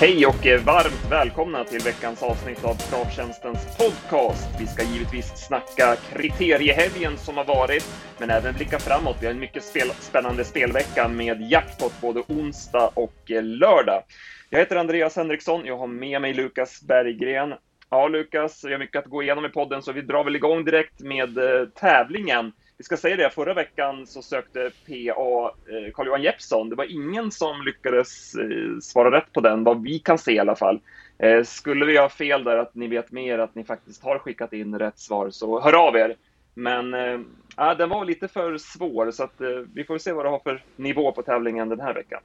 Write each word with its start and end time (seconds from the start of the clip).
Hej 0.00 0.26
och 0.26 0.46
eh, 0.46 0.64
varmt 0.64 1.10
välkomna 1.10 1.64
till 1.64 1.80
veckans 1.80 2.22
avsnitt 2.22 2.64
av 2.64 2.74
Travtjänstens 2.74 3.76
podcast. 3.78 4.48
Vi 4.60 4.66
ska 4.66 4.82
givetvis 4.82 5.46
snacka 5.46 5.96
kriteriehelgen 6.12 7.18
som 7.18 7.36
har 7.36 7.44
varit, 7.44 7.84
men 8.18 8.30
även 8.30 8.54
blicka 8.54 8.78
framåt. 8.78 9.16
Vi 9.20 9.26
har 9.26 9.34
en 9.34 9.40
mycket 9.40 9.64
spel 9.64 9.90
spännande 10.00 10.44
spelvecka 10.44 11.08
med 11.08 11.50
jackpot 11.50 11.92
både 12.00 12.22
onsdag 12.28 12.90
och 12.94 13.30
eh, 13.30 13.42
lördag. 13.42 14.02
Jag 14.50 14.58
heter 14.58 14.76
Andreas 14.76 15.16
Henriksson. 15.16 15.66
Jag 15.66 15.78
har 15.78 15.86
med 15.86 16.20
mig 16.20 16.34
Lukas 16.34 16.82
Berggren. 16.82 17.54
Ja, 17.90 18.08
Lukas, 18.08 18.64
vi 18.64 18.72
har 18.72 18.78
mycket 18.78 19.04
att 19.04 19.10
gå 19.10 19.22
igenom 19.22 19.44
i 19.44 19.48
podden, 19.48 19.82
så 19.82 19.92
vi 19.92 20.02
drar 20.02 20.24
väl 20.24 20.36
igång 20.36 20.64
direkt 20.64 21.00
med 21.00 21.38
eh, 21.38 21.68
tävlingen. 21.74 22.52
Vi 22.80 22.84
ska 22.84 22.96
säga 22.96 23.16
det, 23.16 23.30
förra 23.30 23.54
veckan 23.54 24.06
så 24.06 24.22
sökte 24.22 24.70
PA 24.86 25.54
eh, 25.70 25.92
Carl-Johan 25.94 26.22
Jeppsson. 26.22 26.68
Det 26.68 26.76
var 26.76 26.92
ingen 26.92 27.30
som 27.30 27.62
lyckades 27.62 28.34
eh, 28.34 28.78
svara 28.82 29.16
rätt 29.16 29.32
på 29.32 29.40
den, 29.40 29.64
vad 29.64 29.82
vi 29.82 29.98
kan 29.98 30.18
se 30.18 30.32
i 30.32 30.38
alla 30.38 30.56
fall. 30.56 30.80
Eh, 31.18 31.44
skulle 31.44 31.86
vi 31.86 31.98
ha 31.98 32.08
fel 32.08 32.44
där, 32.44 32.56
att 32.56 32.74
ni 32.74 32.88
vet 32.88 33.12
mer, 33.12 33.38
att 33.38 33.54
ni 33.54 33.64
faktiskt 33.64 34.04
har 34.04 34.18
skickat 34.18 34.52
in 34.52 34.78
rätt 34.78 34.98
svar, 34.98 35.30
så 35.30 35.60
hör 35.60 35.88
av 35.88 35.96
er. 35.96 36.16
Men 36.54 36.94
äh, 36.94 37.76
den 37.78 37.88
var 37.88 38.04
lite 38.04 38.28
för 38.28 38.58
svår, 38.58 39.10
så 39.10 39.24
att, 39.24 39.34
vi 39.74 39.84
får 39.84 39.98
se 39.98 40.12
vad 40.12 40.24
det 40.24 40.30
har 40.30 40.38
för 40.38 40.64
nivå 40.76 41.12
på 41.12 41.22
tävlingen 41.22 41.68
den 41.68 41.80
här 41.80 41.94
veckan. 41.94 42.20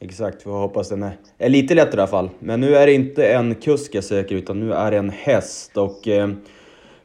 Exakt, 0.00 0.46
vi 0.46 0.50
hoppas 0.50 0.88
den 0.88 1.02
är, 1.02 1.16
är 1.38 1.48
lite 1.48 1.74
lättare 1.74 1.96
i 1.96 2.00
alla 2.00 2.06
fall. 2.06 2.30
Men 2.38 2.60
nu 2.60 2.74
är 2.76 2.86
det 2.86 2.92
inte 2.92 3.32
en 3.32 3.54
kusk 3.54 3.94
jag 3.94 4.04
söker, 4.04 4.34
utan 4.34 4.60
nu 4.60 4.72
är 4.72 4.90
det 4.90 4.96
en 4.96 5.10
häst. 5.10 5.76
Och 5.76 6.08
eh, 6.08 6.28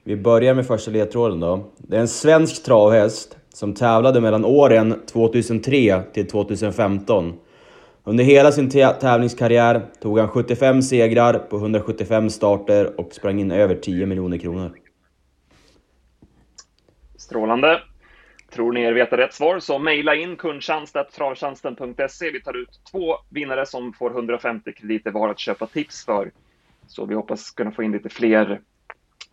vi 0.08 0.16
börjar 0.16 0.54
med 0.54 0.68
första 0.68 0.92
ledtråden 0.92 1.40
då. 1.40 1.72
Det 1.78 1.96
är 1.96 2.00
en 2.00 2.08
svensk 2.08 2.64
travhäst 2.64 3.38
som 3.54 3.74
tävlade 3.74 4.22
mellan 4.22 4.46
åren 4.46 5.02
2003 5.06 6.04
till 6.14 6.28
2015. 6.28 7.34
Under 8.04 8.24
hela 8.24 8.52
sin 8.52 8.70
tävlingskarriär 8.70 9.82
tog 10.02 10.20
han 10.20 10.28
75 10.28 10.82
segrar 10.82 11.34
på 11.34 11.58
175 11.58 12.30
starter 12.30 13.00
och 13.00 13.14
sprang 13.14 13.40
in 13.40 13.52
över 13.52 13.76
10 13.76 14.06
miljoner 14.06 14.38
kronor. 14.38 14.72
Strålande. 17.18 17.82
Tror 18.52 18.72
ni 18.72 18.82
er 18.82 18.94
veta 18.94 19.18
rätt 19.18 19.34
svar 19.34 19.60
så 19.60 19.80
mejla 19.80 20.16
in 20.16 20.36
kundtjänst.travtjänsten.se. 20.36 22.32
Vi 22.32 22.42
tar 22.42 22.58
ut 22.58 22.80
två 22.92 23.16
vinnare 23.30 23.66
som 23.66 23.94
får 23.94 24.12
150 24.12 24.74
krediter 24.74 25.12
var 25.12 25.30
att 25.30 25.40
köpa 25.40 25.68
tips 25.68 26.06
för. 26.06 26.32
Så 26.88 27.06
vi 27.06 27.16
hoppas 27.16 27.52
kunna 27.52 27.72
få 27.72 27.84
in 27.84 27.92
lite 27.92 28.10
fler 28.10 28.62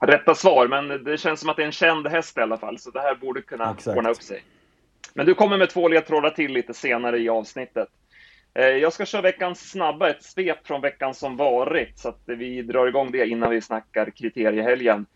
rätta 0.06 0.34
svar, 0.34 0.68
men 0.68 1.04
det 1.04 1.18
känns 1.18 1.40
som 1.40 1.48
att 1.48 1.56
det 1.56 1.62
är 1.62 1.66
en 1.66 1.72
känd 1.72 2.06
häst 2.06 2.38
i 2.38 2.40
alla 2.40 2.58
fall, 2.58 2.78
så 2.78 2.90
det 2.90 3.00
här 3.00 3.14
borde 3.14 3.42
kunna 3.42 3.74
Exakt. 3.78 3.96
ordna 3.96 4.10
upp 4.10 4.22
sig. 4.22 4.42
Men 5.14 5.26
du 5.26 5.34
kommer 5.34 5.58
med 5.58 5.70
två 5.70 5.88
ledtrådar 5.88 6.30
till 6.30 6.52
lite 6.52 6.74
senare 6.74 7.18
i 7.18 7.28
avsnittet. 7.28 7.88
Eh, 8.54 8.66
jag 8.66 8.92
ska 8.92 9.06
köra 9.06 9.22
veckans 9.22 9.70
snabba, 9.70 10.10
ett 10.10 10.22
svep 10.22 10.66
från 10.66 10.80
veckan 10.80 11.14
som 11.14 11.36
varit, 11.36 11.98
så 11.98 12.08
att 12.08 12.22
vi 12.24 12.62
drar 12.62 12.86
igång 12.86 13.10
det 13.10 13.26
innan 13.26 13.50
vi 13.50 13.60
snackar 13.60 14.10
kriteriehelgen. 14.10 15.06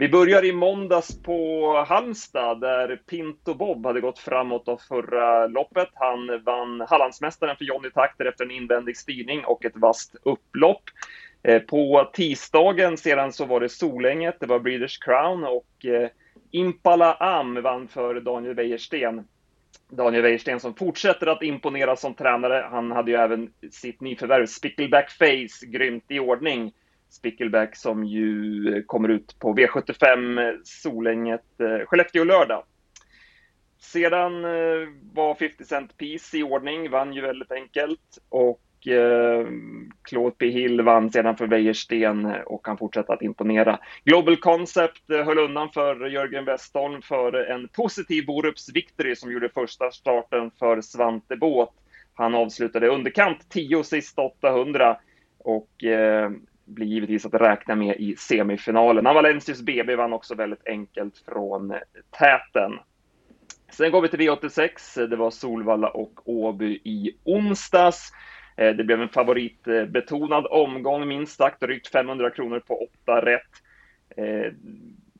Vi 0.00 0.08
börjar 0.08 0.44
i 0.44 0.52
måndags 0.52 1.22
på 1.22 1.72
Halmstad 1.88 2.60
där 2.60 2.96
Pinto 2.96 3.54
Bob 3.54 3.86
hade 3.86 4.00
gått 4.00 4.18
framåt 4.18 4.68
av 4.68 4.80
förra 4.88 5.46
loppet. 5.46 5.88
Han 5.94 6.44
vann 6.44 6.80
Hallandsmästaren 6.88 7.56
för 7.56 7.64
Johnny 7.64 7.90
Takter 7.90 8.24
efter 8.24 8.44
en 8.44 8.50
invändig 8.50 8.96
styrning 8.96 9.44
och 9.44 9.64
ett 9.64 9.76
vasst 9.76 10.16
upplopp. 10.22 10.82
Eh, 11.42 11.62
på 11.62 12.10
tisdagen 12.12 12.96
sedan 12.96 13.32
så 13.32 13.44
var 13.44 13.60
det 13.60 13.68
Solänget, 13.68 14.36
det 14.40 14.46
var 14.46 14.58
Breeders 14.58 14.98
Crown 14.98 15.44
och 15.44 15.86
eh, 15.86 16.08
Impala 16.50 17.14
Am 17.14 17.62
vann 17.62 17.88
för 17.88 18.20
Daniel 18.20 18.54
Wäjersten. 18.54 19.24
Daniel 19.90 20.22
Wäjersten 20.22 20.60
som 20.60 20.74
fortsätter 20.74 21.26
att 21.26 21.42
imponera 21.42 21.96
som 21.96 22.14
tränare. 22.14 22.68
Han 22.70 22.92
hade 22.92 23.10
ju 23.10 23.16
även 23.16 23.52
sitt 23.70 24.00
nyförvärv 24.00 24.46
Spickleback 24.46 25.10
Face 25.10 25.66
grymt 25.66 26.04
i 26.08 26.18
ordning. 26.18 26.72
Spickleback 27.10 27.76
som 27.76 28.04
ju 28.04 28.76
eh, 28.76 28.82
kommer 28.82 29.08
ut 29.08 29.38
på 29.38 29.54
V75 29.54 30.54
Solänget 30.64 31.44
Skellefteå 31.86 32.24
lördag. 32.24 32.64
Sedan 33.80 34.42
var 35.12 35.34
50 35.34 35.64
Cent 35.64 35.96
Piece 35.96 36.38
i 36.38 36.42
ordning, 36.42 36.90
vann 36.90 37.12
ju 37.12 37.20
väldigt 37.20 37.52
enkelt 37.52 38.18
och 38.28 38.60
eh, 38.86 39.46
Claude 40.02 40.36
P. 40.38 40.50
Hill 40.50 40.82
vann 40.82 41.10
sedan 41.10 41.36
för 41.36 41.46
Wäjersten 41.46 42.34
och 42.46 42.66
han 42.66 42.78
fortsätta 42.78 43.12
att 43.12 43.22
imponera. 43.22 43.78
Global 44.04 44.36
Concept 44.36 45.02
höll 45.08 45.38
undan 45.38 45.70
för 45.70 46.06
Jörgen 46.06 46.44
Westholm 46.44 47.02
för 47.02 47.32
en 47.32 47.68
positiv 47.68 48.26
Borups 48.26 48.68
Victory 48.74 49.16
som 49.16 49.32
gjorde 49.32 49.48
första 49.48 49.90
starten 49.90 50.50
för 50.58 50.80
Svante 50.80 51.36
Båt. 51.36 51.70
Han 52.14 52.34
avslutade 52.34 52.88
underkant 52.88 53.50
10 53.50 53.84
sista 53.84 54.22
800 54.22 54.96
och 55.38 55.84
eh, 55.84 56.30
blir 56.64 56.86
givetvis 56.86 57.26
att 57.26 57.34
räkna 57.34 57.74
med 57.74 57.96
i 57.96 58.16
semifinalen. 58.16 59.06
Avalensius 59.06 59.62
BB 59.62 59.96
vann 59.96 60.12
också 60.12 60.34
väldigt 60.34 60.66
enkelt 60.66 61.18
från 61.18 61.74
täten. 62.18 62.72
Sen 63.72 63.90
går 63.90 64.02
vi 64.02 64.08
till 64.08 64.20
V86. 64.20 65.06
Det 65.06 65.16
var 65.16 65.30
Solvalla 65.30 65.88
och 65.88 66.28
Åby 66.28 66.80
i 66.84 67.16
onsdags. 67.24 68.12
Eh, 68.58 68.74
det 68.74 68.84
blev 68.84 69.02
en 69.02 69.08
favoritbetonad 69.08 70.46
omgång, 70.50 71.08
minst 71.08 71.36
sagt, 71.36 71.60
drygt 71.60 71.88
500 71.88 72.30
kronor 72.30 72.60
på 72.60 72.82
åtta 72.82 73.24
rätt. 73.24 73.50
Eh, 74.16 74.52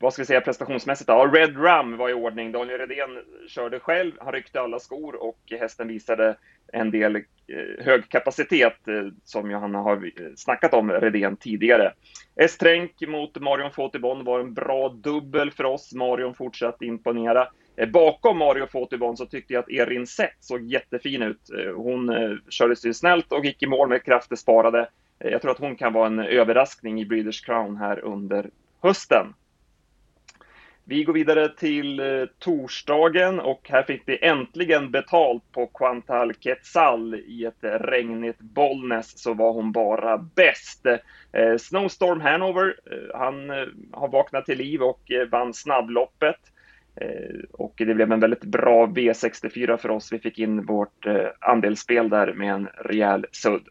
vad 0.01 0.13
ska 0.13 0.21
vi 0.21 0.25
säga 0.25 0.41
prestationsmässigt? 0.41 1.07
Ja, 1.07 1.31
Red 1.33 1.63
Ram 1.63 1.97
var 1.97 2.09
i 2.09 2.13
ordning. 2.13 2.51
Daniel 2.51 2.79
Redén 2.79 3.09
körde 3.47 3.79
själv, 3.79 4.11
han 4.19 4.33
ryckte 4.33 4.61
alla 4.61 4.79
skor 4.79 5.23
och 5.23 5.39
hästen 5.59 5.87
visade 5.87 6.35
en 6.73 6.91
del 6.91 7.15
eh, 7.15 7.23
hög 7.85 8.09
kapacitet 8.09 8.87
eh, 8.87 9.07
som 9.23 9.51
Johanna 9.51 9.79
har 9.79 9.95
eh, 9.95 10.11
snackat 10.35 10.73
om 10.73 10.91
Redén 10.91 11.35
tidigare. 11.35 11.93
Estränk 12.35 12.91
mot 13.07 13.41
Marion 13.41 13.71
Fautibon 13.71 14.23
var 14.23 14.39
en 14.39 14.53
bra 14.53 14.89
dubbel 14.89 15.51
för 15.51 15.63
oss. 15.63 15.93
Marion 15.93 16.35
fortsatte 16.35 16.85
imponera. 16.85 17.47
Eh, 17.79 17.89
bakom 17.89 18.37
Mario 18.37 18.67
Fotibon 18.67 19.17
så 19.17 19.25
tyckte 19.25 19.53
jag 19.53 19.61
att 19.61 19.69
Erin 19.69 20.07
Sett 20.07 20.35
såg 20.39 20.61
jättefin 20.61 21.21
ut. 21.21 21.49
Eh, 21.49 21.73
hon 21.75 22.09
eh, 22.09 22.31
körde 22.49 22.75
sig 22.75 22.93
snällt 22.93 23.31
och 23.31 23.45
gick 23.45 23.63
i 23.63 23.67
mål 23.67 23.89
med 23.89 24.03
krafter 24.03 24.35
sparade. 24.35 24.89
Jag 25.17 25.41
tror 25.41 25.51
att 25.51 25.59
hon 25.59 25.75
kan 25.75 25.93
vara 25.93 26.07
en 26.07 26.19
överraskning 26.19 27.01
i 27.01 27.05
Breeders 27.05 27.41
Crown 27.41 27.77
här 27.77 27.99
under 27.99 28.49
hösten. 28.81 29.33
Vi 30.83 31.03
går 31.03 31.13
vidare 31.13 31.49
till 31.49 32.01
torsdagen 32.39 33.39
och 33.39 33.69
här 33.69 33.83
fick 33.83 34.01
vi 34.05 34.25
äntligen 34.25 34.91
betalt 34.91 35.51
på 35.51 35.67
Quantal 35.67 36.33
Quetzal. 36.33 37.15
I 37.15 37.45
ett 37.45 37.59
regnigt 37.61 38.39
Bollnäs 38.39 39.19
så 39.19 39.33
var 39.33 39.53
hon 39.53 39.71
bara 39.71 40.17
bäst. 40.17 40.85
Snowstorm 41.59 42.21
Hanover, 42.21 42.75
han 43.13 43.49
har 43.91 44.07
vaknat 44.07 44.45
till 44.45 44.57
liv 44.57 44.81
och 44.81 45.11
vann 45.31 45.53
snabbloppet. 45.53 46.39
Eh, 46.95 47.39
och 47.51 47.73
det 47.77 47.95
blev 47.95 48.11
en 48.11 48.19
väldigt 48.19 48.43
bra 48.43 48.85
V64 48.85 49.77
för 49.77 49.89
oss. 49.91 50.13
Vi 50.13 50.19
fick 50.19 50.39
in 50.39 50.65
vårt 50.65 51.05
eh, 51.05 51.27
andelsspel 51.39 52.09
där 52.09 52.33
med 52.33 52.53
en 52.53 52.67
rejäl 52.77 53.25
sudd. 53.31 53.67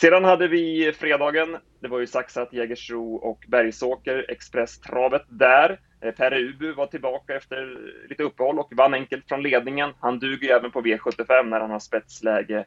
Sedan 0.00 0.24
hade 0.24 0.48
vi 0.48 0.92
fredagen. 0.92 1.56
Det 1.80 1.88
var 1.88 1.98
ju 1.98 2.06
saxat 2.06 2.52
Jägersro 2.52 3.14
och 3.14 3.44
Bergsåker, 3.48 4.26
Expresstravet 4.28 5.24
där. 5.28 5.80
Eh, 6.00 6.14
per 6.14 6.38
Ubu 6.38 6.72
var 6.72 6.86
tillbaka 6.86 7.36
efter 7.36 7.78
lite 8.08 8.22
uppehåll 8.22 8.58
och 8.58 8.72
vann 8.76 8.94
enkelt 8.94 9.28
från 9.28 9.42
ledningen. 9.42 9.90
Han 10.00 10.18
duger 10.18 10.48
ju 10.48 10.52
även 10.52 10.70
på 10.70 10.82
V75 10.82 11.42
när 11.42 11.60
han 11.60 11.70
har 11.70 11.78
spetsläge 11.78 12.64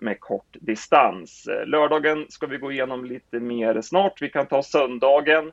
med 0.00 0.20
kort 0.20 0.56
distans. 0.60 1.48
Lördagen 1.66 2.26
ska 2.28 2.46
vi 2.46 2.58
gå 2.58 2.72
igenom 2.72 3.04
lite 3.04 3.40
mer 3.40 3.80
snart. 3.80 4.22
Vi 4.22 4.28
kan 4.28 4.46
ta 4.46 4.62
söndagen. 4.62 5.52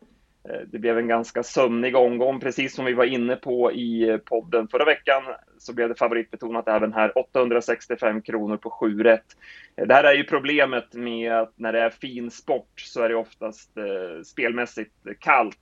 Eh, 0.50 0.62
det 0.68 0.80
blev 0.80 0.98
en 0.98 1.08
ganska 1.08 1.44
sömnig 1.44 1.96
omgång, 1.96 2.40
precis 2.40 2.76
som 2.76 2.86
vi 2.86 2.94
var 2.94 3.06
inne 3.06 3.36
på 3.36 3.72
i 3.72 4.10
eh, 4.10 4.18
podden 4.18 4.68
förra 4.68 4.86
veckan, 4.86 5.24
så 5.58 5.74
blev 5.74 5.90
det 5.90 5.96
favoritbetonat 5.96 6.68
även 6.68 6.94
här, 6.94 7.18
865 7.18 8.22
kronor 8.22 8.58
på 8.58 8.70
7 8.70 9.04
rätt. 9.04 9.38
Eh, 9.76 9.88
det 9.88 9.94
här 9.94 10.04
är 10.04 10.14
ju 10.14 10.24
problemet 10.24 10.94
med 10.94 11.34
att 11.34 11.54
när 11.56 11.74
det 11.74 11.80
är 11.80 11.90
fin 11.90 12.32
sport 12.32 12.80
så 12.80 13.02
är 13.02 13.10
det 13.10 13.16
oftast 13.16 13.78
eh, 13.78 14.24
spelmässigt 14.24 14.96
kallt. 15.20 15.60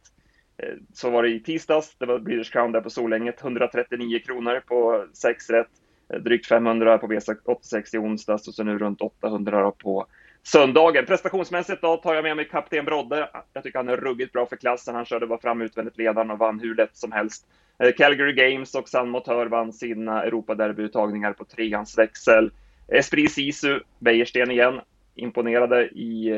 Eh, 0.58 0.76
så 0.94 1.10
var 1.10 1.24
det 1.24 1.30
i 1.30 1.40
tisdags, 1.40 1.96
det 1.98 2.06
var 2.06 2.20
British 2.20 2.52
Crown 2.52 2.72
där 2.72 2.82
på 2.82 2.90
Solänget, 2.90 3.42
139 3.42 4.20
kronor 4.20 4.64
på 4.68 5.06
6 5.14 5.50
rätt, 5.50 5.72
eh, 6.14 6.20
drygt 6.20 6.48
500 6.48 6.98
på 6.98 7.08
V86 7.08 7.96
i 7.96 7.98
onsdags 7.98 8.48
och 8.48 8.54
så 8.54 8.64
nu 8.64 8.78
runt 8.78 9.02
800 9.02 9.72
på 9.72 10.08
söndagen. 10.44 11.06
Prestationsmässigt 11.06 11.82
då 11.82 11.98
tar 11.98 12.16
jag 12.16 12.24
med 12.24 12.36
mig 12.36 12.48
kapten 12.48 12.86
Brodde. 12.86 13.30
Jag 13.54 13.64
tycker 13.64 13.80
han 13.80 13.90
är 13.90 13.98
ruggigt 13.98 14.34
bra 14.34 14.46
för 14.46 14.56
klassen. 14.56 14.96
Han 14.96 15.06
körde 15.06 15.28
bara 15.28 15.40
fram 15.40 15.62
utvändigt 15.62 15.98
ledaren 15.98 16.32
och 16.32 16.40
vann 16.40 16.60
hur 16.60 16.76
lätt 16.76 16.98
som 16.98 17.12
helst. 17.12 17.46
Eh, 17.84 17.92
Calgary 17.98 18.34
Games 18.34 18.76
och 18.76 18.90
San 18.90 19.10
Motör 19.10 19.46
vann 19.46 19.74
sina 19.74 20.22
eh, 20.22 20.28
Europaderbyuttagningar 20.28 21.34
på 21.34 21.46
treans 21.46 21.98
växel. 21.98 22.52
Esprit 22.88 23.32
Sisu, 23.32 23.80
Wäjersten 24.00 24.52
igen, 24.52 24.82
imponerade 25.16 25.88
i 25.88 26.30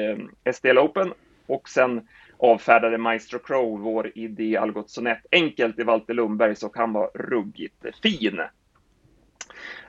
eh, 0.46 0.54
SDL 0.54 0.78
Open 0.78 1.14
och 1.48 1.70
sen 1.70 2.08
avfärdade 2.38 2.98
Maestro 2.98 3.40
Crow 3.40 3.80
vår 3.80 4.12
idé 4.16 4.58
Algot 4.58 4.90
Sonett 4.90 5.26
enkelt 5.32 5.80
i 5.80 5.84
Walter 5.84 6.14
Lundberg 6.14 6.56
så 6.56 6.70
kan 6.70 6.94
vara 6.94 7.10
ruggigt 7.14 7.86
fin. 8.04 8.42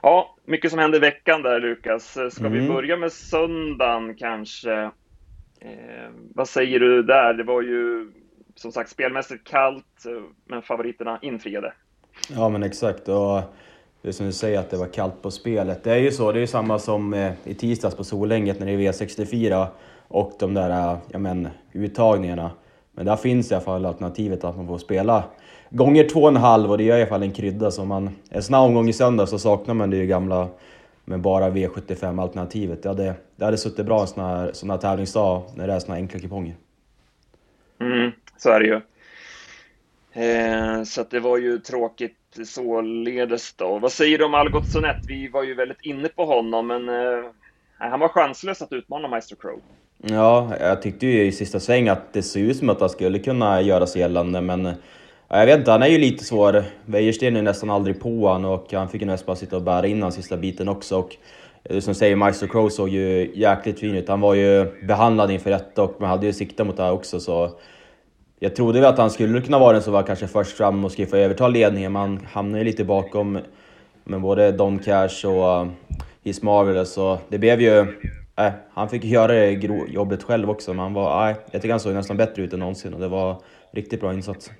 Ja, 0.02 0.36
mycket 0.44 0.70
som 0.70 0.78
hände 0.78 0.96
i 0.96 1.00
veckan 1.00 1.42
där 1.42 1.60
Lukas. 1.60 2.18
Ska 2.30 2.46
mm. 2.46 2.52
vi 2.52 2.68
börja 2.68 2.96
med 2.96 3.12
söndagen 3.12 4.14
kanske? 4.14 4.82
Eh, 5.60 6.10
vad 6.34 6.48
säger 6.48 6.80
du 6.80 7.02
där? 7.02 7.34
Det 7.34 7.44
var 7.44 7.62
ju 7.62 8.12
som 8.54 8.72
sagt 8.72 8.90
spelmässigt 8.90 9.46
kallt, 9.46 10.04
men 10.44 10.62
favoriterna 10.62 11.18
infriade. 11.22 11.72
Ja, 12.28 12.48
men 12.48 12.62
exakt. 12.62 13.08
Och 13.08 13.40
det 14.02 14.08
är 14.08 14.12
som 14.12 14.26
du 14.26 14.32
säger 14.32 14.58
att 14.58 14.70
det 14.70 14.76
var 14.76 14.86
kallt 14.86 15.22
på 15.22 15.30
spelet. 15.30 15.84
Det 15.84 15.92
är 15.92 15.98
ju 15.98 16.10
så, 16.10 16.32
det 16.32 16.40
är 16.40 16.46
samma 16.46 16.78
som 16.78 17.14
eh, 17.14 17.32
i 17.44 17.54
tisdags 17.54 17.94
på 17.94 18.04
Solänget 18.04 18.60
när 18.60 18.66
det 18.66 18.72
är 18.72 18.92
V64 18.92 19.66
och 20.08 20.32
de 20.38 20.54
där 20.54 20.70
eh, 20.70 20.98
ja, 21.10 21.18
men, 21.18 21.48
uttagningarna. 21.72 22.50
Men 22.92 23.06
där 23.06 23.16
finns 23.16 23.50
i 23.50 23.54
alla 23.54 23.64
fall 23.64 23.86
alternativet 23.86 24.44
att 24.44 24.56
man 24.56 24.66
får 24.66 24.78
spela 24.78 25.24
gånger 25.72 26.08
två 26.08 26.22
och 26.22 26.28
en 26.28 26.36
halv 26.36 26.70
och 26.70 26.78
det 26.78 26.84
gör 26.84 26.98
i 26.98 27.00
alla 27.00 27.08
fall 27.08 27.22
en 27.22 27.32
krydda. 27.32 27.70
Så 27.70 27.84
man, 27.84 28.10
en 28.30 28.42
sån 28.42 28.54
här 28.54 28.62
omgång 28.62 28.88
i 28.88 28.92
söndag 28.92 29.26
så 29.26 29.38
saknar 29.38 29.74
man 29.74 29.90
det 29.90 29.96
ju 29.96 30.06
gamla 30.06 30.48
med 31.04 31.20
bara 31.20 31.50
V75-alternativet. 31.50 32.82
Det 32.82 32.88
hade, 32.88 33.14
det 33.36 33.44
hade 33.44 33.58
suttit 33.58 33.86
bra 33.86 34.00
en 34.00 34.06
sån 34.06 34.24
här, 34.24 34.50
sån 34.52 34.70
här 34.70 34.78
tävlingsdag 34.78 35.42
när 35.54 35.66
det 35.66 35.72
är 35.72 35.78
såna 35.78 35.94
här 35.94 36.02
enkla 36.02 36.20
kuponger. 36.20 36.54
Mm, 37.80 38.10
så 38.36 38.50
är 38.50 38.60
det 38.60 38.66
ju. 38.66 38.80
Eh, 40.14 40.82
så 40.82 41.04
det 41.10 41.20
var 41.20 41.38
ju 41.38 41.58
tråkigt 41.58 42.16
således 42.44 43.54
då. 43.54 43.78
Vad 43.78 43.92
säger 43.92 44.18
du 44.18 44.24
om 44.24 44.34
Algot 44.34 44.68
Sonett? 44.68 45.04
Vi 45.06 45.28
var 45.28 45.42
ju 45.42 45.54
väldigt 45.54 45.80
inne 45.82 46.08
på 46.08 46.24
honom, 46.24 46.66
men 46.66 46.88
eh, 46.88 47.24
han 47.78 48.00
var 48.00 48.08
chanslös 48.08 48.62
att 48.62 48.72
utmana 48.72 49.08
Maestro 49.08 49.36
Crow. 49.36 49.60
Ja, 49.98 50.52
jag 50.60 50.82
tyckte 50.82 51.06
ju 51.06 51.24
i 51.24 51.32
sista 51.32 51.60
sväng 51.60 51.88
att 51.88 52.12
det 52.12 52.22
såg 52.22 52.42
ut 52.42 52.56
som 52.56 52.70
att 52.70 52.80
han 52.80 52.88
skulle 52.88 53.18
kunna 53.18 53.60
göra 53.60 53.86
sig 53.86 54.00
gällande, 54.00 54.40
men 54.40 54.74
ja, 55.32 55.38
jag 55.38 55.46
vet 55.46 55.58
inte, 55.58 55.70
han 55.70 55.82
är 55.82 55.86
ju 55.86 55.98
lite 55.98 56.24
svår. 56.24 56.64
Wäjersten 56.86 57.36
är 57.36 57.42
nästan 57.42 57.70
aldrig 57.70 58.00
på 58.00 58.28
honom 58.28 58.50
och 58.50 58.72
han 58.72 58.88
fick 58.88 59.00
ju 59.00 59.06
nästan 59.06 59.26
bara 59.26 59.36
sitta 59.36 59.56
och 59.56 59.62
bära 59.62 59.86
in 59.86 60.00
den 60.00 60.12
sista 60.12 60.36
biten 60.36 60.68
också. 60.68 60.98
Och 60.98 61.16
eh, 61.64 61.80
som 61.80 61.94
säger, 61.94 62.16
Maestro 62.16 62.48
Crow 62.48 62.68
såg 62.68 62.88
ju 62.88 63.32
jäkligt 63.34 63.80
fin 63.80 63.94
ut. 63.94 64.08
Han 64.08 64.20
var 64.20 64.34
ju 64.34 64.86
behandlad 64.86 65.30
inför 65.30 65.50
detta 65.50 65.82
och 65.82 66.00
man 66.00 66.10
hade 66.10 66.26
ju 66.26 66.32
siktat 66.32 66.66
mot 66.66 66.76
det 66.76 66.82
här 66.82 66.92
också, 66.92 67.20
så 67.20 67.50
jag 68.38 68.56
trodde 68.56 68.80
väl 68.80 68.88
att 68.88 68.98
han 68.98 69.10
skulle 69.10 69.40
kunna 69.40 69.58
vara 69.58 69.72
den 69.72 69.82
som 69.82 69.92
var 69.92 70.02
kanske 70.02 70.26
först 70.26 70.56
fram 70.56 70.84
och 70.84 70.92
skulle 70.92 71.08
få 71.08 71.16
överta 71.16 71.48
ledningen, 71.48 71.92
men 71.92 72.02
han 72.02 72.26
hamnade 72.32 72.58
ju 72.58 72.64
lite 72.64 72.84
bakom 72.84 73.38
med 74.04 74.20
både 74.20 74.52
Don 74.52 74.78
Cash 74.78 75.26
och 75.26 75.60
eh, 75.60 75.66
His 76.24 76.42
Marvelous. 76.42 76.92
Så 76.92 77.18
det 77.28 77.38
blev 77.38 77.60
ju... 77.60 77.78
Äh, 78.36 78.52
han 78.74 78.88
fick 78.88 79.04
göra 79.04 79.32
det 79.32 79.50
jobbet 79.88 80.22
själv 80.22 80.50
också, 80.50 80.70
men 80.70 80.78
han 80.78 80.94
var... 80.94 81.30
Äh, 81.30 81.36
jag 81.50 81.62
tycker 81.62 81.72
han 81.72 81.80
såg 81.80 81.94
nästan 81.94 82.16
bättre 82.16 82.42
ut 82.42 82.52
än 82.52 82.58
någonsin 82.58 82.94
och 82.94 83.00
det 83.00 83.08
var 83.08 83.36
riktigt 83.72 84.00
bra 84.00 84.12
insats. 84.12 84.50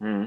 Mm. 0.00 0.26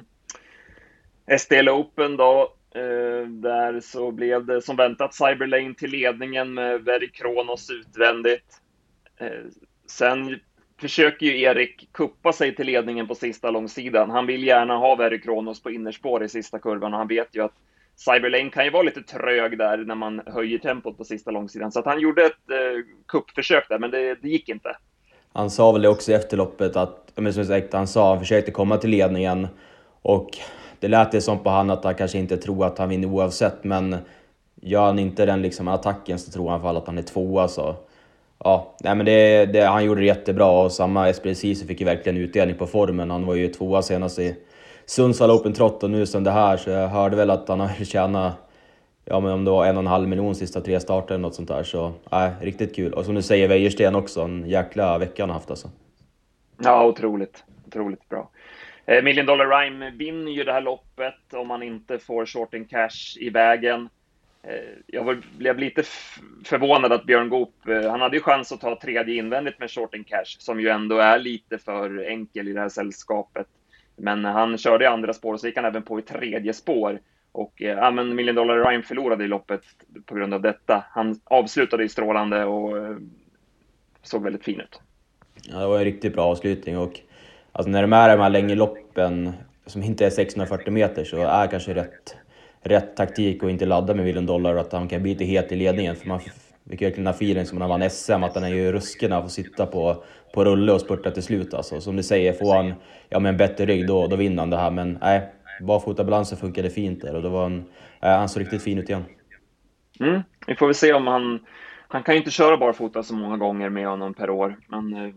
STL 1.40 1.70
Open 1.70 2.18
då, 2.18 2.56
eh, 2.76 3.28
där 3.28 3.80
så 3.80 4.12
blev 4.12 4.46
det 4.46 4.62
som 4.62 4.76
väntat 4.76 5.14
Cyberlane 5.14 5.74
till 5.74 5.92
ledningen 5.92 6.54
med 6.54 6.82
Very 6.82 7.12
Kronos 7.12 7.70
utvändigt. 7.70 8.62
Eh, 9.18 9.46
sen 9.88 10.40
försöker 10.82 11.26
ju 11.26 11.42
Erik 11.42 11.90
kuppa 11.92 12.34
sig 12.34 12.56
till 12.56 12.66
ledningen 12.66 13.08
på 13.08 13.16
sista 13.16 13.52
långsidan. 13.52 14.10
Han 14.10 14.26
vill 14.26 14.44
gärna 14.44 14.78
ha 14.78 14.96
Very 14.96 15.22
Kronos 15.22 15.64
på 15.64 15.72
innerspår 15.72 16.24
i 16.24 16.30
sista 16.30 16.60
kurvan 16.60 16.94
och 16.94 17.00
han 17.00 17.08
vet 17.08 17.36
ju 17.36 17.44
att 17.44 17.54
Cyberlane 17.96 18.50
kan 18.50 18.66
ju 18.66 18.72
vara 18.72 18.84
lite 18.84 19.04
trög 19.04 19.58
där 19.58 19.78
när 19.78 19.96
man 19.96 20.22
höjer 20.26 20.58
tempot 20.58 20.98
på 20.98 21.04
sista 21.04 21.32
långsidan. 21.32 21.72
Så 21.72 21.80
att 21.80 21.86
han 21.86 22.00
gjorde 22.00 22.26
ett 22.26 22.50
eh, 22.50 22.84
kuppförsök 23.08 23.70
där, 23.70 23.80
men 23.80 23.92
det, 23.92 24.16
det, 24.16 24.30
gick 24.30 24.50
inte. 24.50 24.78
Han 25.34 25.50
sa 25.50 25.72
väl 25.72 25.82
det 25.82 25.90
också 25.90 26.12
i 26.12 26.16
efterloppet, 26.16 26.76
att, 26.76 27.12
men 27.16 27.34
som 27.34 27.46
sagt, 27.46 27.74
han 27.74 27.88
sa 27.88 28.10
han 28.10 28.20
försökte 28.20 28.52
komma 28.52 28.78
till 28.78 28.90
ledningen 28.90 29.48
och 30.02 30.30
det 30.80 30.88
lät 30.88 31.12
det 31.12 31.22
som 31.22 31.40
på 31.40 31.50
han 31.50 31.70
att 31.70 31.84
han 31.84 31.96
kanske 31.96 32.18
inte 32.18 32.38
tror 32.38 32.66
att 32.66 32.78
han 32.78 32.90
vinner 32.90 33.08
oavsett, 33.08 33.64
men 33.64 33.98
gör 34.62 34.86
han 34.86 35.00
inte 35.00 35.26
den 35.26 35.42
liksom 35.42 35.68
attacken 35.68 36.20
så 36.20 36.32
tror 36.32 36.50
han 36.50 36.60
i 36.60 36.64
alla 36.64 36.64
fall 36.64 36.78
att 36.78 36.88
han 36.88 36.98
är 36.98 37.02
tvåa. 37.02 37.48
Så 37.48 37.76
ja, 38.44 38.76
nej 38.80 38.96
men 38.96 39.06
det, 39.06 39.46
det, 39.46 39.62
han 39.62 39.86
gjorde 39.86 40.02
det 40.02 40.08
jättebra 40.08 40.46
och 40.46 40.72
samma 40.72 41.10
Espresso 41.10 41.68
fick 41.68 41.80
ju 41.80 41.86
verkligen 41.86 42.18
utdelning 42.18 42.58
på 42.58 42.68
formen. 42.68 43.12
Han 43.12 43.26
var 43.26 43.36
ju 43.36 43.48
tvåa 43.48 43.82
senast 43.82 44.20
i 44.20 44.36
Sundsvall 44.86 45.32
Open 45.32 45.54
Trot 45.54 45.84
och 45.84 45.90
nu 45.90 46.06
sen 46.06 46.24
det 46.24 46.32
här 46.32 46.58
så 46.58 46.70
jag 46.70 46.88
hörde 46.88 47.16
väl 47.16 47.30
att 47.30 47.50
han 47.50 47.60
har 47.60 47.86
tjänat 47.86 48.34
Ja 49.06 49.20
men 49.20 49.32
om 49.32 49.46
det 49.46 49.52
var 49.52 49.66
en 49.66 49.78
och 49.78 49.84
en 49.84 49.88
halv 49.88 50.08
miljon 50.08 50.36
sista 50.36 50.62
tre 50.62 50.80
starter 50.80 51.14
eller 51.14 51.22
något 51.22 51.36
sånt 51.36 51.48
där 51.48 51.64
så, 51.64 51.94
nej, 52.12 52.32
riktigt 52.42 52.76
kul. 52.76 52.94
Och 52.94 53.06
som 53.06 53.16
du 53.16 53.22
säger, 53.22 53.48
Wäjersten 53.48 53.96
också, 53.96 54.22
en 54.22 54.50
jäkla 54.50 54.98
vecka 54.98 55.24
han 55.24 55.30
har 55.30 55.34
haft 55.34 55.50
alltså. 55.50 55.70
Ja, 56.64 56.86
otroligt. 56.86 57.44
Otroligt 57.68 58.10
bra. 58.10 58.30
Eh, 58.86 59.04
Million 59.04 59.26
Dollar 59.26 59.48
Rhyme 59.48 59.92
vinner 59.92 60.32
ju 60.32 60.44
det 60.44 60.54
här 60.54 60.62
loppet 60.62 61.34
om 61.34 61.48
man 61.48 61.64
inte 61.64 62.00
får 62.00 62.26
short 62.26 62.54
in 62.54 62.66
cash 62.66 63.18
i 63.20 63.30
vägen. 63.30 63.90
Eh, 64.44 64.54
jag 64.88 65.24
blev 65.38 65.60
lite 65.60 65.84
förvånad 66.46 66.92
att 66.92 67.06
Björn 67.06 67.30
Goop, 67.30 67.68
eh, 67.68 67.92
han 67.92 68.02
hade 68.02 68.18
ju 68.18 68.24
chans 68.24 68.52
att 68.52 68.62
ta 68.62 68.80
tredje 68.80 69.16
invändigt 69.16 69.60
med 69.60 69.72
short 69.72 69.96
in 69.96 70.04
cash, 70.04 70.38
som 70.40 70.60
ju 70.60 70.70
ändå 70.70 70.98
är 70.98 71.20
lite 71.20 71.58
för 71.58 72.06
enkel 72.10 72.48
i 72.48 72.54
det 72.54 72.60
här 72.60 72.70
sällskapet. 72.70 73.48
Men 73.96 74.26
han 74.26 74.58
körde 74.58 74.84
i 74.84 74.88
andra 74.88 75.14
spår 75.14 75.34
och 75.34 75.40
så 75.40 75.48
gick 75.48 75.56
han 75.56 75.66
även 75.66 75.84
på 75.84 76.00
i 76.00 76.02
tredje 76.02 76.54
spår. 76.54 77.00
Och 77.32 77.62
eh, 77.62 77.68
ja, 77.68 77.92
men 77.92 78.16
Million 78.16 78.36
Dollar 78.36 78.70
Ryan 78.70 78.84
förlorade 78.84 79.24
i 79.24 79.28
loppet 79.28 79.62
på 80.06 80.16
grund 80.16 80.34
av 80.34 80.42
detta. 80.42 80.84
Han 80.90 81.20
avslutade 81.24 81.84
i 81.84 81.90
strålande 81.90 82.46
och 82.46 82.78
eh, 82.78 82.98
såg 84.04 84.24
väldigt 84.24 84.44
fin 84.44 84.60
ut. 84.60 84.82
Ja, 85.50 85.60
det 85.60 85.68
var 85.68 85.78
en 85.78 85.84
riktigt 85.84 86.14
bra 86.14 86.24
avslutning 86.24 86.78
och 86.78 87.00
alltså 87.52 87.70
när 87.70 87.82
de 87.82 87.94
är 87.94 88.18
de 88.18 88.24
här 88.24 88.30
längre 88.30 88.56
loppen 88.56 89.34
som 89.66 89.84
inte 89.84 90.06
är 90.06 90.10
640 90.10 90.74
meter 90.74 91.04
så 91.04 91.18
är 91.18 91.48
kanske 91.48 91.74
rätt 91.74 92.16
rätt 92.62 92.96
taktik 92.96 93.44
att 93.44 93.50
inte 93.50 93.66
ladda 93.66 93.94
med 93.94 94.06
Million 94.06 94.26
Dollar 94.26 94.56
att 94.56 94.74
han 94.74 94.88
kan 94.88 95.02
bli 95.02 95.12
lite 95.12 95.26
het 95.26 95.52
i 95.52 95.56
ledningen. 95.56 95.96
För 95.96 96.08
man 96.08 96.20
fick 96.20 96.82
verkligen 96.82 97.04
den 97.04 97.14
feeling 97.14 97.46
som 97.46 97.60
när 97.60 97.68
han 97.68 97.80
vann 97.80 97.90
SM, 97.90 98.24
att 98.24 98.36
han 98.36 98.44
är 98.44 98.50
ju 98.50 98.72
ruskig 98.72 99.10
när 99.10 99.16
han 99.16 99.24
får 99.24 99.30
sitta 99.30 99.66
på, 99.66 100.04
på 100.34 100.46
rulle 100.46 100.72
och 100.72 100.82
spurta 100.82 101.12
till 101.12 101.24
slut. 101.24 101.54
Alltså. 101.54 101.82
Som 101.82 101.96
du 101.96 102.04
säger, 102.04 102.34
får 102.34 102.56
han 102.56 102.74
ja, 103.10 103.20
med 103.20 103.30
en 103.30 103.38
bättre 103.38 103.66
rygg 103.66 103.88
då, 103.88 104.08
då 104.08 104.16
vinner 104.16 104.42
han 104.42 104.50
det 104.50 104.58
här. 104.58 104.72
Men 104.72 104.98
nej, 105.02 105.30
barfotabalansen 105.62 106.38
funkade 106.38 106.70
fint 106.70 107.02
där 107.02 107.16
och 107.16 107.24
då 107.24 107.30
var 107.30 107.44
han, 107.44 107.66
äh, 108.02 108.10
han 108.10 108.30
såg 108.30 108.42
riktigt 108.42 108.64
fin 108.64 108.78
ut 108.78 108.90
igen. 108.90 109.06
Mm. 110.00 110.22
Vi 110.48 110.56
får 110.56 110.66
väl 110.66 110.76
se 110.76 110.94
om 110.94 111.08
han... 111.08 111.40
Han 111.88 112.04
kan 112.04 112.16
ju 112.16 112.20
inte 112.20 112.32
köra 112.32 112.58
barfota 112.58 113.04
så 113.04 113.14
många 113.14 113.38
gånger 113.38 113.70
med 113.70 113.88
honom 113.88 114.14
per 114.14 114.30
år, 114.30 114.58
men 114.68 114.94
eh, 114.94 115.14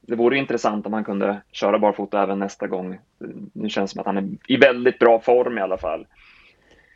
det 0.00 0.16
vore 0.16 0.38
intressant 0.38 0.86
om 0.86 0.92
han 0.92 1.04
kunde 1.04 1.42
köra 1.52 1.78
barfota 1.78 2.22
även 2.22 2.38
nästa 2.38 2.66
gång. 2.66 2.98
Nu 3.52 3.68
känns 3.68 3.90
det 3.90 3.92
som 3.92 4.00
att 4.00 4.06
han 4.06 4.16
är 4.16 4.52
i 4.52 4.56
väldigt 4.56 4.98
bra 4.98 5.20
form 5.20 5.58
i 5.58 5.60
alla 5.60 5.78
fall. 5.78 6.06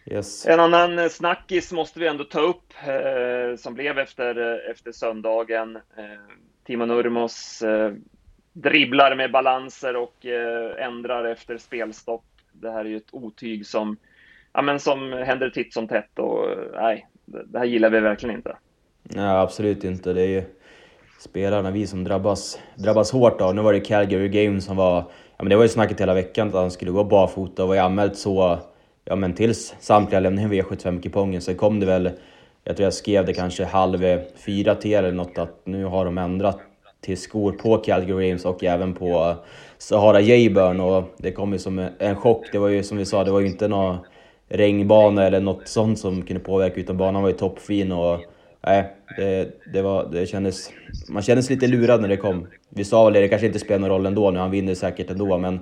Yes. 0.07 0.47
En 0.47 0.61
annan 0.61 0.99
eh, 0.99 1.09
snackis 1.09 1.73
måste 1.73 2.01
vi 2.01 2.07
ändå 2.07 2.25
ta 2.25 2.41
upp, 2.41 2.73
eh, 2.87 3.57
som 3.57 3.75
blev 3.75 3.99
efter, 3.99 4.53
eh, 4.53 4.71
efter 4.71 4.93
söndagen. 4.93 5.77
Eh, 5.77 6.35
Timo 6.67 6.87
Nurmos 6.87 7.63
eh, 7.63 7.93
dribblar 8.53 9.17
med 9.17 9.33
balanser 9.33 9.97
och 9.97 10.27
eh, 10.27 10.85
ändrar 10.87 11.25
efter 11.25 11.59
spelstopp. 11.59 12.25
Det 12.61 12.71
här 12.71 12.85
är 12.85 12.89
ju 12.89 12.97
ett 12.97 13.15
otyg 13.15 13.67
som, 13.67 13.97
ja, 14.53 14.63
men 14.63 14.81
som 14.81 15.13
händer 15.13 15.51
titt 15.51 15.73
som 15.73 15.89
tätt 15.89 16.19
och 16.19 16.47
nej, 16.75 17.07
det 17.25 17.59
här 17.59 17.67
gillar 17.67 17.91
vi 17.91 18.01
verkligen 18.01 18.37
inte. 18.37 18.57
Nej, 19.03 19.37
absolut 19.37 19.85
inte. 19.85 20.13
Det 20.13 20.23
är 20.23 20.27
ju 20.29 20.43
spelarna, 21.19 21.71
vi 21.71 21.87
som 21.87 22.05
drabbas, 22.05 22.59
drabbas 22.77 23.13
hårt 23.13 23.41
av. 23.41 23.55
Nu 23.55 23.63
var 23.63 23.73
det 23.73 23.81
Calgary 23.81 24.29
Games 24.29 24.65
som 24.65 24.77
var, 24.77 24.97
ja 25.37 25.45
men 25.45 25.49
det 25.49 25.57
var 25.57 25.63
ju 25.63 25.69
snacket 25.69 26.01
hela 26.01 26.15
veckan 26.15 26.49
att 26.49 26.55
han 26.55 26.71
skulle 26.71 26.91
gå 26.91 27.05
barfota 27.05 27.63
och 27.63 27.69
var 27.69 27.75
ju 27.75 27.81
anmält 27.81 28.17
så 28.17 28.59
ja 29.05 29.17
men 29.17 29.35
tills 29.35 29.75
samtliga 29.81 30.21
lämnade 30.21 30.57
in 30.57 30.63
V75-kupongen 30.63 31.41
så 31.41 31.55
kom 31.55 31.81
det 31.81 31.87
väl, 31.87 32.11
jag 32.65 32.77
tror 32.77 32.85
jag 32.85 32.95
skrev 32.95 33.27
det 33.27 33.33
kanske 33.33 33.65
halv 33.65 34.19
fyra 34.47 34.75
till 34.75 34.95
eller 34.95 35.13
något 35.13 35.39
att 35.39 35.67
nu 35.67 35.85
har 35.85 36.05
de 36.05 36.19
ändrat 36.19 36.61
till 37.01 37.17
skor 37.17 37.53
på 37.53 37.77
Calgary 37.77 38.29
Games 38.29 38.45
och 38.45 38.65
även 38.65 38.95
på 38.95 39.37
Sahara 39.79 40.21
Jayburn 40.21 40.81
och 40.81 41.05
det 41.17 41.33
kom 41.33 41.53
ju 41.53 41.59
som 41.59 41.89
en 41.99 42.17
chock. 42.17 42.47
Det 42.53 42.59
var 42.59 42.69
ju 42.69 42.83
som 42.83 42.99
vi 42.99 43.05
sa, 43.05 43.25
det 43.25 43.31
var 43.31 43.41
ju 43.41 43.47
inte 43.47 43.69
någon 43.69 43.99
regnbana 44.49 45.27
eller 45.27 45.41
något 45.41 45.69
sånt 45.69 45.99
som 45.99 46.23
kunde 46.23 46.43
påverka 46.43 46.81
utan 46.81 46.97
banan 46.97 47.23
var 47.23 47.29
ju 47.29 47.37
toppfin 47.37 47.93
och 47.93 48.21
nej, 48.67 48.95
det, 49.17 49.51
det, 49.73 49.83
var, 49.83 50.09
det 50.13 50.27
kändes... 50.27 50.71
Man 51.09 51.23
kändes 51.23 51.51
lite 51.51 51.67
lurad 51.67 52.01
när 52.01 52.09
det 52.09 52.17
kom. 52.17 52.47
Vi 52.69 52.85
sa 52.85 53.05
väl 53.05 53.15
det, 53.15 53.21
det 53.21 53.29
kanske 53.29 53.47
inte 53.47 53.59
spelar 53.59 53.79
någon 53.79 53.91
roll 53.91 54.07
ändå 54.07 54.31
nu, 54.31 54.39
han 54.39 54.51
vinner 54.51 54.75
säkert 54.75 55.11
ändå 55.11 55.39
men 55.39 55.61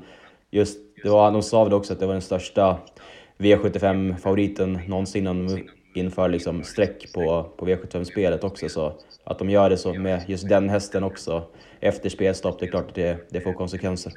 just, 0.50 0.78
det 1.02 1.09
var, 1.09 1.33
de 1.33 1.43
sa 1.43 1.64
väl 1.64 1.73
också 1.73 1.93
att 1.93 2.00
det 2.00 2.07
var 2.07 2.12
den 2.12 2.23
största 2.23 2.78
V75-favoriten 3.38 4.78
någonsin 4.88 5.26
inför 5.97 6.29
liksom 6.29 6.62
streck 6.62 7.12
på, 7.12 7.43
på 7.57 7.67
V75-spelet 7.67 8.45
också. 8.45 8.69
Så 8.69 8.93
att 9.25 9.38
de 9.38 9.50
gör 9.50 9.71
det 9.71 9.76
så 9.76 9.95
med 9.95 10.23
just 10.26 10.49
den 10.49 10.69
hästen 10.69 11.05
också 11.05 11.49
efter 11.81 12.09
spelstopp, 12.09 12.59
det 12.59 12.67
är 12.67 12.71
klart 12.71 12.88
att 12.88 12.95
det, 12.95 13.31
det 13.31 13.41
får 13.41 13.53
konsekvenser. 13.53 14.12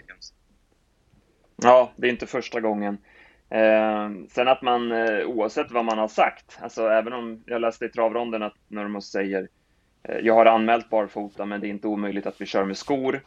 Ja, 1.55 1.91
det 1.95 2.07
är 2.07 2.11
inte 2.11 2.25
första 2.25 2.59
gången. 2.59 2.97
Eh, 3.49 4.09
sen 4.29 4.47
att 4.47 4.61
man, 4.61 4.91
eh, 4.91 5.25
oavsett 5.25 5.71
vad 5.71 5.85
man 5.85 5.97
har 5.97 6.07
sagt, 6.07 6.59
alltså 6.61 6.87
även 6.87 7.13
om 7.13 7.43
jag 7.45 7.61
läste 7.61 7.85
i 7.85 7.89
travronden 7.89 8.43
att 8.43 8.55
Nurmos 8.67 9.11
säger 9.11 9.47
eh, 10.03 10.17
jag 10.17 10.33
har 10.33 10.45
anmält 10.45 10.89
barfota 10.89 11.45
men 11.45 11.61
det 11.61 11.67
är 11.67 11.69
inte 11.69 11.87
omöjligt 11.87 12.25
att 12.25 12.41
vi 12.41 12.45
kör 12.45 12.65
med 12.65 12.77
skor. 12.77 13.21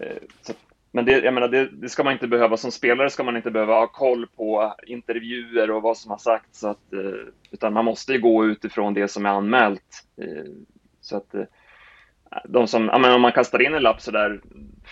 Eh, 0.00 0.16
så 0.42 0.52
men 0.92 1.04
det, 1.04 1.12
jag 1.12 1.34
menar, 1.34 1.48
det, 1.48 1.68
det, 1.72 1.88
ska 1.88 2.04
man 2.04 2.12
inte 2.12 2.28
behöva. 2.28 2.56
Som 2.56 2.72
spelare 2.72 3.10
ska 3.10 3.22
man 3.22 3.36
inte 3.36 3.50
behöva 3.50 3.74
ha 3.74 3.86
koll 3.86 4.26
på 4.36 4.74
intervjuer 4.86 5.70
och 5.70 5.82
vad 5.82 5.98
som 5.98 6.10
har 6.10 6.18
sagts. 6.18 6.64
Att, 6.64 6.92
eh, 6.92 7.32
utan 7.50 7.72
man 7.72 7.84
måste 7.84 8.12
ju 8.12 8.20
gå 8.20 8.46
utifrån 8.46 8.94
det 8.94 9.08
som 9.08 9.26
är 9.26 9.30
anmält. 9.30 10.04
Eh, 10.16 10.50
så 11.00 11.16
att 11.16 11.34
eh, 11.34 11.44
de 12.44 12.68
som, 12.68 12.84
ja, 12.84 12.98
men 12.98 13.12
om 13.12 13.20
man 13.20 13.32
kastar 13.32 13.62
in 13.62 13.74
en 13.74 13.82
lapp 13.82 14.00
så 14.00 14.10
där 14.10 14.40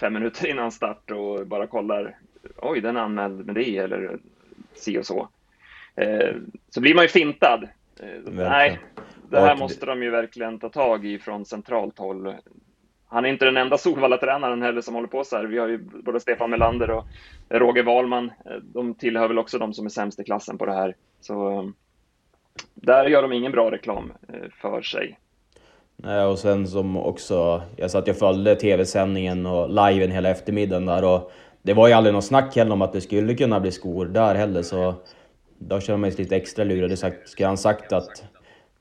fem 0.01 0.13
minuter 0.13 0.47
innan 0.47 0.73
start 0.73 1.11
och 1.11 1.47
bara 1.47 1.67
kollar, 1.67 2.17
oj, 2.57 2.81
den 2.81 2.97
är 2.97 3.01
anmäld 3.01 3.47
med 3.47 3.55
det, 3.55 3.77
eller 3.77 4.19
si 4.75 4.99
och 4.99 5.07
så. 5.07 5.29
Så 6.71 6.81
blir 6.81 6.95
man 6.95 7.05
ju 7.05 7.09
fintad. 7.09 7.69
Nej, 8.25 8.79
det 9.31 9.41
här 9.41 9.57
måste 9.57 9.87
de 9.87 10.03
ju 10.03 10.11
verkligen 10.11 10.59
ta 10.59 10.69
tag 10.69 11.07
i 11.07 11.19
från 11.19 11.45
centralt 11.45 11.99
håll 11.99 12.35
han 13.09 13.25
är 13.25 13.29
inte 13.29 13.45
den 13.45 13.57
enda 13.57 13.79
Solvalla-tränaren 13.79 14.63
heller 14.63 14.81
som 14.81 14.95
håller 14.95 15.09
på 15.09 15.25
så 15.25 15.37
här. 15.37 15.45
Vi 15.45 15.59
har 15.59 15.69
ju 15.69 15.79
både 15.79 16.21
Stefan 16.21 16.51
Melander 16.51 16.91
och 16.91 17.05
Roger 17.49 17.83
Wahlman. 17.83 18.25
Eh, 18.45 18.57
de 18.63 18.95
tillhör 18.95 19.29
väl 19.29 19.39
också 19.39 19.59
de 19.59 19.75
som 19.75 19.87
är 19.87 19.91
sämst 19.91 20.21
i 20.21 20.25
klassen 20.25 20.59
på 20.59 20.67
det 20.67 20.73
här. 20.73 20.95
Så 21.21 21.51
eh, 21.51 21.65
där 22.75 23.07
gör 23.07 23.23
de 23.23 23.33
ingen 23.33 23.53
bra 23.53 23.71
reklam 23.71 24.13
eh, 24.29 24.51
för 24.61 24.83
sig. 24.83 25.19
Nej, 25.97 26.25
och 26.25 26.39
sen 26.39 26.67
som 26.67 26.97
också, 26.97 27.63
jag 27.77 27.91
satt 27.91 28.09
och 28.09 28.17
följde 28.17 28.57
tv-sändningen 28.57 29.47
och 29.47 29.69
liven 29.69 30.11
hela 30.11 30.29
eftermiddagen 30.29 30.87
där 30.87 31.05
och 31.05 31.33
det 31.63 31.75
var 31.75 31.89
ju 31.89 31.95
aldrig 31.95 32.15
något 32.15 32.25
snack 32.25 32.57
heller 32.57 32.73
om 32.73 32.83
att 32.83 32.93
det 32.93 33.01
skulle 33.01 33.35
kunna 33.35 33.61
bli 33.61 33.73
skor 33.73 34.07
där 34.07 34.35
heller 34.35 34.63
så 34.63 34.95
då 35.59 35.81
känner 35.81 35.99
man 35.99 36.13
sig 36.13 36.23
lite 36.23 36.37
extra 36.37 36.65
lurad. 36.65 36.99
Skulle 37.25 37.47
han 37.47 37.59
sagt 37.59 37.93
att 37.93 38.25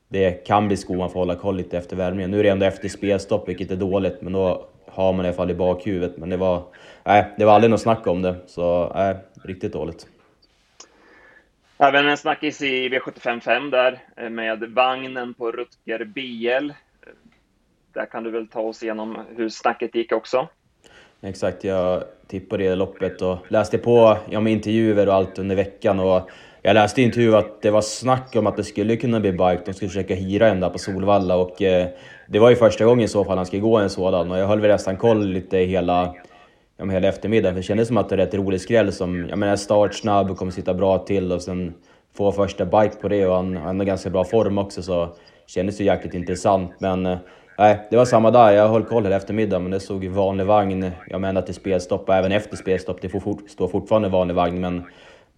det 0.08 0.46
kan 0.46 0.66
bli 0.66 0.76
skor 0.76 0.96
man 0.96 1.10
får 1.10 1.20
hålla 1.20 1.34
koll 1.34 1.56
lite 1.56 1.78
efter 1.78 1.96
värmningen. 1.96 2.30
Nu 2.30 2.38
är 2.38 2.42
det 2.42 2.48
ändå 2.48 2.66
efter 2.66 2.88
spelstopp, 2.88 3.48
vilket 3.48 3.70
är 3.70 3.76
dåligt, 3.76 4.22
men 4.22 4.32
då 4.32 4.66
har 4.86 5.12
man 5.12 5.24
i 5.24 5.28
alla 5.28 5.36
fall 5.36 5.50
i 5.50 5.54
bakhuvudet. 5.54 6.16
Men 6.16 6.30
det 6.30 6.36
var, 6.36 6.62
nej, 7.04 7.24
det 7.38 7.44
var 7.44 7.52
aldrig 7.52 7.70
något 7.70 7.80
snack 7.80 8.06
om 8.06 8.22
det, 8.22 8.36
så 8.46 8.92
nej, 8.94 9.16
riktigt 9.44 9.72
dåligt. 9.72 10.06
Även 11.78 12.08
en 12.08 12.16
snackis 12.16 12.62
i 12.62 12.88
V755 12.88 13.70
där 13.70 13.98
eh, 14.16 14.30
med 14.30 14.62
vagnen 14.62 15.34
på 15.34 15.52
Rutger 15.52 16.04
BL. 16.04 16.72
Där 17.92 18.06
kan 18.06 18.24
du 18.24 18.30
väl 18.30 18.48
ta 18.48 18.60
oss 18.60 18.82
igenom 18.82 19.18
hur 19.36 19.48
snacket 19.48 19.94
gick 19.94 20.12
också? 20.12 20.48
Exakt, 21.20 21.64
jag 21.64 22.04
tippade 22.26 22.64
det 22.64 22.74
loppet 22.74 23.22
och 23.22 23.38
läste 23.48 23.78
på 23.78 24.18
ja, 24.30 24.40
med 24.40 24.52
intervjuer 24.52 25.08
och 25.08 25.14
allt 25.14 25.38
under 25.38 25.56
veckan. 25.56 26.00
Och 26.00 26.30
jag 26.62 26.74
läste 26.74 27.00
i 27.00 27.04
intervju 27.04 27.36
att 27.36 27.62
det 27.62 27.70
var 27.70 27.80
snack 27.80 28.36
om 28.36 28.46
att 28.46 28.56
det 28.56 28.64
skulle 28.64 28.96
kunna 28.96 29.20
bli 29.20 29.32
bike, 29.32 29.60
de 29.66 29.72
skulle 29.72 29.88
försöka 29.88 30.14
hyra 30.14 30.48
en 30.48 30.60
där 30.60 30.70
på 30.70 30.78
Solvalla 30.78 31.36
och 31.36 31.62
eh, 31.62 31.86
det 32.28 32.38
var 32.38 32.50
ju 32.50 32.56
första 32.56 32.84
gången 32.84 33.04
i 33.04 33.08
så 33.08 33.24
fall 33.24 33.36
han 33.36 33.46
skulle 33.46 33.62
gå 33.62 33.76
en 33.76 33.90
sådan 33.90 34.30
och 34.30 34.38
jag 34.38 34.46
höll 34.46 34.60
väl 34.60 34.70
nästan 34.70 34.96
koll 34.96 35.26
lite 35.26 35.58
hela, 35.58 36.14
ja, 36.76 36.84
hela 36.84 37.08
eftermiddagen 37.08 37.54
för 37.54 37.60
det 37.60 37.66
kändes 37.66 37.88
som 37.88 37.96
att 37.96 38.08
det 38.08 38.14
är 38.14 38.16
rätt 38.16 38.34
rolig 38.34 38.60
skräll 38.60 38.92
som, 38.92 39.28
jag 39.28 39.38
menar 39.38 39.56
startsnabb, 39.56 40.36
kommer 40.36 40.52
sitta 40.52 40.74
bra 40.74 40.98
till 40.98 41.32
och 41.32 41.42
sen 41.42 41.74
få 42.16 42.32
första 42.32 42.64
bike 42.64 42.96
på 43.00 43.08
det 43.08 43.26
och 43.26 43.36
han, 43.36 43.56
han 43.56 43.78
har 43.78 43.86
ganska 43.86 44.10
bra 44.10 44.24
form 44.24 44.58
också 44.58 44.82
så 44.82 45.08
kändes 45.46 45.80
ju 45.80 45.84
jäkligt 45.84 46.14
intressant 46.14 46.72
men 46.78 47.06
eh, 47.06 47.18
det 47.90 47.96
var 47.96 48.04
samma 48.04 48.30
där. 48.30 48.52
Jag 48.52 48.68
höll 48.68 48.84
koll 48.84 49.02
hela 49.02 49.16
eftermiddagen, 49.16 49.62
men 49.62 49.70
det 49.70 49.80
stod 49.80 50.04
vanlig 50.04 50.46
vagn. 50.46 50.90
Jag 51.06 51.20
menar 51.20 51.42
till 51.42 51.54
spelstopp 51.54 52.08
och 52.08 52.14
även 52.14 52.32
efter 52.32 52.56
spelstopp. 52.56 52.98
Det 53.02 53.08
får 53.08 53.20
fort, 53.20 53.50
står 53.50 53.68
fortfarande 53.68 54.08
vanlig 54.08 54.34
vagn, 54.34 54.60
men 54.60 54.84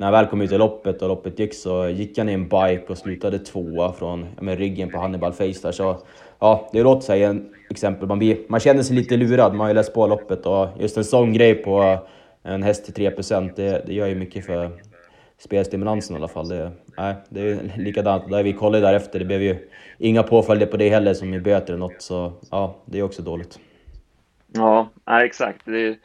när 0.01 0.07
han 0.07 0.13
väl 0.13 0.27
kom 0.27 0.41
ut 0.41 0.53
i 0.53 0.59
loppet 0.59 1.03
och 1.03 1.09
loppet 1.09 1.39
gick 1.39 1.55
så 1.55 1.89
gick 1.89 2.19
han 2.19 2.29
i 2.29 2.33
en 2.33 2.49
bike 2.49 2.85
och 2.87 2.99
slutade 2.99 3.39
tvåa 3.39 3.93
från 3.93 4.27
med 4.41 4.59
ryggen 4.59 4.91
på 4.91 4.99
Hannibal 4.99 5.33
Face 5.33 5.61
där. 5.63 5.73
Så 5.73 5.97
ja, 6.39 6.71
det 6.73 6.83
låter 6.83 7.01
sig 7.01 7.25
en 7.25 7.55
exempel. 7.71 8.09
Man, 8.09 8.19
blir, 8.19 8.39
man 8.49 8.61
känner 8.61 8.83
sig 8.83 8.97
lite 8.97 9.17
lurad, 9.17 9.53
man 9.53 9.61
har 9.61 9.69
ju 9.69 9.75
läst 9.75 9.95
på 9.95 10.07
loppet 10.07 10.47
och 10.47 10.69
just 10.79 10.97
en 10.97 11.05
sån 11.05 11.33
grej 11.33 11.55
på 11.55 11.99
en 12.43 12.63
häst 12.63 12.95
till 12.95 13.11
3% 13.11 13.53
det, 13.57 13.87
det 13.87 13.95
gör 13.95 14.07
ju 14.07 14.15
mycket 14.15 14.47
för 14.47 14.71
spelstimulansen 15.39 16.17
i 16.17 16.19
alla 16.19 16.29
fall. 16.29 16.49
Det, 16.49 16.71
nej, 16.99 17.15
det 17.29 17.41
är 17.41 17.73
likadant, 17.77 18.31
där 18.31 18.43
vi 18.43 18.53
kollade 18.53 18.87
därefter, 18.87 19.19
det 19.19 19.25
blev 19.25 19.43
ju 19.43 19.69
inga 19.99 20.23
påföljder 20.23 20.67
på 20.67 20.77
det 20.77 20.89
heller 20.89 21.15
som 21.15 21.35
i 21.35 21.41
böter 21.41 21.73
eller 21.73 21.81
något, 21.81 22.03
så 22.03 22.33
ja, 22.51 22.77
det 22.85 22.99
är 22.99 23.03
också 23.03 23.23
dåligt. 23.23 23.59
Ja, 24.53 24.89
nej, 25.07 25.27
exakt. 25.27 25.61
Det, 25.65 25.97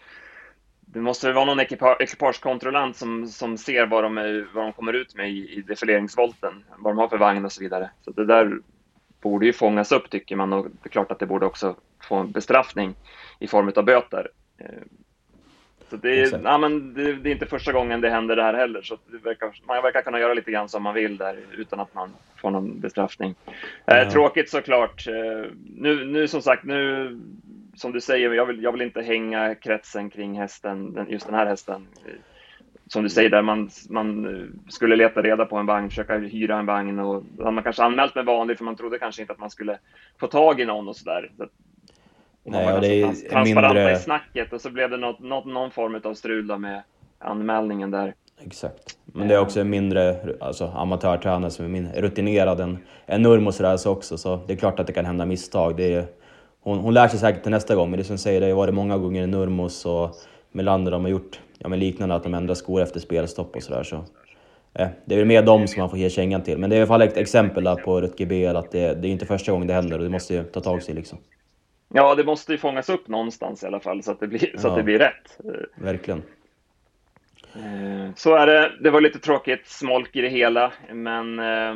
det 0.96 1.02
måste 1.02 1.32
vara 1.32 1.46
någon 1.46 1.60
ekipage, 1.60 2.02
ekipagekontrollant 2.02 2.96
som, 2.96 3.28
som 3.28 3.58
ser 3.58 3.86
vad 3.86 4.04
de, 4.04 4.18
är, 4.18 4.48
vad 4.54 4.64
de 4.64 4.74
kommer 4.74 4.94
ut 4.94 5.16
med 5.16 5.30
i, 5.30 5.54
i 5.54 5.62
defileringsvolten, 5.62 6.64
vad 6.78 6.94
de 6.94 6.98
har 6.98 7.08
för 7.08 7.18
vagn 7.18 7.46
och 7.46 7.52
så 7.52 7.62
vidare. 7.62 7.90
Så 8.02 8.12
det 8.12 8.26
där 8.26 8.60
borde 9.22 9.46
ju 9.46 9.54
fångas 9.54 9.92
upp 9.92 10.10
tycker 10.10 10.36
man 10.36 10.54
och 10.54 10.66
det 10.66 10.88
är 10.88 10.90
klart 10.90 11.12
att 11.12 11.20
det 11.20 11.26
borde 11.26 11.46
också 11.46 11.76
få 12.04 12.16
en 12.16 12.32
bestraffning 12.32 12.96
i 13.40 13.48
form 13.48 13.72
av 13.76 13.86
böter. 13.86 14.30
Eh, 14.58 14.68
så 15.90 15.96
det 15.96 16.22
är, 16.22 16.42
ja, 16.44 16.58
men 16.58 16.94
det, 16.94 17.14
det, 17.14 17.30
är 17.30 17.34
inte 17.34 17.46
första 17.46 17.72
gången 17.72 18.02
det 18.02 18.10
händer 18.10 18.36
där 18.36 18.54
heller, 18.54 18.82
så 18.82 18.98
verkar, 19.24 19.62
man 19.68 19.82
verkar 19.82 20.02
kunna 20.02 20.20
göra 20.20 20.34
lite 20.34 20.52
grann 20.52 20.70
som 20.70 20.84
man 20.84 20.94
vill 20.94 21.18
där 21.18 21.38
utan 21.58 21.80
att 21.80 21.94
man 21.94 22.10
får 22.36 22.52
någon 22.52 22.80
bestraffning. 22.80 23.36
Eh, 23.86 23.98
ja. 23.98 24.12
tråkigt 24.12 24.50
såklart. 24.50 25.08
Eh, 25.08 25.52
nu, 25.76 26.06
nu 26.06 26.28
som 26.28 26.42
sagt, 26.42 26.64
nu 26.64 27.10
som 27.76 27.92
du 27.92 28.02
säger, 28.02 28.34
jag 28.34 28.46
vill, 28.46 28.64
jag 28.64 28.72
vill 28.72 28.82
inte 28.82 29.02
hänga 29.02 29.56
kretsen 29.56 30.10
kring 30.10 30.40
hästen, 30.40 31.08
just 31.10 31.26
den 31.26 31.36
här 31.36 31.46
hästen. 31.46 31.88
Som 32.88 33.04
du 33.04 33.10
säger, 33.10 33.30
där 33.30 33.42
man, 33.42 33.70
man 33.90 34.28
skulle 34.70 34.96
leta 34.96 35.22
reda 35.22 35.46
på 35.46 35.58
en 35.58 35.66
vagn, 35.66 35.90
försöka 35.90 36.18
hyra 36.18 36.60
en 36.60 36.66
vagn 36.66 37.00
och 37.00 37.24
man 37.38 37.64
kanske 37.64 37.84
anmält 37.84 38.16
med 38.16 38.26
vanlig 38.26 38.58
för 38.58 38.66
man 38.66 38.76
trodde 38.76 39.00
kanske 39.00 39.22
inte 39.22 39.34
att 39.34 39.40
man 39.40 39.50
skulle 39.50 39.80
få 40.20 40.28
tag 40.28 40.60
i 40.60 40.66
någon 40.66 40.88
och 40.88 40.96
sådär. 40.96 41.32
Så 41.38 41.48
Nej, 42.44 42.74
och 42.74 42.82
det 42.82 42.88
är 42.88 43.04
trans 43.04 43.24
transparenta 43.24 43.74
mindre... 43.74 43.94
i 43.94 44.00
snacket 44.00 44.54
och 44.54 44.62
så 44.62 44.70
blev 44.70 44.90
det 44.90 44.98
något, 44.98 45.20
något, 45.20 45.46
någon 45.46 45.72
form 45.72 46.02
av 46.04 46.14
strul 46.14 46.58
med 46.58 46.84
anmälningen 47.20 47.92
där. 47.92 48.14
Exakt. 48.44 48.98
Men 49.06 49.28
det 49.28 49.36
är 49.36 49.40
också 49.40 49.64
mindre 49.64 50.20
alltså, 50.40 50.66
amatörtränare 50.66 51.52
som 51.52 51.66
är 51.66 51.70
mindre 51.70 52.02
rutinerad 52.02 52.60
än, 52.60 52.78
än 53.06 53.22
Nurmos 53.22 53.62
så 53.82 53.92
också, 53.92 54.18
så 54.18 54.40
det 54.48 54.54
är 54.54 54.58
klart 54.58 54.80
att 54.80 54.88
det 54.88 54.94
kan 54.94 55.06
hända 55.06 55.26
misstag. 55.26 55.78
Det 55.78 55.94
är, 55.94 56.06
hon, 56.66 56.80
hon 56.80 56.94
lär 56.94 57.08
sig 57.08 57.20
säkert 57.20 57.42
till 57.42 57.52
nästa 57.52 57.76
gång, 57.76 57.90
men 57.90 57.98
det 57.98 58.04
som 58.04 58.18
säger, 58.18 58.42
det 58.42 58.48
har 58.48 58.54
varit 58.54 58.74
många 58.74 58.98
gånger 58.98 59.28
Nurmos 59.28 59.86
och 59.86 60.16
Melander 60.52 60.92
de 60.92 61.02
har 61.02 61.12
gjort 61.12 61.40
ja, 61.58 61.70
men 61.70 61.80
liknande, 61.80 62.16
att 62.16 62.24
de 62.24 62.34
ändrar 62.34 62.56
skor 62.56 62.82
efter 62.82 63.00
spelstopp 63.00 63.56
och 63.56 63.64
sådär. 63.64 63.84
Så, 63.84 63.96
eh, 64.74 64.88
det 65.06 65.16
är 65.16 65.20
väl 65.20 65.28
mer 65.28 65.44
dem 65.44 65.68
som 65.68 65.80
man 65.80 65.90
får 65.90 66.00
ge 66.00 66.10
kängan 66.10 66.44
till. 66.44 66.58
Men 66.58 66.70
det 66.70 66.76
är 66.76 66.78
i 66.78 66.82
alla 66.82 66.88
fall 66.88 67.02
ett 67.02 67.18
exempel 67.18 67.64
där 67.64 67.76
på 67.76 68.02
Rutger 68.02 68.26
BL, 68.26 68.56
att 68.56 68.72
det, 68.72 68.94
det 68.94 69.08
är 69.08 69.12
inte 69.12 69.26
första 69.26 69.52
gången 69.52 69.68
det 69.68 69.74
händer 69.74 69.98
och 69.98 70.04
det 70.04 70.10
måste 70.10 70.34
ju 70.34 70.44
ta 70.44 70.62
tag 70.62 70.82
i 70.88 70.94
liksom. 70.94 71.18
Ja, 71.94 72.16
det 72.16 72.24
måste 72.24 72.52
ju 72.52 72.58
fångas 72.58 72.90
upp 72.90 73.08
någonstans 73.08 73.64
i 73.64 73.68
alla 73.68 73.80
fall 73.80 74.04
så 74.04 74.12
att 74.12 74.20
det 74.20 74.28
blir, 74.28 74.58
så 74.58 74.68
att 74.68 74.76
det 74.76 74.84
blir 74.84 75.00
rätt. 75.00 75.40
Verkligen. 75.76 76.24
Eh, 77.56 78.14
så 78.16 78.36
är 78.36 78.48
det. 78.48 78.72
Det 78.82 78.90
var 78.90 79.02
lite 79.02 79.20
tråkigt 79.20 79.68
smolk 79.68 80.16
i 80.16 80.22
det 80.22 80.30
hela, 80.30 80.74
men 80.94 81.40
eh, 81.40 81.76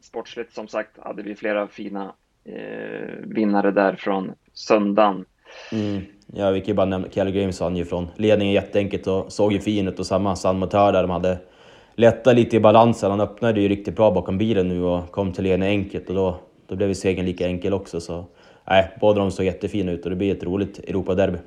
sportsligt 0.00 0.54
som 0.54 0.68
sagt 0.68 0.98
hade 0.98 1.22
vi 1.22 1.34
flera 1.34 1.68
fina 1.68 2.14
eh, 2.48 3.14
vinnare 3.24 3.70
där 3.70 3.96
från 3.96 4.32
söndagen. 4.52 5.24
Mm. 5.72 6.02
Ja, 6.32 6.50
vi 6.50 6.60
kan 6.60 6.66
ju 6.66 6.74
bara 6.74 6.86
nämna 6.86 7.08
Kelly 7.10 7.40
Games 7.40 7.60
vann 7.60 7.76
ju 7.76 7.84
från 7.84 8.08
ledningen 8.16 8.54
jätteenkelt 8.54 9.06
och 9.06 9.32
såg 9.32 9.52
ju 9.52 9.60
fin 9.60 9.88
ut 9.88 9.98
och 9.98 10.06
samma 10.06 10.36
San 10.36 10.58
Motör 10.58 10.92
där 10.92 11.02
de 11.02 11.10
hade 11.10 11.38
lättat 11.94 12.34
lite 12.34 12.56
i 12.56 12.60
balansen. 12.60 13.10
Han 13.10 13.20
öppnade 13.20 13.60
ju 13.60 13.68
riktigt 13.68 13.96
bra 13.96 14.10
bakom 14.10 14.38
bilen 14.38 14.68
nu 14.68 14.82
och 14.82 15.10
kom 15.10 15.32
till 15.32 15.44
ledningen 15.44 15.80
enkelt 15.80 16.08
och 16.08 16.14
då, 16.14 16.40
då 16.66 16.76
blev 16.76 16.88
ju 16.88 16.94
segern 16.94 17.26
lika 17.26 17.46
enkel 17.46 17.74
också. 17.74 18.00
Så 18.00 18.26
nej, 18.66 18.90
båda 19.00 19.20
de 19.20 19.30
såg 19.30 19.46
jättefina 19.46 19.92
ut 19.92 20.04
och 20.04 20.10
det 20.10 20.16
blir 20.16 20.32
ett 20.32 20.44
roligt 20.44 20.78
Europaderby. 20.78 21.38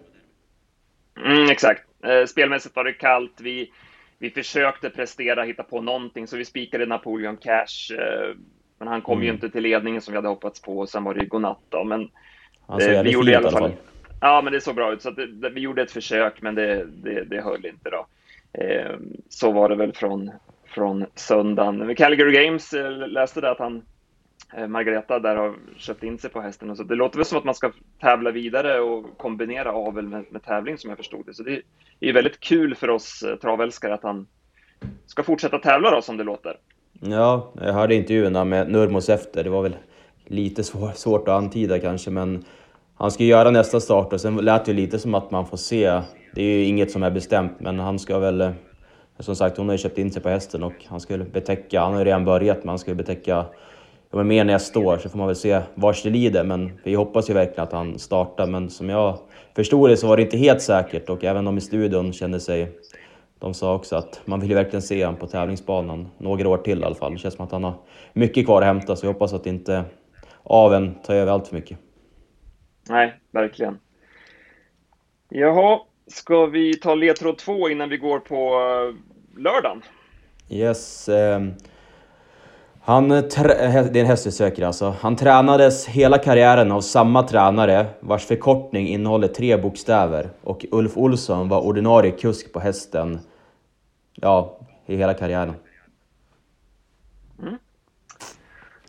Mm, 1.26 1.50
exakt. 1.50 1.82
Eh, 2.04 2.26
spelmässigt 2.26 2.76
var 2.76 2.84
det 2.84 2.94
kallt. 2.94 3.42
Vi, 3.42 3.72
vi 4.20 4.30
försökte 4.30 4.90
prestera, 4.90 5.44
hitta 5.44 5.64
på 5.64 5.82
någonting, 5.82 6.28
så 6.28 6.38
vi 6.38 6.46
spikade 6.46 6.86
Napoleon 6.86 7.38
Cash. 7.38 7.96
Eh, 8.00 8.36
men 8.82 8.88
han 8.88 9.02
kom 9.02 9.18
mm. 9.18 9.26
ju 9.26 9.34
inte 9.34 9.50
till 9.50 9.64
ledningen 9.64 10.02
som 10.02 10.12
vi 10.12 10.18
hade 10.18 10.28
hoppats 10.28 10.62
på 10.62 10.80
och 10.80 10.90
sen 10.90 11.04
var 11.04 11.14
det 11.14 11.22
ju 11.22 11.28
godnatt 11.28 11.62
då. 11.70 11.84
Men 11.84 12.02
eh, 12.82 13.04
vi 13.04 13.12
gjorde 13.12 13.32
i 13.32 13.36
alla 13.36 13.52
fall. 13.52 13.62
fall. 13.62 13.72
Ja, 14.22 14.42
men 14.42 14.54
det 14.54 14.62
såg 14.62 14.76
bra 14.76 14.94
ut. 14.94 15.02
Så 15.02 15.12
det, 15.12 15.28
det, 15.28 15.50
vi 15.50 15.62
gjorde 15.62 15.82
ett 15.82 15.92
försök, 15.92 16.42
men 16.42 16.56
det, 16.56 16.86
det, 16.86 17.24
det 17.24 17.42
höll 17.42 17.66
inte 17.66 17.90
då. 17.90 18.08
Eh, 18.54 18.96
så 19.30 19.52
var 19.52 19.70
det 19.70 19.76
väl 19.76 19.94
från, 19.94 20.32
från 20.66 21.06
söndagen. 21.16 21.96
Calgary 21.96 22.32
Games 22.32 22.74
eh, 22.74 23.08
läste 23.08 23.42
det 23.42 23.52
att 23.52 23.60
han 23.60 23.82
Eh, 24.54 24.68
Margareta 24.68 25.20
där 25.20 25.36
har 25.36 25.56
köpt 25.78 26.04
in 26.04 26.18
sig 26.18 26.30
på 26.30 26.42
hästen. 26.42 26.70
Och 26.70 26.78
så. 26.78 26.84
Det 26.84 26.96
låter 26.96 27.18
väl 27.18 27.26
som 27.26 27.38
att 27.38 27.44
man 27.44 27.56
ska 27.56 27.72
tävla 28.00 28.32
vidare 28.32 28.80
och 28.80 29.18
kombinera 29.18 29.72
avel 29.72 30.08
med, 30.08 30.26
med 30.30 30.44
tävling 30.44 30.78
som 30.78 30.90
jag 30.90 30.98
förstod 30.98 31.26
det. 31.26 31.34
Så 31.34 31.44
det 31.44 31.52
är 31.52 31.62
ju 32.00 32.12
väldigt 32.12 32.40
kul 32.40 32.76
för 32.76 32.90
oss 32.90 33.24
eh, 33.24 33.36
travälskare 33.36 33.94
att 33.94 34.04
han 34.04 34.28
ska 35.06 35.24
fortsätta 35.24 35.60
tävla 35.60 35.92
då 35.92 36.02
som 36.02 36.18
det 36.18 36.24
låter. 36.24 36.58
Ja, 37.04 37.52
jag 37.62 37.74
hörde 37.74 37.96
intervjuerna 37.96 38.46
med 38.46 38.72
Nurmos 38.72 39.10
efter. 39.10 39.44
Det 39.44 39.50
var 39.50 39.62
väl 39.62 39.76
lite 40.26 40.64
svår, 40.64 40.92
svårt 40.96 41.28
att 41.28 41.34
antyda 41.34 41.80
kanske, 41.80 42.10
men 42.10 42.44
han 42.96 43.12
ska 43.12 43.24
göra 43.24 43.52
nästa 43.52 43.80
start 43.80 44.14
och 44.14 44.22
sen 44.22 44.36
lät 44.36 44.66
det 44.66 44.74
lite 44.74 45.00
som 45.00 45.16
att 45.16 45.32
man 45.32 45.46
får 45.46 45.58
se. 45.58 46.02
Det 46.36 46.42
är 46.42 46.58
ju 46.58 46.66
inget 46.66 46.92
som 46.92 47.04
är 47.04 47.12
bestämt, 47.12 47.60
men 47.60 47.80
han 47.80 48.00
ska 48.00 48.20
väl... 48.20 48.42
Eh, 48.42 48.52
som 49.20 49.36
sagt, 49.36 49.58
hon 49.58 49.68
har 49.68 49.74
ju 49.74 49.78
köpt 49.78 49.98
in 49.98 50.12
sig 50.12 50.22
på 50.22 50.30
hästen 50.30 50.64
och 50.64 50.74
han 50.86 51.00
skulle 51.00 51.24
betäcka, 51.24 51.82
han 51.82 51.92
har 51.92 52.00
ju 52.00 52.06
redan 52.06 52.26
börjat, 52.26 52.58
men 52.58 52.70
han 52.70 52.80
skulle 52.80 52.96
betäcka 52.96 53.46
mer 54.12 54.44
nästa 54.44 54.80
år, 54.80 54.98
så 54.98 55.10
får 55.10 55.18
man 55.18 55.28
väl 55.28 55.36
se 55.36 55.62
vars 55.76 56.04
det 56.04 56.10
lider. 56.10 56.44
Men 56.44 56.72
vi 56.84 56.94
hoppas 56.94 57.30
ju 57.30 57.34
verkligen 57.34 57.64
att 57.64 57.74
han 57.74 58.00
startar. 58.00 58.48
Men 58.48 58.70
som 58.70 58.90
jag 58.90 59.18
förstod 59.56 59.90
det 59.90 59.98
så 59.98 60.08
var 60.08 60.18
det 60.18 60.24
inte 60.24 60.38
helt 60.38 60.62
säkert 60.62 61.10
och 61.10 61.24
även 61.24 61.46
de 61.46 61.58
i 61.58 61.62
studion 61.62 62.14
kände 62.14 62.40
sig... 62.40 62.72
De 63.42 63.54
sa 63.54 63.76
också 63.76 63.96
att 63.96 64.22
man 64.26 64.40
vill 64.40 64.50
ju 64.50 64.56
verkligen 64.56 64.82
se 64.82 65.06
honom 65.06 65.20
på 65.20 65.28
tävlingsbanan 65.28 66.08
några 66.18 66.50
år 66.50 66.58
till 66.58 66.80
i 66.80 66.84
alla 66.84 66.96
fall. 66.96 67.12
Det 67.12 67.18
känns 67.18 67.34
som 67.34 67.46
att 67.46 67.52
han 67.52 67.64
har 67.64 67.74
mycket 68.14 68.46
kvar 68.46 68.62
att 68.62 68.68
hämta, 68.68 68.96
så 68.96 69.08
vi 69.08 69.14
hoppas 69.14 69.34
att 69.34 69.46
inte 69.46 69.84
aven 70.44 70.96
tar 71.04 71.16
över 71.16 71.32
allt 71.32 71.48
för 71.48 71.56
mycket. 71.56 71.78
Nej, 72.90 73.14
verkligen. 73.32 73.80
Jaha, 75.30 75.80
ska 76.08 76.46
vi 76.46 76.80
ta 76.80 76.96
ledtråd 76.96 77.38
två 77.38 77.70
innan 77.70 77.90
vi 77.90 77.98
går 77.98 78.20
på 78.20 78.36
eh, 78.36 79.42
lördagen? 79.42 79.82
Yes. 80.50 81.10
Eh, 81.10 81.42
han, 82.84 83.10
det 83.10 83.38
är 83.38 83.98
en 83.98 84.06
häst 84.06 84.28
vi 84.28 84.32
söker 84.32 84.66
alltså. 84.66 84.96
Han 85.00 85.16
tränades 85.16 85.88
hela 85.88 86.18
karriären 86.18 86.72
av 86.72 86.82
samma 86.82 87.24
tränare 87.24 87.86
vars 88.00 88.26
förkortning 88.26 88.88
innehåller 88.88 89.28
tre 89.28 89.58
bokstäver 89.58 90.30
och 90.44 90.66
Ulf 90.72 90.98
Olsson 90.98 91.50
var 91.50 91.62
ordinarie 91.62 92.12
kusk 92.12 92.54
på 92.54 92.60
hästen 92.60 93.20
ja, 94.16 94.60
i 94.86 94.96
hela 94.96 95.14
karriären. 95.14 95.54
Mm. 97.42 97.58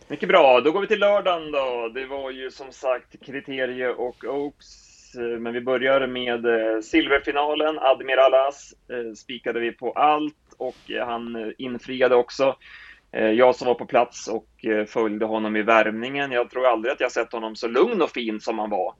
Mycket 0.08 0.28
bra, 0.28 0.60
då 0.60 0.72
går 0.72 0.80
vi 0.80 0.86
till 0.86 1.00
lördagen 1.00 1.52
då. 1.52 1.90
Det 1.94 2.06
var 2.06 2.30
ju 2.30 2.50
som 2.50 2.72
sagt 2.72 3.24
Kriterie 3.24 3.88
och 3.88 4.24
Oaks 4.24 5.14
eh, 5.14 5.38
men 5.38 5.52
vi 5.52 5.60
börjar 5.60 6.06
med 6.06 6.46
eh, 6.46 6.80
silverfinalen. 6.80 7.78
Admiral 7.78 8.34
As 8.34 8.74
eh, 8.88 9.14
spikade 9.14 9.60
vi 9.60 9.72
på 9.72 9.92
allt 9.92 10.54
och 10.58 11.06
han 11.06 11.52
infriade 11.58 12.14
också. 12.14 12.56
Jag 13.10 13.56
som 13.56 13.66
var 13.66 13.74
på 13.74 13.86
plats 13.86 14.28
och 14.28 14.48
följde 14.86 15.24
honom 15.24 15.56
i 15.56 15.62
värmningen, 15.62 16.32
jag 16.32 16.50
tror 16.50 16.66
aldrig 16.66 16.92
att 16.92 17.00
jag 17.00 17.12
sett 17.12 17.32
honom 17.32 17.56
så 17.56 17.68
lugn 17.68 18.02
och 18.02 18.10
fin 18.10 18.40
som 18.40 18.58
han 18.58 18.70
var. 18.70 18.94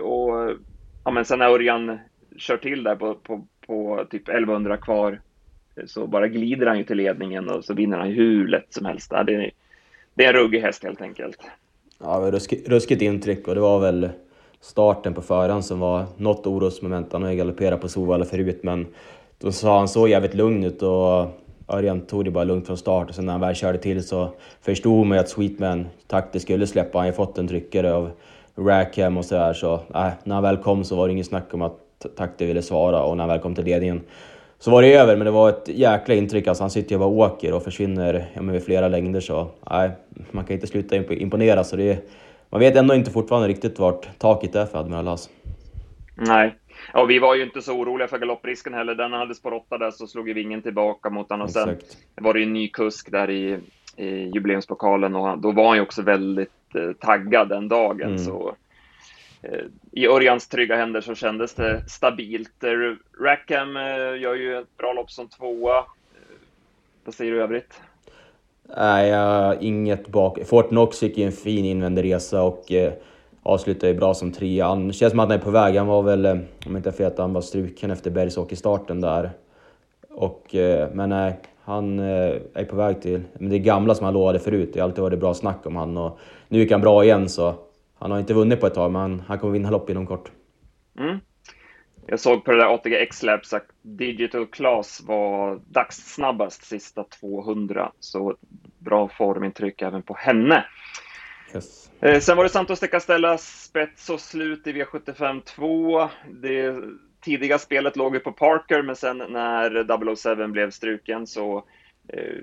Och 0.00 0.56
ja, 1.04 1.10
men 1.10 1.24
sen 1.24 1.38
när 1.38 1.48
Örjan 1.48 1.98
kör 2.36 2.56
till 2.56 2.82
där 2.82 2.96
på, 2.96 3.14
på, 3.14 3.46
på 3.66 4.06
typ 4.10 4.28
1100 4.28 4.76
kvar 4.76 5.20
så 5.86 6.06
bara 6.06 6.28
glider 6.28 6.66
han 6.66 6.78
ju 6.78 6.84
till 6.84 6.96
ledningen 6.96 7.48
och 7.48 7.64
så 7.64 7.74
vinner 7.74 7.98
han 7.98 8.08
hur 8.08 8.48
lätt 8.48 8.66
som 8.74 8.86
helst. 8.86 9.10
Det 9.10 9.16
är, 9.16 9.50
det 10.14 10.24
är 10.24 10.34
en 10.34 10.40
ruggig 10.40 10.60
häst 10.60 10.84
helt 10.84 11.00
enkelt. 11.00 11.38
Ja, 11.98 12.28
ruskigt, 12.32 12.68
ruskigt 12.68 13.02
intryck 13.02 13.48
och 13.48 13.54
det 13.54 13.60
var 13.60 13.80
väl 13.80 14.08
starten 14.60 15.14
på 15.14 15.22
förhand 15.22 15.64
som 15.64 15.80
var 15.80 16.04
något 16.16 16.46
orosmoment. 16.46 17.12
Han 17.12 17.22
har 17.22 17.30
ju 17.30 17.36
galopperat 17.36 17.80
på 17.80 17.88
Solvalla 17.88 18.24
förut 18.24 18.60
men 18.62 18.86
då 19.38 19.52
sa 19.52 19.78
han 19.78 19.88
så 19.88 20.08
jävligt 20.08 20.34
lugn 20.34 20.64
ut 20.64 20.82
och 20.82 21.26
Örjan 21.68 22.00
tog 22.00 22.24
det 22.24 22.30
bara 22.30 22.44
lugnt 22.44 22.66
från 22.66 22.76
start 22.76 23.08
och 23.08 23.14
sen 23.14 23.26
när 23.26 23.32
han 23.32 23.40
väl 23.40 23.54
körde 23.54 23.78
till 23.78 24.04
så 24.04 24.28
förstod 24.60 25.06
man 25.06 25.16
ju 25.16 25.20
att 25.20 25.28
Sweetman 25.28 25.86
taktiskt 26.06 26.44
skulle 26.44 26.66
släppa. 26.66 26.98
Han 26.98 27.02
har 27.02 27.12
ju 27.12 27.16
fått 27.16 27.38
en 27.38 27.48
tryckare 27.48 27.94
av 27.94 28.10
Rackham 28.56 29.16
och 29.16 29.24
sådär 29.24 29.52
så 29.52 29.74
äh, 29.74 30.08
när 30.24 30.34
han 30.34 30.42
väl 30.42 30.56
kom 30.56 30.84
så 30.84 30.96
var 30.96 31.06
det 31.06 31.12
inget 31.12 31.26
snack 31.26 31.54
om 31.54 31.62
att 31.62 31.76
takter 32.16 32.46
ville 32.46 32.62
svara 32.62 33.02
och 33.02 33.16
när 33.16 33.22
han 33.22 33.28
väl 33.28 33.40
kom 33.40 33.54
till 33.54 33.64
ledningen 33.64 34.00
så 34.60 34.70
var 34.70 34.82
det 34.82 34.94
över, 34.94 35.16
men 35.16 35.24
det 35.24 35.30
var 35.30 35.48
ett 35.48 35.68
jäkla 35.68 36.14
intryck. 36.14 36.46
Alltså, 36.46 36.62
han 36.62 36.70
sitter 36.70 36.92
ju 36.92 36.98
bara 36.98 37.08
och 37.08 37.16
åker 37.16 37.52
och 37.52 37.62
försvinner 37.62 38.26
ja, 38.34 38.42
med 38.42 38.64
flera 38.64 38.88
längder 38.88 39.20
så 39.20 39.50
nej, 39.70 39.90
man 40.30 40.44
kan 40.44 40.54
inte 40.54 40.66
sluta 40.66 40.96
imponera. 40.96 41.64
Så 41.64 41.76
det, 41.76 42.10
man 42.50 42.60
vet 42.60 42.76
ändå 42.76 42.94
inte 42.94 43.10
fortfarande 43.10 43.48
riktigt 43.48 43.78
vart 43.78 44.18
taket 44.18 44.54
är 44.54 44.66
för 44.66 44.78
Admiral 44.78 45.08
As. 45.08 45.30
Nej, 46.14 46.54
Ja, 46.92 47.04
vi 47.04 47.18
var 47.18 47.34
ju 47.34 47.42
inte 47.42 47.62
så 47.62 47.72
oroliga 47.72 48.08
för 48.08 48.18
galopprisken 48.18 48.74
heller. 48.74 48.94
Den 48.94 49.12
hade 49.12 49.34
spår 49.34 49.52
8 49.52 49.78
där 49.78 49.90
så 49.90 50.06
slog 50.06 50.28
ju 50.28 50.34
vingen 50.34 50.62
tillbaka 50.62 51.10
mot 51.10 51.30
honom. 51.30 51.44
Och 51.44 51.50
sen 51.50 51.76
var 52.14 52.34
det 52.34 52.40
ju 52.40 52.46
en 52.46 52.52
ny 52.52 52.68
kusk 52.68 53.10
där 53.10 53.30
i, 53.30 53.58
i 53.96 54.06
jubileumspokalen 54.06 55.16
och 55.16 55.38
då 55.38 55.52
var 55.52 55.68
han 55.68 55.76
ju 55.76 55.82
också 55.82 56.02
väldigt 56.02 56.74
eh, 56.74 56.92
taggad 56.92 57.48
den 57.48 57.68
dagen. 57.68 58.08
Mm. 58.08 58.18
Så 58.18 58.54
Eh, 59.42 59.64
i 59.92 60.06
Örjans 60.06 60.48
trygga 60.48 60.76
händer 60.76 61.00
så 61.00 61.14
kändes 61.14 61.54
det 61.54 61.82
stabilt. 61.88 62.64
Eh, 62.64 62.70
Rackham 63.24 63.76
eh, 63.76 64.20
gör 64.20 64.34
ju 64.34 64.58
ett 64.58 64.76
bra 64.76 64.92
lopp 64.92 65.10
som 65.10 65.28
tvåa. 65.28 65.84
Vad 67.04 67.14
säger 67.14 67.32
du 67.32 67.38
i 67.38 67.40
övrigt? 67.40 67.80
Nej, 68.76 69.08
jag 69.08 69.62
inget 69.62 70.08
bak. 70.08 70.38
Fortnox 70.46 71.02
gick 71.02 71.18
ju 71.18 71.24
en 71.24 71.32
fin 71.32 71.64
invändig 71.64 72.04
resa 72.04 72.42
och 72.42 72.72
eh, 72.72 72.92
avslutade 73.42 73.94
bra 73.94 74.14
som 74.14 74.32
trea. 74.32 74.74
Det 74.74 74.92
känns 74.92 75.10
som 75.10 75.20
att 75.20 75.28
han 75.28 75.38
är 75.38 75.42
på 75.42 75.50
väg. 75.50 75.76
Han 75.76 75.86
var 75.86 76.02
väl, 76.02 76.26
om 76.26 76.44
om 76.66 76.76
inte 76.76 76.92
fel, 76.92 77.12
han 77.16 77.32
var 77.32 77.40
struken 77.40 77.90
efter 77.90 78.10
Bergsåker-starten 78.10 79.00
där. 79.00 79.30
Och, 80.10 80.54
eh, 80.54 80.88
men 80.92 81.08
nej, 81.08 81.36
han 81.64 81.98
eh, 81.98 82.36
är 82.54 82.64
på 82.64 82.76
väg 82.76 83.02
till 83.02 83.22
men 83.38 83.50
det 83.50 83.58
gamla 83.58 83.94
som 83.94 84.04
han 84.04 84.14
lovade 84.14 84.38
förut. 84.38 84.70
Det 84.72 84.80
har 84.80 84.88
alltid 84.88 85.02
varit 85.02 85.20
bra 85.20 85.34
snack 85.34 85.66
om 85.66 85.76
han 85.76 85.96
och 85.96 86.18
nu 86.48 86.58
gick 86.58 86.72
han 86.72 86.80
bra 86.80 87.04
igen 87.04 87.28
så 87.28 87.54
han 88.00 88.10
har 88.10 88.18
inte 88.18 88.34
vunnit 88.34 88.60
på 88.60 88.66
ett 88.66 88.74
tag 88.74 88.92
men 88.92 89.20
han 89.20 89.38
kommer 89.38 89.52
vinna 89.52 89.70
lopp 89.70 89.90
inom 89.90 90.06
kort. 90.06 90.30
Mm. 90.98 91.18
Jag 92.06 92.20
såg 92.20 92.44
på 92.44 92.50
det 92.50 92.56
där 92.56 92.74
ATG 92.74 92.96
X-Labs 92.96 93.52
att 93.52 93.66
Digital 93.82 94.46
Class 94.46 95.02
var 95.06 95.60
dagssnabbast 95.68 96.64
sista 96.64 97.04
200 97.04 97.92
så 98.00 98.36
bra 98.78 99.08
formintryck 99.08 99.82
även 99.82 100.02
på 100.02 100.14
henne. 100.14 100.64
Yes. 101.54 101.90
Eh, 102.00 102.20
sen 102.20 102.36
var 102.36 102.44
det 102.44 102.50
Santos 102.50 102.80
de 102.80 102.88
Castella 102.88 103.38
spets 103.38 104.10
och 104.10 104.20
slut 104.20 104.66
i 104.66 104.72
V75 104.72 105.42
2. 105.42 106.08
Det 106.42 106.76
tidiga 107.20 107.58
spelet 107.58 107.96
låg 107.96 108.14
ju 108.14 108.20
på 108.20 108.32
Parker, 108.32 108.82
men 108.82 108.96
sen 108.96 109.18
när 109.18 110.16
007 110.36 110.46
blev 110.46 110.70
struken 110.70 111.26
så 111.26 111.64
eh, 112.08 112.42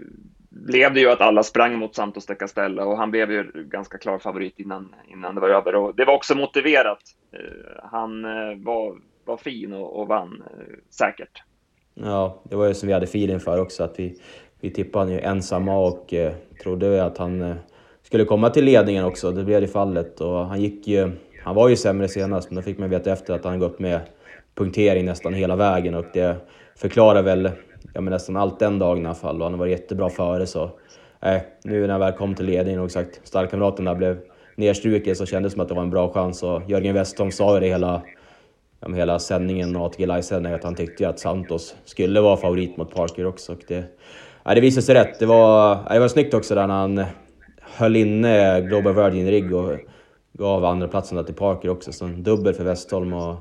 blev 0.65 0.93
det 0.93 0.99
ju 0.99 1.09
att 1.09 1.21
alla 1.21 1.43
sprang 1.43 1.79
mot 1.79 1.95
Santos 1.95 2.25
de 2.25 2.35
Castella 2.35 2.85
och 2.85 2.97
han 2.97 3.11
blev 3.11 3.31
ju 3.31 3.51
ganska 3.53 3.97
klar 3.97 4.19
favorit 4.19 4.59
innan, 4.59 4.95
innan 5.07 5.35
det 5.35 5.41
var 5.41 5.49
över. 5.49 5.75
Och 5.75 5.95
det 5.95 6.05
var 6.05 6.13
också 6.13 6.35
motiverat. 6.35 6.99
Eh, 7.31 7.89
han 7.91 8.25
eh, 8.25 8.57
var, 8.57 8.97
var 9.25 9.37
fin 9.37 9.73
och, 9.73 9.99
och 9.99 10.07
vann 10.07 10.43
eh, 10.45 10.75
säkert. 10.89 11.43
Ja, 11.93 12.41
det 12.43 12.55
var 12.55 12.67
ju 12.67 12.73
som 12.73 12.87
vi 12.87 12.93
hade 12.93 13.05
feeling 13.05 13.39
för 13.39 13.61
också, 13.61 13.83
att 13.83 13.99
vi, 13.99 14.19
vi 14.61 14.69
tippade 14.69 15.05
honom 15.05 15.13
ju 15.13 15.19
ensamma 15.19 15.77
och 15.77 16.13
eh, 16.13 16.33
trodde 16.63 17.05
att 17.05 17.17
han 17.17 17.55
skulle 18.03 18.25
komma 18.25 18.49
till 18.49 18.65
ledningen 18.65 19.05
också. 19.05 19.31
Det 19.31 19.43
blev 19.43 19.61
det 19.61 19.67
fallet 19.67 20.21
och 20.21 20.45
han 20.45 20.61
gick 20.61 20.87
ju... 20.87 21.11
Han 21.43 21.55
var 21.55 21.69
ju 21.69 21.75
sämre 21.75 22.07
senast, 22.07 22.49
men 22.49 22.55
då 22.55 22.61
fick 22.61 22.77
man 22.77 22.89
veta 22.89 23.11
efter 23.11 23.33
att 23.33 23.43
han 23.43 23.59
gått 23.59 23.79
med 23.79 24.01
punktering 24.55 25.05
nästan 25.05 25.33
hela 25.33 25.55
vägen 25.55 25.95
och 25.95 26.05
det 26.13 26.35
förklarar 26.75 27.21
väl 27.21 27.51
ja, 27.93 28.01
men 28.01 28.13
nästan 28.13 28.37
allt 28.37 28.59
den 28.59 28.79
dagen 28.79 29.03
i 29.03 29.05
alla 29.05 29.15
fall 29.15 29.35
och 29.37 29.43
han 29.43 29.53
har 29.53 29.59
varit 29.59 29.79
jättebra 29.79 30.09
före 30.09 30.47
så... 30.47 30.71
Eh, 31.21 31.41
nu 31.63 31.81
när 31.81 31.93
jag 31.93 31.99
väl 31.99 32.13
kom 32.13 32.35
till 32.35 32.45
ledningen 32.45 32.81
och 32.81 32.91
sagt 32.91 33.21
stallkamraten 33.23 33.97
blev 33.97 34.19
nedstruken 34.55 35.15
så 35.15 35.25
kändes 35.25 35.51
det 35.51 35.55
som 35.55 35.61
att 35.61 35.67
det 35.67 35.73
var 35.73 35.81
en 35.81 35.89
bra 35.89 36.13
chans 36.13 36.43
och 36.43 36.61
Jörgen 36.67 36.93
Westholm 36.93 37.31
sa 37.31 37.53
ju 37.53 37.59
det 37.59 37.67
hela, 37.67 38.01
ja, 38.79 38.93
hela 38.93 39.19
sändningen 39.19 39.75
och 39.75 39.85
ATG 39.85 40.05
Live-sändningen 40.05 40.59
att 40.59 40.63
han 40.63 40.75
tyckte 40.75 41.09
att 41.09 41.19
Santos 41.19 41.75
skulle 41.85 42.21
vara 42.21 42.37
favorit 42.37 42.77
mot 42.77 42.95
Parker 42.95 43.25
också. 43.25 43.51
Och 43.51 43.61
det, 43.67 43.83
ja, 44.43 44.55
det 44.55 44.61
visade 44.61 44.81
sig 44.81 44.95
rätt. 44.95 45.19
Det 45.19 45.25
var, 45.25 45.69
ja, 45.87 45.93
det 45.93 45.99
var 45.99 46.07
snyggt 46.07 46.33
också 46.33 46.55
där 46.55 46.67
när 46.67 46.75
han 46.75 47.03
höll 47.61 47.95
inne 47.95 48.61
Global 48.61 48.93
Virgin-rigg 48.93 49.53
och 49.53 49.77
gav 50.33 50.65
andra 50.65 50.87
platsen 50.87 51.25
till 51.25 51.35
Parker 51.35 51.69
också. 51.69 51.91
Så 51.91 52.05
en 52.05 52.23
dubbel 52.23 52.53
för 52.53 52.63
Westholm 52.63 53.13
och 53.13 53.35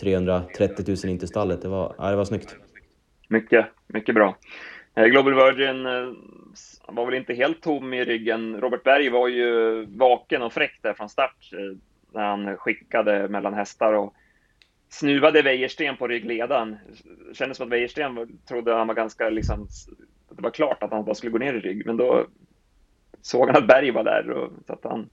330 0.00 0.84
000 0.86 1.12
in 1.12 1.18
till 1.18 1.28
stallet. 1.28 1.62
Det 1.62 1.68
var, 1.68 1.94
ja, 1.98 2.10
det 2.10 2.16
var 2.16 2.24
snyggt. 2.24 2.56
Mycket, 3.28 3.66
mycket 3.86 4.14
bra. 4.14 4.36
Eh, 4.94 5.04
Global 5.04 5.34
Virgin 5.34 5.86
eh, 5.86 6.12
var 6.88 7.06
väl 7.06 7.14
inte 7.14 7.34
helt 7.34 7.62
tom 7.62 7.94
i 7.94 8.04
ryggen. 8.04 8.60
Robert 8.60 8.82
Berg 8.82 9.08
var 9.08 9.28
ju 9.28 9.84
vaken 9.84 10.42
och 10.42 10.52
fräck 10.52 10.78
där 10.82 10.94
från 10.94 11.08
start 11.08 11.52
eh, 11.52 11.78
när 12.12 12.24
han 12.24 12.56
skickade 12.56 13.28
mellan 13.28 13.54
hästar 13.54 13.92
och 13.92 14.14
snuvade 14.88 15.42
Wäjersten 15.42 15.96
på 15.96 16.08
ryggledaren. 16.08 16.76
Det 17.28 17.34
kändes 17.36 17.56
som 17.56 17.66
att 17.66 17.72
Wäjersten 17.72 18.38
trodde 18.48 18.74
han 18.74 18.86
var 18.86 18.94
ganska 18.94 19.28
liksom, 19.28 19.68
det 20.30 20.42
var 20.42 20.50
klart 20.50 20.82
att 20.82 20.90
han 20.90 21.04
bara 21.04 21.14
skulle 21.14 21.32
gå 21.32 21.38
ner 21.38 21.54
i 21.54 21.60
rygg, 21.60 21.86
men 21.86 21.96
då 21.96 22.26
såg 23.22 23.46
han 23.48 23.56
att 23.56 23.68
Berg 23.68 23.90
var 23.90 24.04
där. 24.04 24.30
Och, 24.30 24.52
så 24.66 24.72
att 24.72 24.84
han, 24.84 25.08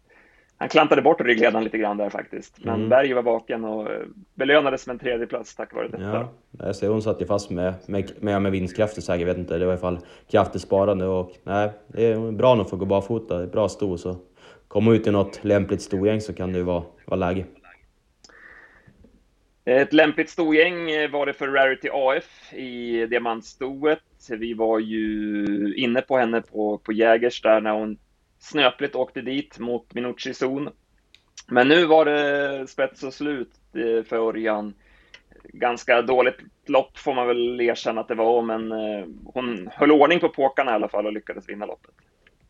han 0.63 0.69
klantade 0.69 1.01
bort 1.01 1.21
ryggledaren 1.21 1.63
lite 1.63 1.77
grann 1.77 1.97
där 1.97 2.09
faktiskt. 2.09 2.65
Men 2.65 2.75
mm. 2.75 2.89
Berg 2.89 3.13
var 3.13 3.21
vaken 3.21 3.65
och 3.65 3.87
belönades 4.33 4.87
med 4.87 4.93
en 4.93 4.99
tredje 4.99 5.27
plats 5.27 5.55
tack 5.55 5.73
vare 5.73 5.87
detta. 5.87 6.03
Ja, 6.03 6.29
jag 6.65 6.75
ser 6.75 6.89
hon 6.89 7.01
satt 7.01 7.21
ju 7.21 7.25
fast 7.25 7.49
med, 7.49 7.73
med, 7.85 8.11
med, 8.19 8.41
med 8.41 8.51
vinstkrafter 8.51 9.01
säkert, 9.01 9.19
jag 9.19 9.27
vet 9.27 9.37
inte. 9.37 9.57
Det 9.57 9.65
var 9.65 9.73
i 9.73 9.75
alla 9.75 9.81
fall 9.81 9.99
kraftigt 10.31 10.61
sparande 10.61 11.05
och 11.05 11.31
nej, 11.43 11.69
det 11.87 12.05
är 12.05 12.31
bra 12.31 12.55
nog 12.55 12.69
för 12.69 12.75
att 12.75 12.79
gå 12.79 12.85
barfota. 12.85 13.37
Det 13.37 13.43
är 13.43 13.47
bra 13.47 13.69
sto 13.69 13.97
så 13.97 14.15
komma 14.67 14.93
ut 14.93 15.07
i 15.07 15.11
något 15.11 15.43
lämpligt 15.43 15.81
storgäng 15.81 16.21
så 16.21 16.33
kan 16.33 16.51
det 16.51 16.57
ju 16.57 16.63
vara, 16.63 16.83
vara 17.05 17.19
läge. 17.19 17.45
Ett 19.65 19.93
lämpligt 19.93 20.29
storgäng 20.29 21.11
var 21.11 21.25
det 21.25 21.33
för 21.33 21.47
Rarity 21.47 21.89
AF 21.91 22.53
i 22.53 23.05
diamantstoet. 23.05 23.99
Vi 24.29 24.53
var 24.53 24.79
ju 24.79 25.73
inne 25.77 26.01
på 26.01 26.17
henne 26.17 26.41
på, 26.41 26.77
på 26.77 26.93
Jägers 26.93 27.41
där 27.41 27.61
när 27.61 27.71
hon 27.71 27.97
snöpligt 28.43 28.95
åkte 28.95 29.21
dit 29.21 29.59
mot 29.59 29.93
Minucci 29.93 30.33
zon. 30.33 30.69
Men 31.47 31.67
nu 31.67 31.85
var 31.85 32.05
det 32.05 32.67
spets 32.67 33.03
och 33.03 33.13
slut 33.13 33.51
eh, 33.73 34.03
för 34.03 34.15
Örjan. 34.15 34.73
Ganska 35.43 36.01
dåligt 36.01 36.37
lopp 36.65 36.97
får 36.97 37.13
man 37.13 37.27
väl 37.27 37.61
erkänna 37.61 38.01
att 38.01 38.07
det 38.07 38.15
var, 38.15 38.41
men 38.41 38.71
eh, 38.71 39.05
hon 39.25 39.69
höll 39.71 39.91
ordning 39.91 40.19
på 40.19 40.29
påkarna 40.29 40.71
i 40.71 40.73
alla 40.73 40.89
fall 40.89 41.05
och 41.05 41.13
lyckades 41.13 41.49
vinna 41.49 41.65
loppet. 41.65 41.91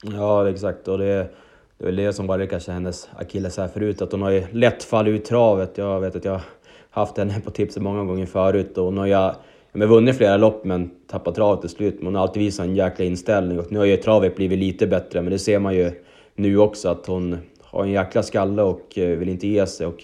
Ja, 0.03 0.49
exakt. 0.49 0.87
Och 0.87 0.97
det, 0.97 1.29
det 1.77 1.83
är 1.83 1.85
väl 1.85 1.95
det 1.95 2.13
som 2.13 2.27
var 2.27 2.45
kanske 2.45 2.71
hennes 2.71 3.09
akilles 3.15 3.57
här 3.57 3.67
förut, 3.67 4.01
att 4.01 4.11
hon 4.11 4.21
har 4.21 4.31
ju 4.31 4.47
lätt 4.51 4.83
fallit 4.83 5.21
ut 5.21 5.25
travet. 5.25 5.77
Jag 5.77 6.01
vet 6.01 6.15
att 6.15 6.25
jag 6.25 6.31
har 6.31 6.41
haft 6.89 7.17
henne 7.17 7.41
på 7.41 7.51
tipset 7.51 7.83
många 7.83 8.03
gånger 8.03 8.25
förut 8.25 8.77
och 8.77 8.85
hon 8.85 8.97
har 8.97 9.05
ju 9.05 9.31
men 9.73 9.89
vunnit 9.89 10.17
flera 10.17 10.37
lopp 10.37 10.63
men 10.65 10.91
tappat 11.07 11.35
travet 11.35 11.61
till 11.61 11.69
slut. 11.69 11.95
Men 11.97 12.05
hon 12.05 12.15
har 12.15 12.21
alltid 12.21 12.43
visat 12.43 12.65
en 12.65 12.75
jäkla 12.75 13.05
inställning 13.05 13.59
och 13.59 13.71
nu 13.71 13.79
har 13.79 13.85
ju 13.85 13.97
travet 13.97 14.35
blivit 14.35 14.59
lite 14.59 14.87
bättre 14.87 15.21
men 15.21 15.31
det 15.31 15.39
ser 15.39 15.59
man 15.59 15.75
ju 15.75 15.91
nu 16.35 16.57
också 16.57 16.89
att 16.89 17.05
hon 17.05 17.37
har 17.61 17.83
en 17.83 17.91
jäkla 17.91 18.23
skalle 18.23 18.61
och 18.61 18.97
eh, 18.97 19.17
vill 19.17 19.29
inte 19.29 19.47
ge 19.47 19.65
sig 19.65 19.87
och 19.87 20.03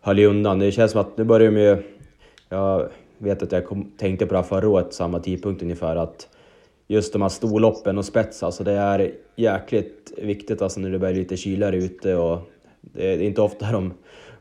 höll 0.00 0.18
ju 0.18 0.26
undan. 0.26 0.58
Det 0.58 0.72
känns 0.72 0.92
som 0.92 1.00
att 1.00 1.16
nu 1.16 1.24
börjar 1.24 1.50
de 1.50 1.60
ju... 1.60 1.82
Jag 2.48 2.88
vet 3.18 3.42
att 3.42 3.52
jag 3.52 3.66
kom, 3.66 3.92
tänkte 3.96 4.26
på 4.26 4.32
det 4.32 4.38
här 4.38 4.46
förra 4.46 4.68
året, 4.68 4.94
samma 4.94 5.20
tidpunkt 5.20 5.62
ungefär, 5.62 5.96
att 5.96 6.28
just 6.88 7.12
de 7.12 7.22
här 7.22 7.28
storloppen 7.28 7.98
och 7.98 8.04
spets, 8.04 8.42
alltså 8.42 8.64
det 8.64 8.72
är 8.72 9.12
jäkligt 9.36 10.12
viktigt 10.18 10.62
alltså 10.62 10.80
när 10.80 10.90
det 10.90 10.98
börjar 10.98 11.14
lite 11.14 11.36
kylare 11.36 11.76
ute 11.76 12.14
och 12.14 12.38
det 12.80 13.12
är 13.12 13.22
inte 13.22 13.40
ofta 13.42 13.72
de 13.72 13.92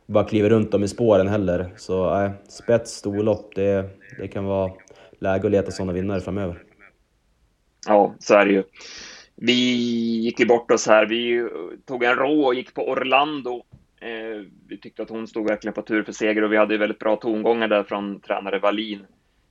bara 0.10 0.24
kliver 0.24 0.50
runt 0.50 0.72
dem 0.72 0.84
i 0.84 0.88
spåren 0.88 1.28
heller. 1.28 1.70
Så 1.78 2.24
äh, 2.24 2.32
spets, 2.50 2.92
storlopp, 2.92 3.56
det, 3.56 3.90
det 4.20 4.28
kan 4.28 4.46
vara 4.46 4.72
läge 5.20 5.46
att 5.46 5.52
leta 5.52 5.72
sådana 5.72 5.94
vinnare 5.94 6.22
framöver. 6.22 6.64
Ja, 7.88 8.16
så 8.20 8.34
är 8.34 8.46
det 8.46 8.52
ju. 8.52 8.64
Vi 9.36 9.54
gick 10.24 10.40
ju 10.40 10.46
bort 10.46 10.72
oss 10.72 10.88
här. 10.88 11.06
Vi 11.06 11.50
tog 11.86 12.04
en 12.04 12.16
rå 12.16 12.46
och 12.46 12.56
gick 12.56 12.74
på 12.74 12.90
Orlando. 12.90 13.64
Eh, 14.02 14.46
vi 14.68 14.78
tyckte 14.78 15.02
att 15.02 15.10
hon 15.10 15.28
stod 15.28 15.48
verkligen 15.48 15.74
på 15.74 15.82
tur 15.82 16.04
för 16.04 16.12
seger 16.12 16.44
och 16.44 16.52
vi 16.52 16.58
hade 16.58 16.78
väldigt 16.78 17.00
bra 17.00 17.16
tongångar 17.16 17.68
där 17.68 17.84
från 17.84 18.20
tränare 18.20 18.60
Wallin. 18.60 19.06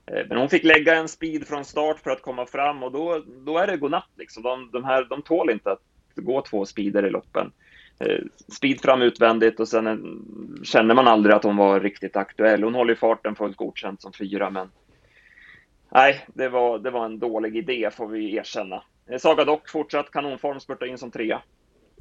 Eh, 0.06 0.26
men 0.28 0.38
hon 0.38 0.48
fick 0.48 0.64
lägga 0.64 0.94
en 0.94 1.08
speed 1.08 1.46
från 1.46 1.64
start 1.64 2.00
för 2.00 2.10
att 2.10 2.22
komma 2.22 2.46
fram 2.46 2.82
och 2.82 2.92
då, 2.92 3.24
då 3.46 3.58
är 3.58 3.66
det 3.66 3.76
godnatt. 3.76 4.10
Liksom. 4.16 4.42
De, 4.42 4.70
de, 4.72 4.84
här, 4.84 5.06
de 5.10 5.22
tål 5.22 5.50
inte 5.50 5.72
att 5.72 5.82
gå 6.14 6.42
två 6.42 6.66
speeder 6.66 7.06
i 7.06 7.10
loppen. 7.10 7.52
Eh, 7.98 8.18
speed 8.56 8.80
fram 8.80 9.02
utvändigt 9.02 9.60
och 9.60 9.68
sen 9.68 9.86
eh, 9.86 9.96
känner 10.64 10.94
man 10.94 11.08
aldrig 11.08 11.36
att 11.36 11.44
hon 11.44 11.56
var 11.56 11.80
riktigt 11.80 12.16
aktuell. 12.16 12.64
Hon 12.64 12.74
håller 12.74 12.94
farten 12.94 13.34
fullt 13.34 13.56
godkänt 13.56 14.02
som 14.02 14.12
fyra, 14.12 14.50
men 14.50 14.68
nej, 15.92 16.26
det 16.34 16.48
var, 16.48 16.78
det 16.78 16.90
var 16.90 17.04
en 17.04 17.18
dålig 17.18 17.56
idé 17.56 17.90
får 17.92 18.06
vi 18.06 18.36
erkänna. 18.36 18.82
Eh, 19.10 19.18
Saga 19.18 19.44
Dock 19.44 19.68
fortsatt 19.68 20.10
kanonform, 20.10 20.60
spurta 20.60 20.86
in 20.86 20.98
som 20.98 21.10
trea. 21.10 21.42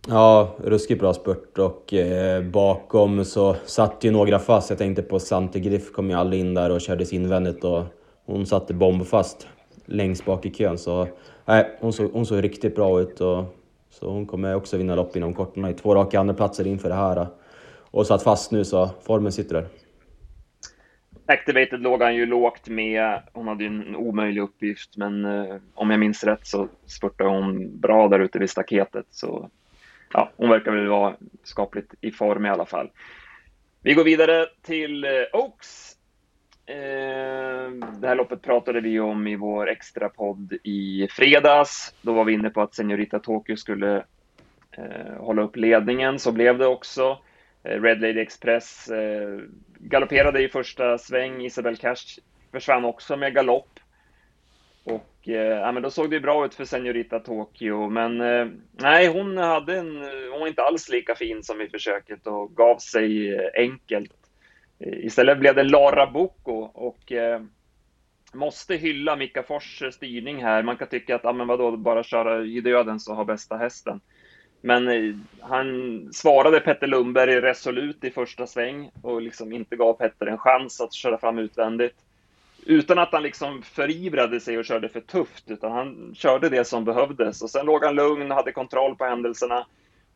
Ja, 0.08 0.56
ruskigt 0.64 1.00
bra 1.00 1.14
spurt 1.14 1.58
och 1.58 1.94
eh, 1.94 2.44
bakom 2.44 3.26
så 3.26 3.56
satt 3.66 4.04
ju 4.04 4.12
några 4.12 4.40
fast. 4.40 4.70
Jag 4.70 4.80
tänkte 4.80 5.02
på 5.02 5.20
Santi 5.20 5.60
Griff 5.60 5.92
kom 5.92 6.10
ju 6.10 6.16
aldrig 6.16 6.42
in 6.42 6.54
där 6.54 6.70
och 6.70 6.82
kördes 6.82 7.14
invändigt 7.14 7.64
och 7.64 7.84
hon 8.26 8.46
satte 8.46 8.74
bombfast 8.74 9.48
längst 9.86 10.26
bak 10.26 10.46
i 10.46 10.50
kön. 10.54 10.78
Så 10.78 11.08
nej, 11.46 11.78
hon 11.80 11.94
såg, 11.94 12.12
hon 12.14 12.26
såg 12.26 12.44
riktigt 12.44 12.76
bra 12.76 13.02
ut 13.02 13.22
och 13.22 13.44
så 13.90 14.10
hon 14.10 14.26
kommer 14.26 14.56
också 14.56 14.78
vinna 14.78 14.96
lopp 14.96 15.16
inom 15.16 15.34
kort. 15.34 15.52
Hon 15.56 15.64
har 15.64 15.72
ju 15.72 15.78
två 15.78 15.96
raka 15.96 16.20
andraplatser 16.20 16.68
inför 16.68 16.90
det 16.90 16.96
här. 16.96 17.28
Och 17.92 18.08
satt 18.08 18.24
fast 18.24 18.52
nu 18.52 18.66
så 18.66 18.90
formen 19.02 19.32
sitter 19.32 19.56
där. 19.56 19.68
Activated 21.26 21.82
låg 21.82 22.02
han 22.02 22.16
ju 22.16 22.26
lågt 22.26 22.68
med. 22.68 23.22
Hon 23.34 23.48
hade 23.48 23.64
ju 23.64 23.68
en 23.68 23.96
omöjlig 23.96 24.42
uppgift, 24.42 24.98
men 24.98 25.26
eh, 25.26 25.56
om 25.74 25.90
jag 25.90 26.00
minns 26.00 26.24
rätt 26.24 26.48
så 26.48 26.68
spurtade 26.86 27.30
hon 27.30 27.80
bra 27.80 28.08
där 28.08 28.20
ute 28.20 28.40
vid 28.40 28.50
staketet. 28.50 29.06
Så 29.10 29.50
ja, 30.14 30.32
hon 30.38 30.50
verkar 30.50 30.72
väl 30.72 30.88
vara 30.88 31.16
skapligt 31.44 31.94
i 32.02 32.12
form 32.12 32.46
i 32.46 32.50
alla 32.50 32.66
fall. 32.66 32.90
Vi 33.82 33.94
går 33.94 34.04
vidare 34.04 34.46
till 34.62 35.04
eh, 35.04 35.10
Oaks. 35.34 35.97
Ehm, 36.68 37.80
det 38.00 38.08
här 38.08 38.16
loppet 38.16 38.42
pratade 38.42 38.82
vi 38.82 39.00
om 39.00 39.28
i 39.28 39.36
vår 39.36 39.70
extra 39.70 40.10
podd 40.10 40.54
i 40.64 41.08
fredags. 41.12 41.96
Då 42.02 42.14
var 42.14 42.26
vi 42.26 42.34
inne 42.34 42.50
på 42.50 42.62
att 42.62 42.76
Senorita 42.76 43.20
Tokyo 43.20 43.58
skulle 43.58 44.04
eh, 44.72 45.18
hålla 45.18 45.42
upp 45.42 45.56
ledningen. 45.56 46.20
Så 46.20 46.32
blev 46.32 46.58
det 46.58 46.68
också. 46.68 47.20
Eh, 47.64 47.82
Red 47.82 48.02
Lady 48.02 48.20
Express 48.20 48.90
eh, 48.90 49.40
galopperade 49.80 50.44
i 50.44 50.50
första 50.50 50.98
sväng. 50.98 51.42
Isabel 51.42 51.78
Cash 51.78 52.20
försvann 52.52 52.86
också 52.86 53.18
med 53.18 53.34
galopp. 53.34 53.80
Och 54.84 55.14
ja, 55.22 55.72
men 55.72 55.84
då 55.84 55.90
såg 55.90 56.10
det 56.10 56.20
bra 56.20 56.46
ut 56.46 56.56
för 56.56 56.66
Senorita 56.66 57.20
Tokyo, 57.20 57.90
men 57.90 58.18
nej, 58.72 59.08
hon, 59.08 59.38
hade 59.38 59.78
en, 59.78 59.96
hon 60.32 60.40
var 60.40 60.48
inte 60.48 60.62
alls 60.62 60.90
lika 60.90 61.16
fin 61.16 61.44
som 61.44 61.62
i 61.62 61.70
försöket 61.70 62.28
och 62.28 62.56
gav 62.56 62.78
sig 62.78 63.40
enkelt. 63.56 64.17
Istället 64.80 65.40
blev 65.40 65.56
det 65.56 65.64
Lara 65.64 66.08
Bocco 66.08 66.54
och 66.74 67.12
eh, 67.12 67.42
måste 68.34 68.76
hylla 68.76 69.16
Mika 69.16 69.44
Fors 69.44 69.84
styrning 69.92 70.44
här. 70.44 70.64
Man 70.64 70.78
kan 70.78 70.88
tycka 70.88 71.16
att, 71.16 71.24
ja 71.24 71.34
men 71.34 71.48
vadå, 71.48 71.78
bara 71.78 72.04
köra 72.04 72.46
i 72.46 72.62
döden 72.62 73.00
så 73.00 73.14
har 73.14 73.26
bästa 73.26 73.58
hästen. 73.58 74.02
Men 74.62 74.88
eh, 74.88 75.16
han 75.40 76.10
svarade 76.14 76.60
Petter 76.60 76.88
Lundberg 76.88 77.42
resolut 77.42 78.04
i 78.04 78.12
första 78.12 78.48
sväng 78.48 78.92
och 79.02 79.22
liksom 79.22 79.52
inte 79.52 79.76
gav 79.76 79.94
Petter 79.94 80.26
en 80.26 80.38
chans 80.38 80.82
att 80.82 80.94
köra 80.94 81.18
fram 81.18 81.40
utvändigt. 81.40 81.96
Utan 82.66 83.00
att 83.00 83.12
han 83.12 83.24
liksom 83.24 83.62
förivrade 83.62 84.40
sig 84.40 84.58
och 84.58 84.66
körde 84.66 84.90
för 84.90 85.02
tufft, 85.02 85.52
utan 85.52 85.72
han 85.72 86.16
körde 86.16 86.50
det 86.50 86.66
som 86.66 86.86
behövdes. 86.86 87.42
Och 87.42 87.50
sen 87.50 87.66
låg 87.66 87.84
han 87.84 87.96
lugn, 87.96 88.32
hade 88.32 88.52
kontroll 88.52 88.96
på 88.96 89.06
händelserna 89.06 89.66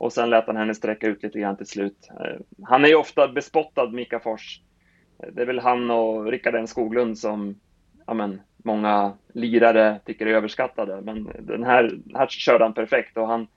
och 0.02 0.14
sen 0.14 0.30
lät 0.30 0.48
han 0.48 0.56
henne 0.56 0.76
sträcka 0.76 1.08
ut 1.08 1.24
lite 1.24 1.40
grann 1.40 1.58
till 1.58 1.66
slut. 1.66 2.10
Eh, 2.10 2.40
han 2.64 2.86
är 2.86 2.90
ju 2.90 2.96
ofta 2.96 3.28
bespottad, 3.28 3.90
Mika 3.92 4.20
Fors. 4.20 4.62
Eh, 5.24 5.30
det 5.34 5.42
är 5.42 5.46
väl 5.46 5.60
han 5.60 5.92
och 5.92 6.26
Rickard 6.26 6.56
N 6.56 6.68
Skoglund 6.68 7.18
som 7.18 7.60
ja 8.08 8.14
men, 8.14 8.42
många 8.58 9.14
lirare 9.34 10.00
tycker 10.06 10.26
är 10.26 10.34
överskattade. 10.34 11.02
Men 11.02 11.30
den 11.40 11.64
här, 11.64 12.00
här 12.14 12.28
körde 12.28 12.64
han 12.64 12.74
perfekt 12.74 13.18
och 13.18 13.28
han, 13.28 13.48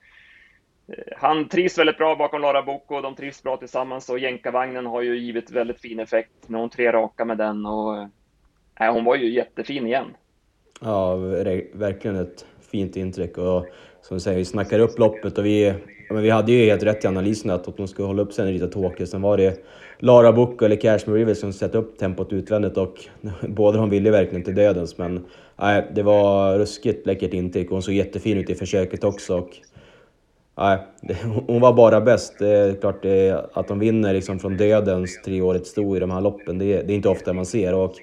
eh, 0.89 1.17
han 1.17 1.49
trivs 1.49 1.79
väldigt 1.79 1.99
bra 1.99 2.17
bakom 2.17 2.41
Lara 2.41 2.63
Boko 2.63 2.95
och 2.95 3.03
de 3.03 3.15
trivs 3.15 3.43
bra 3.43 3.57
tillsammans 3.57 4.09
och 4.09 4.19
jänkarvagnen 4.19 4.87
har 4.87 5.03
ju 5.03 5.17
givit 5.17 5.51
väldigt 5.51 5.81
fin 5.81 6.01
effekt. 6.01 6.49
när 6.49 6.59
hon 6.59 6.71
tre 6.71 6.93
raka 6.93 7.25
med 7.25 7.39
den 7.39 7.67
och 7.67 7.97
äh, 8.81 8.93
hon 8.93 9.05
var 9.05 9.17
ju 9.17 9.31
jättefin 9.31 9.87
igen. 9.87 10.17
Ja, 10.81 11.17
verkligen 11.75 12.17
ett 12.17 12.47
fint 12.71 12.97
intryck 12.97 13.39
och 13.39 13.67
som 14.03 14.17
du 14.17 14.21
säger, 14.21 14.39
vi 14.39 14.45
snackar 14.45 14.79
upp 14.79 14.99
loppet 14.99 15.39
och 15.39 15.47
vi 15.47 15.75
men 16.11 16.23
vi 16.23 16.31
hade 16.31 16.53
ju 16.53 16.65
helt 16.65 16.83
rätt 16.83 17.05
i 17.05 17.09
analysen 17.09 17.51
att 17.51 17.77
de 17.77 17.89
skulle 17.89 18.07
hålla 18.07 18.23
upp 18.23 18.33
sig 18.33 18.45
sen 18.45 18.53
Rita 18.53 18.67
Tåke. 18.67 19.07
Sen 19.07 19.23
var 19.23 19.37
det 19.37 19.65
Lara 19.99 20.33
Bucco 20.33 20.65
eller 20.65 20.77
Cashmere 20.77 21.19
Rivers 21.19 21.39
som 21.39 21.53
satte 21.53 21.79
upp 21.79 21.99
tempot 21.99 22.33
utvändigt 22.33 22.77
och 22.77 22.95
båda 23.49 23.79
de 23.79 23.91
ville 23.91 24.11
verkligen 24.11 24.45
till 24.45 24.55
dödens. 24.55 24.99
Men 24.99 25.25
nej, 25.57 25.87
det 25.95 26.03
var 26.03 26.59
ruskigt 26.59 27.07
läckert 27.07 27.35
intryck. 27.35 27.71
Hon 27.71 27.83
såg 27.83 27.95
jättefin 27.95 28.39
ut 28.39 28.51
i 28.51 28.55
försöket 28.55 29.05
också. 29.05 29.39
Och, 29.39 29.51
nej, 30.57 30.79
det, 31.03 31.17
hon 31.47 31.61
var 31.61 31.73
bara 31.73 32.01
bäst. 32.01 32.39
Det 32.39 32.49
är 32.49 32.75
klart 32.75 33.03
det, 33.03 33.47
att 33.53 33.69
de 33.69 33.79
vinner 33.79 34.15
liksom 34.15 34.39
från 34.39 34.57
dödens 34.57 35.23
treårigt 35.23 35.67
sto 35.67 35.97
i 35.97 36.01
de 36.01 36.11
här 36.11 36.21
loppen. 36.21 36.59
Det, 36.59 36.83
det 36.83 36.93
är 36.93 36.97
inte 36.97 37.09
ofta 37.09 37.33
man 37.33 37.47
ser. 37.47 37.75
Och, 37.75 37.95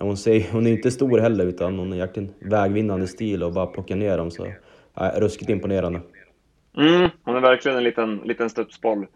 hon, 0.00 0.16
ser, 0.16 0.46
hon 0.52 0.66
är 0.66 0.70
inte 0.70 0.90
stor 0.90 1.18
heller 1.18 1.46
utan 1.46 1.78
hon 1.78 1.92
är 1.92 1.98
verkligen 1.98 2.34
vägvinnande 2.38 3.06
stil 3.06 3.42
och 3.42 3.52
bara 3.52 3.66
plockar 3.66 3.96
ner 3.96 4.18
dem. 4.18 4.30
Så, 4.30 4.46
nej, 5.00 5.12
ruskigt 5.16 5.50
imponerande. 5.50 6.00
Mm, 6.76 7.10
hon 7.22 7.36
är 7.36 7.40
verkligen 7.40 7.78
en 7.78 7.84
liten, 7.84 8.16
liten 8.16 8.50
studsboll 8.50 9.06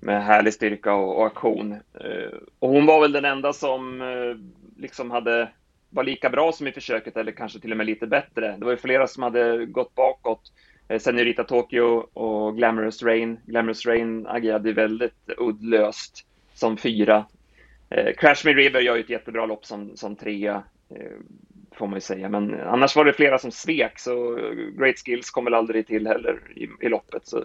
med 0.00 0.24
härlig 0.24 0.54
styrka 0.54 0.94
och, 0.94 1.16
och 1.16 1.26
aktion. 1.26 1.72
Eh, 1.72 2.38
och 2.58 2.68
hon 2.68 2.86
var 2.86 3.00
väl 3.00 3.12
den 3.12 3.24
enda 3.24 3.52
som 3.52 4.00
eh, 4.00 4.36
liksom 4.82 5.10
hade, 5.10 5.48
var 5.90 6.04
lika 6.04 6.30
bra 6.30 6.52
som 6.52 6.66
i 6.66 6.72
försöket 6.72 7.16
eller 7.16 7.32
kanske 7.32 7.60
till 7.60 7.70
och 7.70 7.76
med 7.76 7.86
lite 7.86 8.06
bättre. 8.06 8.56
Det 8.58 8.64
var 8.64 8.72
ju 8.72 8.76
flera 8.76 9.06
som 9.06 9.22
hade 9.22 9.66
gått 9.66 9.94
bakåt. 9.94 10.52
Eh, 10.88 10.98
Senorita 10.98 11.44
Tokyo 11.44 12.08
och 12.12 12.56
Glamorous 12.56 13.02
Rain. 13.02 13.38
Glamorous 13.46 13.86
Rain 13.86 14.26
agerade 14.26 14.72
väldigt 14.72 15.30
uddlöst 15.38 16.26
som 16.54 16.76
fyra. 16.76 17.24
Eh, 17.90 18.14
Crash 18.14 18.46
Me 18.46 18.52
River 18.52 18.80
gör 18.80 18.96
ju 18.96 19.00
ett 19.00 19.10
jättebra 19.10 19.46
lopp 19.46 19.64
som, 19.66 19.96
som 19.96 20.16
trea. 20.16 20.62
Eh, 20.90 21.12
Får 21.78 21.86
man 21.86 21.96
ju 21.96 22.00
säga. 22.00 22.28
Men 22.28 22.60
annars 22.60 22.96
var 22.96 23.04
det 23.04 23.12
flera 23.12 23.38
som 23.38 23.50
svek, 23.50 23.98
så 23.98 24.38
Great 24.78 24.98
Skills 25.04 25.30
kom 25.30 25.44
väl 25.44 25.54
aldrig 25.54 25.86
till 25.86 26.06
heller 26.06 26.38
i, 26.56 26.86
i 26.86 26.88
loppet. 26.88 27.26
Så 27.26 27.44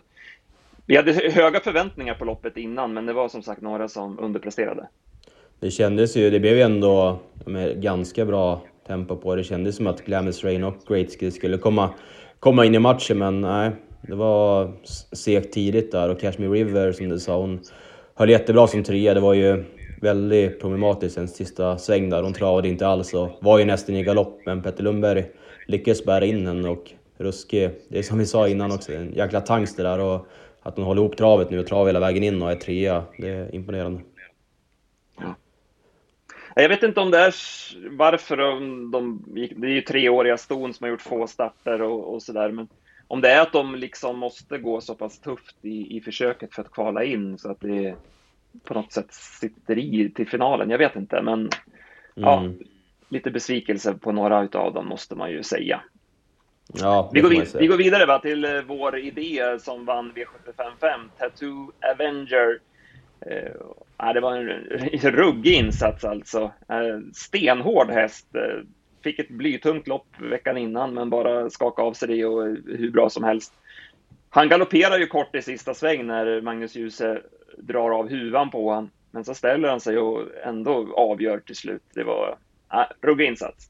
vi 0.85 0.95
hade 0.95 1.13
höga 1.13 1.59
förväntningar 1.59 2.13
på 2.13 2.25
loppet 2.25 2.57
innan, 2.57 2.93
men 2.93 3.05
det 3.05 3.13
var 3.13 3.29
som 3.29 3.43
sagt 3.43 3.61
några 3.61 3.87
som 3.87 4.19
underpresterade. 4.19 4.87
Det 5.59 5.71
kändes 5.71 6.17
ju, 6.17 6.29
det 6.29 6.39
blev 6.39 6.55
ju 6.55 6.61
ändå 6.61 7.19
med 7.45 7.81
ganska 7.81 8.25
bra 8.25 8.61
tempo 8.87 9.15
på 9.15 9.35
det. 9.35 9.41
Det 9.41 9.45
kändes 9.45 9.75
som 9.75 9.87
att 9.87 10.05
Glamis 10.05 10.43
Rain 10.43 10.63
och 10.63 10.75
Great 10.87 11.19
Skills 11.19 11.35
skulle 11.35 11.57
komma, 11.57 11.93
komma 12.39 12.65
in 12.65 12.75
i 12.75 12.79
matchen, 12.79 13.17
men 13.17 13.41
nej. 13.41 13.71
Det 14.01 14.15
var 14.15 14.71
segt 15.11 15.53
tidigt 15.53 15.91
där 15.91 16.09
och 16.09 16.19
Cashmere 16.19 16.51
River, 16.51 16.91
som 16.91 17.09
du 17.09 17.19
sa, 17.19 17.37
hon 17.37 17.59
höll 18.15 18.29
jättebra 18.29 18.67
som 18.67 18.83
trea. 18.83 19.13
Det 19.13 19.19
var 19.19 19.33
ju 19.33 19.63
väldigt 20.01 20.61
problematiskt 20.61 21.15
sen 21.15 21.27
sista 21.27 21.77
sväng 21.77 22.09
där. 22.09 22.23
Hon 22.23 22.33
travade 22.33 22.67
inte 22.67 22.87
alls 22.87 23.13
och 23.13 23.29
var 23.41 23.59
ju 23.59 23.65
nästan 23.65 23.95
i 23.95 24.03
galopp, 24.03 24.41
men 24.45 24.63
Petter 24.63 24.83
Lundberg 24.83 25.25
lyckades 25.67 26.05
bära 26.05 26.25
in 26.25 26.47
henne 26.47 26.69
och 26.69 26.91
ruskig. 27.17 27.69
Det 27.87 27.99
är 27.99 28.03
som 28.03 28.17
vi 28.17 28.25
sa 28.25 28.47
innan 28.47 28.71
också, 28.71 28.93
en 28.93 29.13
jäkla 29.13 29.41
tanks 29.41 29.75
det 29.75 29.83
där 29.83 29.99
och 29.99 30.27
att 30.61 30.75
hon 30.75 30.85
håller 30.85 31.01
ihop 31.01 31.17
travet 31.17 31.49
nu 31.49 31.59
och 31.59 31.67
travar 31.67 31.85
hela 31.87 31.99
vägen 31.99 32.23
in 32.23 32.41
och 32.41 32.51
är 32.51 32.55
trea, 32.55 33.03
det 33.17 33.29
är 33.29 33.55
imponerande. 33.55 34.01
Ja. 35.19 35.35
Jag 36.55 36.69
vet 36.69 36.83
inte 36.83 36.99
om 36.99 37.11
det 37.11 37.17
är 37.17 37.35
varför 37.97 38.37
de, 38.37 38.91
de 38.91 39.23
det 39.55 39.67
är 39.67 39.71
ju 39.71 39.81
treåriga 39.81 40.37
ston 40.37 40.73
som 40.73 40.83
har 40.83 40.91
gjort 40.91 41.01
få 41.01 41.27
starter 41.27 41.81
och, 41.81 42.13
och 42.13 42.21
sådär, 42.21 42.51
men 42.51 42.67
om 43.07 43.21
det 43.21 43.29
är 43.29 43.41
att 43.41 43.53
de 43.53 43.75
liksom 43.75 44.19
måste 44.19 44.57
gå 44.57 44.81
så 44.81 44.95
pass 44.95 45.19
tufft 45.19 45.55
i, 45.61 45.97
i 45.97 46.01
försöket 46.01 46.53
för 46.53 46.61
att 46.61 46.71
kvala 46.71 47.03
in 47.03 47.37
så 47.37 47.51
att 47.51 47.61
det 47.61 47.95
på 48.63 48.73
något 48.73 48.93
sätt 48.93 49.13
sitter 49.13 49.77
i 49.77 50.11
till 50.15 50.27
finalen. 50.27 50.69
Jag 50.69 50.77
vet 50.77 50.95
inte, 50.95 51.21
men 51.21 51.39
mm. 51.39 51.49
ja, 52.15 52.49
lite 53.09 53.31
besvikelse 53.31 53.93
på 53.93 54.11
några 54.11 54.37
av 54.37 54.73
dem 54.73 54.87
måste 54.87 55.15
man 55.15 55.31
ju 55.31 55.43
säga. 55.43 55.81
Ja, 56.73 57.11
vi, 57.13 57.21
går 57.21 57.29
vid, 57.29 57.47
vi 57.59 57.67
går 57.67 57.77
vidare 57.77 58.05
va, 58.05 58.19
till 58.19 58.45
uh, 58.45 58.61
vår 58.67 58.97
idé 58.97 59.59
som 59.59 59.85
vann 59.85 60.11
V755, 60.11 61.09
Tattoo 61.17 61.71
Avenger. 61.93 62.59
Uh, 63.27 64.13
det 64.13 64.19
var 64.19 64.35
en, 64.35 65.11
ruggig 65.11 65.53
insats 65.53 66.03
alltså. 66.03 66.43
Uh, 66.43 66.99
stenhård 67.13 67.89
häst. 67.89 68.27
Uh, 68.35 68.63
fick 69.03 69.19
ett 69.19 69.29
blytungt 69.29 69.87
lopp 69.87 70.07
veckan 70.19 70.57
innan, 70.57 70.93
men 70.93 71.09
bara 71.09 71.49
skaka 71.49 71.81
av 71.81 71.93
sig 71.93 72.07
det 72.07 72.25
och 72.25 72.43
hur 72.65 72.91
bra 72.91 73.09
som 73.09 73.23
helst. 73.23 73.53
Han 74.29 74.49
galopperar 74.49 74.97
ju 74.97 75.07
kort 75.07 75.35
i 75.35 75.41
sista 75.41 75.73
sväng 75.73 76.07
när 76.07 76.41
Magnus 76.41 76.75
Djuse 76.75 77.21
drar 77.57 77.91
av 77.91 78.09
huvan 78.09 78.49
på 78.49 78.69
honom, 78.69 78.91
men 79.11 79.25
så 79.25 79.33
ställer 79.33 79.69
han 79.69 79.79
sig 79.79 79.97
och 79.97 80.21
ändå 80.43 80.93
avgör 80.95 81.39
till 81.39 81.55
slut. 81.55 81.81
Det 81.93 82.03
var 82.03 82.37
äh, 82.73 83.07
ruggig 83.07 83.25
insats. 83.25 83.69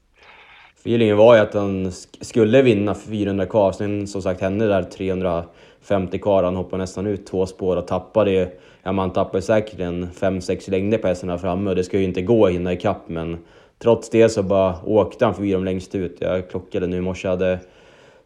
Feelingen 0.80 1.16
var 1.16 1.34
ju 1.34 1.40
att 1.40 1.54
han 1.54 1.92
skulle 2.20 2.62
vinna 2.62 2.94
400 2.94 3.46
kvar, 3.46 3.72
sen 3.72 4.06
som 4.06 4.22
sagt 4.22 4.40
hände 4.40 4.66
det 4.66 4.72
där 4.72 4.82
350 4.82 6.18
kvar. 6.18 6.42
Han 6.42 6.56
hoppade 6.56 6.82
nästan 6.82 7.06
ut 7.06 7.26
två 7.26 7.46
spår 7.46 7.76
och 7.76 7.86
tappade, 7.86 8.50
ja 8.82 8.92
man 8.92 9.12
tappade 9.12 9.42
säkert 9.42 9.80
en 9.80 10.06
5-6 10.10 10.70
längder 10.70 10.98
på 10.98 11.08
hästen 11.08 11.28
där 11.28 11.38
framme 11.38 11.70
och 11.70 11.76
det 11.76 11.84
ska 11.84 11.98
ju 11.98 12.04
inte 12.04 12.22
gå 12.22 12.46
att 12.46 12.52
hinna 12.52 12.72
ikapp 12.72 13.08
men 13.08 13.38
trots 13.78 14.10
det 14.10 14.28
så 14.28 14.42
bara 14.42 14.74
åkte 14.84 15.24
han 15.24 15.34
förbi 15.34 15.52
dem 15.52 15.64
längst 15.64 15.94
ut. 15.94 16.16
Jag 16.20 16.50
klockade 16.50 16.86
nu 16.86 16.96
i 16.96 17.00
morse, 17.00 17.28
hade 17.28 17.58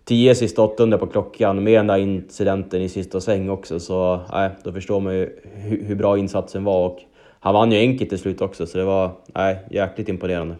10 0.05 0.35
sista 0.35 0.63
800 0.63 0.99
på 0.99 1.07
klockan 1.07 1.65
med 1.65 1.79
den 1.79 1.87
där 1.87 1.99
incidenten 1.99 2.83
i 2.83 2.89
sista 2.89 3.21
sväng 3.21 3.49
också 3.49 3.81
så 3.81 4.21
nej, 4.33 4.51
då 4.65 4.73
förstår 4.73 5.01
man 5.01 5.15
ju 5.15 5.41
hur, 5.43 5.85
hur 5.85 5.95
bra 5.95 6.19
insatsen 6.19 6.65
var 6.65 6.87
och 6.87 7.01
han 7.41 7.55
vann 7.55 7.73
ju 7.73 7.79
enkelt 7.79 8.11
till 8.11 8.19
slut 8.19 8.41
också 8.41 8.67
så 8.67 8.79
det 8.79 8.85
var 8.85 9.11
nej, 9.35 9.59
jäkligt 9.71 10.09
imponerande. 10.09 10.57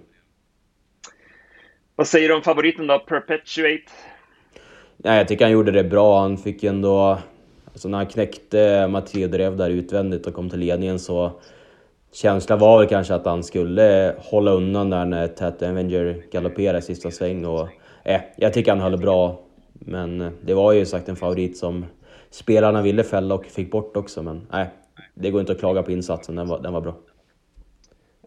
Vad 1.97 2.07
säger 2.07 2.29
du 2.29 2.35
om 2.35 2.43
favoriten 2.43 2.87
då, 2.87 2.99
Perpetuate? 2.99 3.93
Nej, 4.97 5.19
jag 5.19 5.29
tycker 5.29 5.45
han 5.45 5.53
gjorde 5.53 5.73
det 5.73 5.85
bra. 5.85 6.21
Han 6.21 6.39
fick 6.39 6.65
ändå... 6.65 7.19
Alltså 7.65 7.89
när 7.89 7.99
han 7.99 8.07
knäckte 8.07 8.87
Matteo 8.89 9.29
Drev 9.29 9.57
där 9.57 9.71
utvändigt 9.71 10.27
och 10.27 10.35
kom 10.35 10.51
till 10.51 10.59
ledningen 10.59 10.99
så... 10.99 11.41
Känslan 12.15 12.59
var 12.59 12.79
väl 12.79 12.89
kanske 12.89 13.15
att 13.15 13.27
han 13.27 13.43
skulle 13.45 14.15
hålla 14.19 14.51
undan 14.51 14.91
där 14.91 15.05
när 15.05 15.29
Tat 15.29 15.63
Avenger 15.63 16.23
galopperade 16.33 16.79
i 16.79 16.83
sista 16.83 17.11
sväng 17.11 17.45
och... 17.45 17.69
Eh, 18.05 18.21
jag 18.37 18.53
tycker 18.53 18.71
han 18.71 18.81
höll 18.81 18.99
bra. 18.99 19.41
Men 19.73 20.39
det 20.43 20.55
var 20.55 20.73
ju 20.73 20.87
sagt 20.87 21.09
en 21.09 21.17
favorit 21.17 21.59
som 21.59 21.87
spelarna 22.31 22.83
ville 22.83 23.05
fälla 23.05 23.35
och 23.35 23.47
fick 23.47 23.71
bort 23.71 23.97
också, 23.97 24.23
men 24.23 24.47
nej. 24.53 24.69
Det 25.15 25.31
går 25.31 25.41
inte 25.41 25.53
att 25.53 25.59
klaga 25.59 25.83
på 25.83 25.93
insatsen, 25.93 26.37
den 26.37 26.49
var, 26.49 26.61
den 26.61 26.73
var 26.73 26.81
bra. 26.81 26.97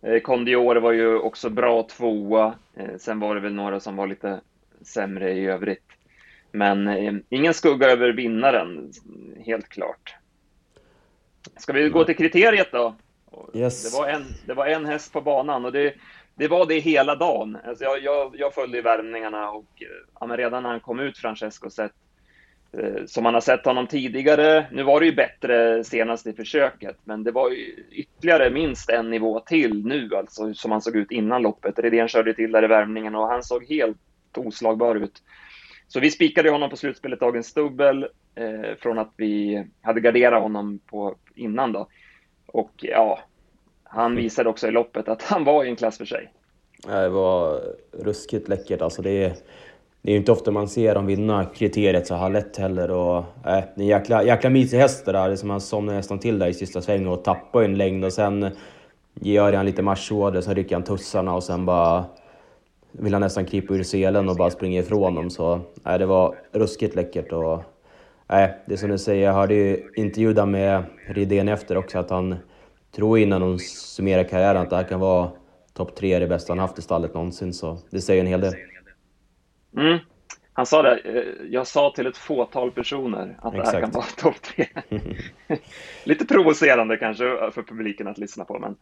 Eh, 0.02 0.20
Kondiore 0.20 0.80
var 0.80 0.92
ju 0.92 1.18
också 1.18 1.50
bra 1.50 1.84
tvåa. 1.84 2.54
Eh, 2.76 2.98
sen 2.98 3.20
var 3.20 3.36
det 3.36 3.42
väl 3.42 3.54
några 3.54 3.80
som 3.80 3.96
var 3.96 4.08
lite 4.08 4.40
sämre 4.82 5.34
i 5.34 5.46
övrigt. 5.46 5.92
Men 6.52 6.88
eh, 6.88 7.14
ingen 7.30 7.54
skugga 7.54 7.90
över 7.90 8.10
vinnaren, 8.10 8.92
helt 9.46 9.70
klart. 9.70 10.16
Ska 11.58 11.74
vi 11.74 11.90
gå 11.90 12.04
till 12.04 12.18
kriteriet 12.18 12.72
då? 12.72 12.96
Yes. 13.54 13.92
Det, 13.92 13.98
var 13.98 14.08
en, 14.08 14.26
det 14.46 14.54
var 14.54 14.66
en 14.66 14.86
häst 14.86 15.14
på 15.14 15.22
banan 15.22 15.66
och 15.66 15.72
det, 15.72 15.94
det 16.36 16.48
var 16.48 16.66
det 16.66 16.80
hela 16.80 17.16
dagen. 17.16 17.58
Alltså 17.66 17.84
jag, 17.84 18.04
jag, 18.04 18.36
jag 18.38 18.54
följde 18.54 18.82
värmningarna 18.82 19.50
och 19.50 19.84
ja, 20.20 20.28
redan 20.38 20.64
när 20.64 20.70
han 20.70 20.80
kom 20.80 21.00
ut, 21.00 21.18
Francesco 21.18 21.70
Zet, 21.70 21.92
Eh, 22.72 23.06
som 23.06 23.24
man 23.24 23.34
har 23.34 23.42
sett 23.42 23.66
honom 23.66 23.88
tidigare. 23.88 24.68
Nu 24.72 24.84
var 24.84 25.00
det 25.00 25.06
ju 25.06 25.16
bättre 25.16 25.84
senast 25.84 26.28
i 26.28 26.34
försöket, 26.34 26.98
men 27.04 27.24
det 27.24 27.32
var 27.32 27.50
ju 27.50 27.86
ytterligare 27.92 28.50
minst 28.50 28.90
en 28.90 29.10
nivå 29.10 29.40
till 29.40 29.86
nu, 29.86 30.10
alltså 30.16 30.54
som 30.54 30.72
han 30.72 30.82
såg 30.82 30.96
ut 30.96 31.12
innan 31.12 31.42
loppet. 31.42 31.80
Redén 31.80 32.08
körde 32.08 32.34
till 32.34 32.52
där 32.52 32.64
i 32.64 32.68
värmningen 32.68 33.16
och 33.16 33.28
han 33.28 33.44
såg 33.44 33.66
helt 33.70 33.98
oslagbar 34.38 34.96
ut. 34.96 35.24
Så 35.88 36.00
vi 36.00 36.12
spikade 36.12 36.50
honom 36.50 36.70
på 36.70 36.78
slutspelet 36.78 37.20
Dagens 37.20 37.54
Dubbel 37.54 38.08
eh, 38.36 38.76
från 38.80 39.00
att 39.00 39.14
vi 39.18 39.64
hade 39.82 40.02
garderat 40.02 40.42
honom 40.42 40.80
på 40.86 41.16
innan 41.36 41.72
då. 41.72 41.88
Och 42.48 42.72
ja, 42.78 43.20
han 43.84 44.16
visade 44.16 44.50
också 44.50 44.68
i 44.68 44.72
loppet 44.72 45.10
att 45.10 45.22
han 45.24 45.44
var 45.44 45.64
i 45.64 45.70
en 45.70 45.76
klass 45.76 45.98
för 45.98 46.06
sig. 46.06 46.34
Det 46.88 47.10
var 47.10 47.62
ruskigt 47.92 48.48
läckert 48.48 48.82
alltså. 48.82 49.02
Det 49.02 49.24
är 49.24 49.34
det 50.02 50.12
är 50.12 50.14
ju 50.14 50.20
inte 50.20 50.32
ofta 50.32 50.52
man 50.52 50.68
ser 50.68 50.96
dem 50.96 51.06
vinna 51.06 51.46
kriteriet 51.46 52.08
så 52.08 52.16
här 52.16 52.30
lätt 52.30 52.58
heller. 52.58 52.92
Och, 52.92 53.18
äh, 53.18 53.24
det 53.44 53.50
är 53.50 53.72
en 53.76 53.86
jäkla, 53.86 54.24
jäkla 54.24 54.50
mysig 54.50 54.78
häst 54.78 55.06
det 55.06 55.12
där. 55.12 55.30
Liksom 55.30 55.50
han 55.50 55.62
somnar 55.62 55.94
nästan 55.94 56.20
till 56.20 56.40
där 56.40 56.48
i 56.48 56.54
sista 56.54 56.82
svängen 56.82 57.08
och 57.08 57.24
tappar 57.24 57.64
en 57.64 57.78
längd 57.78 58.06
och 58.06 58.14
sen 58.14 58.50
gör 59.14 59.54
han 59.54 59.66
lite 59.66 59.82
marschorder, 59.82 60.42
sen 60.42 60.56
rycker 60.56 60.76
han 60.76 60.84
tussarna 60.84 61.36
och 61.36 61.44
sen 61.44 61.66
bara 61.66 62.06
vill 62.92 63.14
han 63.14 63.22
nästan 63.22 63.46
krypa 63.46 63.74
ur 63.74 63.84
selen 63.84 64.30
och 64.30 64.36
bara 64.36 64.50
springa 64.50 64.80
ifrån 64.80 65.16
dem. 65.16 65.30
Så 65.30 65.60
äh, 65.86 65.98
det 65.98 66.06
var 66.06 66.36
ruskigt 66.52 66.96
läckert. 66.96 67.32
Och, 67.32 67.64
äh, 68.30 68.50
det 68.66 68.74
är 68.74 68.78
som 68.78 68.90
du 68.90 68.98
säger, 68.98 69.26
jag 69.26 69.34
hörde 69.34 69.54
ju 69.54 69.92
intervjun 69.96 70.52
med 70.52 70.84
Rydén 71.08 71.48
efter 71.48 71.78
också 71.78 72.00
att 72.00 72.10
han 72.10 72.36
tror 72.96 73.20
innan 73.20 73.42
hon 73.42 73.60
summerar 73.60 74.24
karriären 74.24 74.62
att 74.62 74.70
det 74.70 74.76
här 74.76 74.84
kan 74.84 75.00
vara 75.00 75.32
topp 75.74 75.96
tre 75.96 76.20
det 76.20 76.28
bästa 76.28 76.52
han 76.52 76.60
haft 76.60 76.80
i 76.80 76.82
stallet 76.82 77.14
någonsin. 77.14 77.54
Så 77.54 77.80
det 77.90 78.02
säger 78.02 78.22
en 78.22 78.28
hel 78.28 78.42
del. 78.42 78.54
Mm. 79.78 80.00
Han 80.54 80.66
sa 80.66 80.82
det, 80.82 81.00
eh, 81.00 81.46
jag 81.50 81.68
sa 81.68 81.94
till 81.96 82.08
ett 82.08 82.18
fåtal 82.18 82.72
personer 82.72 83.38
att 83.42 83.54
Exakt. 83.54 83.72
det 83.72 83.78
här 83.78 83.82
kan 83.82 83.92
vara 83.92 84.06
topp 84.18 84.42
tre. 84.42 84.68
Lite 86.04 86.26
provocerande 86.26 86.98
kanske 86.98 87.24
för 87.52 87.64
publiken 87.64 88.08
att 88.08 88.18
lyssna 88.18 88.46
på, 88.46 88.60
men, 88.60 88.76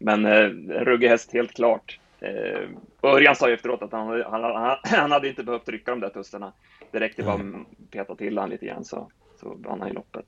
men 0.00 0.26
eh, 0.26 0.44
en 0.44 0.84
ruggig 0.84 1.08
häst 1.08 1.32
helt 1.32 1.54
klart. 1.54 1.98
Eh, 2.26 2.68
Örjan 3.02 3.36
sa 3.36 3.48
ju 3.48 3.54
efteråt 3.54 3.82
att 3.82 3.92
han, 3.92 4.22
han, 4.22 4.76
han 4.84 5.12
hade 5.12 5.28
inte 5.28 5.44
behövt 5.44 5.66
trycka 5.66 5.90
de 5.90 6.00
där 6.00 6.08
tussarna. 6.08 6.52
Det 6.90 7.00
räckte 7.00 7.22
bara 7.22 7.34
att 7.34 7.90
peta 7.90 8.14
till 8.14 8.38
han 8.38 8.50
lite 8.50 8.66
grann 8.66 8.84
så, 8.84 9.10
så 9.40 9.54
vann 9.54 9.80
han 9.80 9.90
i 9.90 9.92
loppet. 9.92 10.26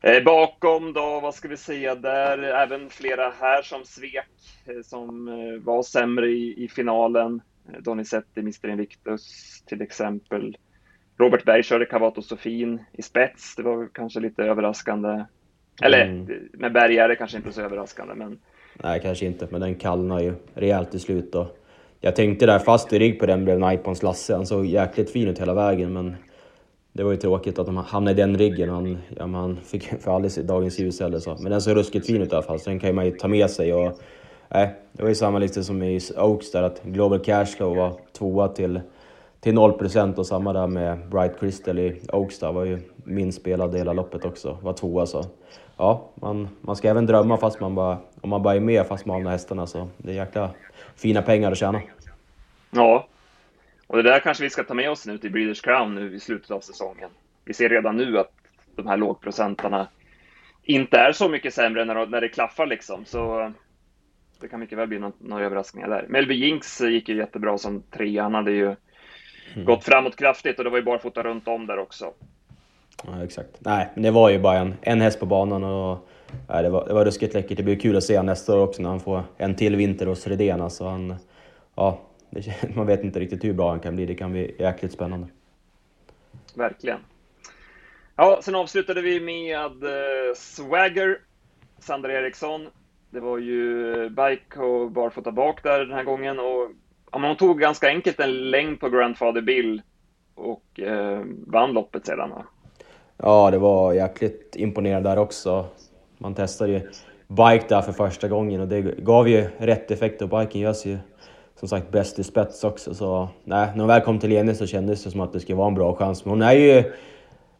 Eh, 0.00 0.22
bakom 0.24 0.92
då, 0.92 1.20
vad 1.20 1.34
ska 1.34 1.48
vi 1.48 1.56
säga 1.56 1.94
där, 1.94 2.38
även 2.38 2.90
flera 2.90 3.32
här 3.40 3.62
som 3.62 3.84
svek, 3.84 4.28
eh, 4.66 4.82
som 4.82 5.28
eh, 5.28 5.62
var 5.62 5.82
sämre 5.82 6.28
i, 6.28 6.64
i 6.64 6.68
finalen. 6.68 7.40
Eh, 7.68 7.82
Donizetti, 7.82 8.40
Mr 8.40 8.68
Invictus 8.68 9.62
till 9.66 9.82
exempel. 9.82 10.58
Robert 11.18 11.44
Berg 11.44 11.62
körde 11.62 11.86
Cavato 11.86 12.22
Sofin 12.22 12.84
i 12.92 13.02
spets. 13.02 13.56
Det 13.56 13.62
var 13.62 13.88
kanske 13.92 14.20
lite 14.20 14.44
överraskande. 14.44 15.24
Eller 15.82 16.04
mm. 16.04 16.48
med 16.52 16.72
Berg 16.72 16.98
är 16.98 17.08
det 17.08 17.16
kanske 17.16 17.36
inte 17.36 17.52
så 17.52 17.62
överraskande, 17.62 18.14
men... 18.14 18.40
Nej, 18.84 19.00
kanske 19.02 19.26
inte, 19.26 19.46
men 19.50 19.60
den 19.60 19.74
kallnade 19.74 20.22
ju 20.22 20.34
rejält 20.54 20.90
till 20.90 21.00
slut 21.00 21.34
Och 21.34 21.46
Jag 22.00 22.16
tänkte 22.16 22.46
där 22.46 22.58
fast 22.58 22.92
i 22.92 22.98
rygg 22.98 23.20
på 23.20 23.26
den 23.26 23.44
blev 23.44 23.58
Naipons 23.58 24.02
Lasse. 24.02 24.34
Han 24.34 24.46
såg 24.46 24.66
jäkligt 24.66 25.10
fin 25.10 25.28
ut 25.28 25.40
hela 25.40 25.54
vägen, 25.54 25.92
men 25.92 26.16
det 26.92 27.02
var 27.02 27.10
ju 27.10 27.16
tråkigt 27.16 27.58
att 27.58 27.66
de 27.66 27.76
hamnade 27.76 28.22
i 28.22 28.24
den 28.24 28.38
ryggen. 28.38 28.68
Han, 28.68 28.98
ja, 29.16 29.26
han 29.26 29.56
fick 29.56 29.84
för 30.02 30.10
aldrig 30.10 30.32
se 30.32 30.42
dagens 30.42 30.78
ljus 30.78 31.00
eller 31.00 31.18
så. 31.18 31.36
Men 31.40 31.52
den 31.52 31.60
såg 31.60 31.76
ruskigt 31.76 32.06
fin 32.06 32.22
ut 32.22 32.32
i 32.32 32.34
alla 32.34 32.42
fall, 32.42 32.60
så 32.60 32.70
den 32.70 32.80
kan 32.80 32.94
man 32.94 33.06
ju 33.06 33.10
ta 33.10 33.28
med 33.28 33.50
sig. 33.50 33.74
Och 33.74 34.00
Nej, 34.48 34.74
det 34.92 35.02
var 35.02 35.08
ju 35.08 35.14
samma 35.14 35.38
lite 35.38 35.64
som 35.64 35.82
i 35.82 36.00
Oaks 36.16 36.52
där 36.52 36.62
att 36.62 36.82
Global 36.82 37.18
Cashflow 37.18 37.76
var 37.76 37.92
tvåa 38.12 38.48
till, 38.48 38.80
till 39.46 39.54
0% 39.54 40.16
och 40.16 40.26
samma 40.26 40.52
där 40.52 40.66
med 40.66 41.08
Bright 41.08 41.40
Crystal 41.40 41.78
i 41.78 42.00
Oaks 42.12 42.38
där 42.38 42.52
var 42.52 42.64
ju 42.64 42.78
min 43.04 43.32
spelade 43.32 43.78
hela 43.78 43.92
loppet 43.92 44.24
också, 44.24 44.58
var 44.62 44.72
tvåa 44.72 45.06
så. 45.06 45.24
Ja, 45.76 46.10
man, 46.14 46.48
man 46.60 46.76
ska 46.76 46.88
även 46.88 47.06
drömma 47.06 47.36
fast 47.36 47.60
man 47.60 47.74
bara, 47.74 47.98
om 48.20 48.30
man 48.30 48.42
bara 48.42 48.54
är 48.54 48.60
med 48.60 48.86
fast 48.86 49.06
man 49.06 49.24
har 49.24 49.32
hästarna 49.32 49.66
så 49.66 49.88
det 49.98 50.10
är 50.10 50.14
jäkla 50.14 50.50
fina 50.96 51.22
pengar 51.22 51.52
att 51.52 51.58
tjäna. 51.58 51.80
Ja, 52.70 53.08
och 53.86 53.96
det 53.96 54.02
där 54.02 54.20
kanske 54.20 54.44
vi 54.44 54.50
ska 54.50 54.64
ta 54.64 54.74
med 54.74 54.90
oss 54.90 55.06
nu 55.06 55.18
till 55.18 55.32
Breeders 55.32 55.60
Crown 55.60 55.94
nu 55.94 56.14
i 56.14 56.20
slutet 56.20 56.50
av 56.50 56.60
säsongen. 56.60 57.10
Vi 57.44 57.54
ser 57.54 57.68
redan 57.68 57.96
nu 57.96 58.18
att 58.18 58.32
de 58.76 58.86
här 58.86 58.96
lågprocentarna 58.96 59.88
inte 60.62 60.96
är 60.98 61.12
så 61.12 61.28
mycket 61.28 61.54
sämre 61.54 61.84
när, 61.84 62.06
när 62.06 62.20
det 62.20 62.28
klaffar 62.28 62.66
liksom. 62.66 63.04
Så 63.04 63.52
det 64.40 64.48
kan 64.48 64.60
mycket 64.60 64.78
väl 64.78 64.88
bli 64.88 65.10
några 65.18 65.44
överraskningar 65.44 65.88
där. 65.88 66.06
Melby 66.08 66.34
Jinx 66.34 66.80
gick 66.80 67.08
ju 67.08 67.16
jättebra 67.16 67.58
som 67.58 67.82
trea. 67.82 68.22
Han 68.22 68.34
hade 68.34 68.52
ju 68.52 68.76
mm. 69.54 69.66
gått 69.66 69.84
framåt 69.84 70.16
kraftigt 70.16 70.58
och 70.58 70.64
det 70.64 70.70
var 70.70 70.78
ju 70.78 70.84
barfota 70.84 71.22
runt 71.22 71.48
om 71.48 71.66
där 71.66 71.78
också. 71.78 72.12
Ja, 73.04 73.24
exakt. 73.24 73.50
Nej, 73.58 73.88
men 73.94 74.02
det 74.02 74.10
var 74.10 74.30
ju 74.30 74.38
bara 74.38 74.58
en, 74.58 74.74
en 74.82 75.00
häst 75.00 75.20
på 75.20 75.26
banan 75.26 75.64
och 75.64 76.08
nej, 76.48 76.62
det, 76.62 76.68
var, 76.68 76.86
det 76.86 76.94
var 76.94 77.04
ruskigt 77.04 77.34
läckert. 77.34 77.56
Det 77.56 77.62
blir 77.62 77.76
kul 77.76 77.96
att 77.96 78.04
se 78.04 78.16
honom 78.16 78.26
nästa 78.26 78.54
år 78.54 78.58
också 78.58 78.82
när 78.82 78.88
han 78.88 79.00
får 79.00 79.22
en 79.36 79.54
till 79.54 79.76
vinter 79.76 80.06
hos 80.06 80.26
Redén. 80.26 80.60
Alltså 80.60 80.84
han, 80.84 81.14
ja, 81.74 82.00
det, 82.30 82.74
man 82.76 82.86
vet 82.86 83.04
inte 83.04 83.20
riktigt 83.20 83.44
hur 83.44 83.52
bra 83.52 83.70
han 83.70 83.80
kan 83.80 83.96
bli. 83.96 84.06
Det 84.06 84.14
kan 84.14 84.32
bli 84.32 84.56
jäkligt 84.58 84.92
spännande. 84.92 85.28
Verkligen. 86.54 86.98
Ja, 88.16 88.40
sen 88.42 88.54
avslutade 88.54 89.00
vi 89.00 89.20
med 89.20 89.84
uh, 89.84 90.34
Swagger, 90.36 91.18
Sander 91.78 92.08
Eriksson. 92.08 92.68
Det 93.10 93.20
var 93.20 93.38
ju 93.38 94.08
bike 94.08 94.60
och 94.60 94.90
barfota 94.90 95.32
bak 95.32 95.62
där 95.62 95.78
den 95.78 95.92
här 95.92 96.04
gången 96.04 96.38
och 96.38 96.70
ja, 97.22 97.28
hon 97.28 97.36
tog 97.36 97.60
ganska 97.60 97.88
enkelt 97.88 98.20
en 98.20 98.50
längd 98.50 98.80
på 98.80 98.88
Grandfather 98.88 99.40
Bill 99.40 99.82
och 100.34 100.80
eh, 100.80 101.20
vann 101.46 101.72
loppet 101.72 102.06
sedan. 102.06 102.30
Va? 102.30 102.44
Ja, 103.16 103.50
det 103.50 103.58
var 103.58 103.92
jäkligt 103.92 104.56
imponerande 104.56 105.08
där 105.08 105.18
också. 105.18 105.64
Man 106.18 106.34
testade 106.34 106.72
ju 106.72 106.80
bike 107.28 107.64
där 107.68 107.82
för 107.82 107.92
första 107.92 108.28
gången 108.28 108.60
och 108.60 108.68
det 108.68 108.80
gav 108.80 109.28
ju 109.28 109.48
rätt 109.58 109.90
effekt 109.90 110.22
och 110.22 110.28
biken 110.28 110.60
görs 110.60 110.86
ju 110.86 110.98
som 111.60 111.68
sagt 111.68 111.90
bäst 111.90 112.18
i 112.18 112.24
spets 112.24 112.64
också. 112.64 112.94
Så 112.94 113.28
nej, 113.44 113.68
när 113.74 113.78
hon 113.78 113.88
väl 113.88 114.00
kom 114.00 114.18
till 114.18 114.30
Lene 114.30 114.54
så 114.54 114.66
kändes 114.66 115.04
det 115.04 115.10
som 115.10 115.20
att 115.20 115.32
det 115.32 115.40
skulle 115.40 115.56
vara 115.56 115.68
en 115.68 115.74
bra 115.74 115.94
chans. 115.94 116.24
Men 116.24 116.30
hon 116.30 116.42
är 116.42 116.52
ju, 116.52 116.92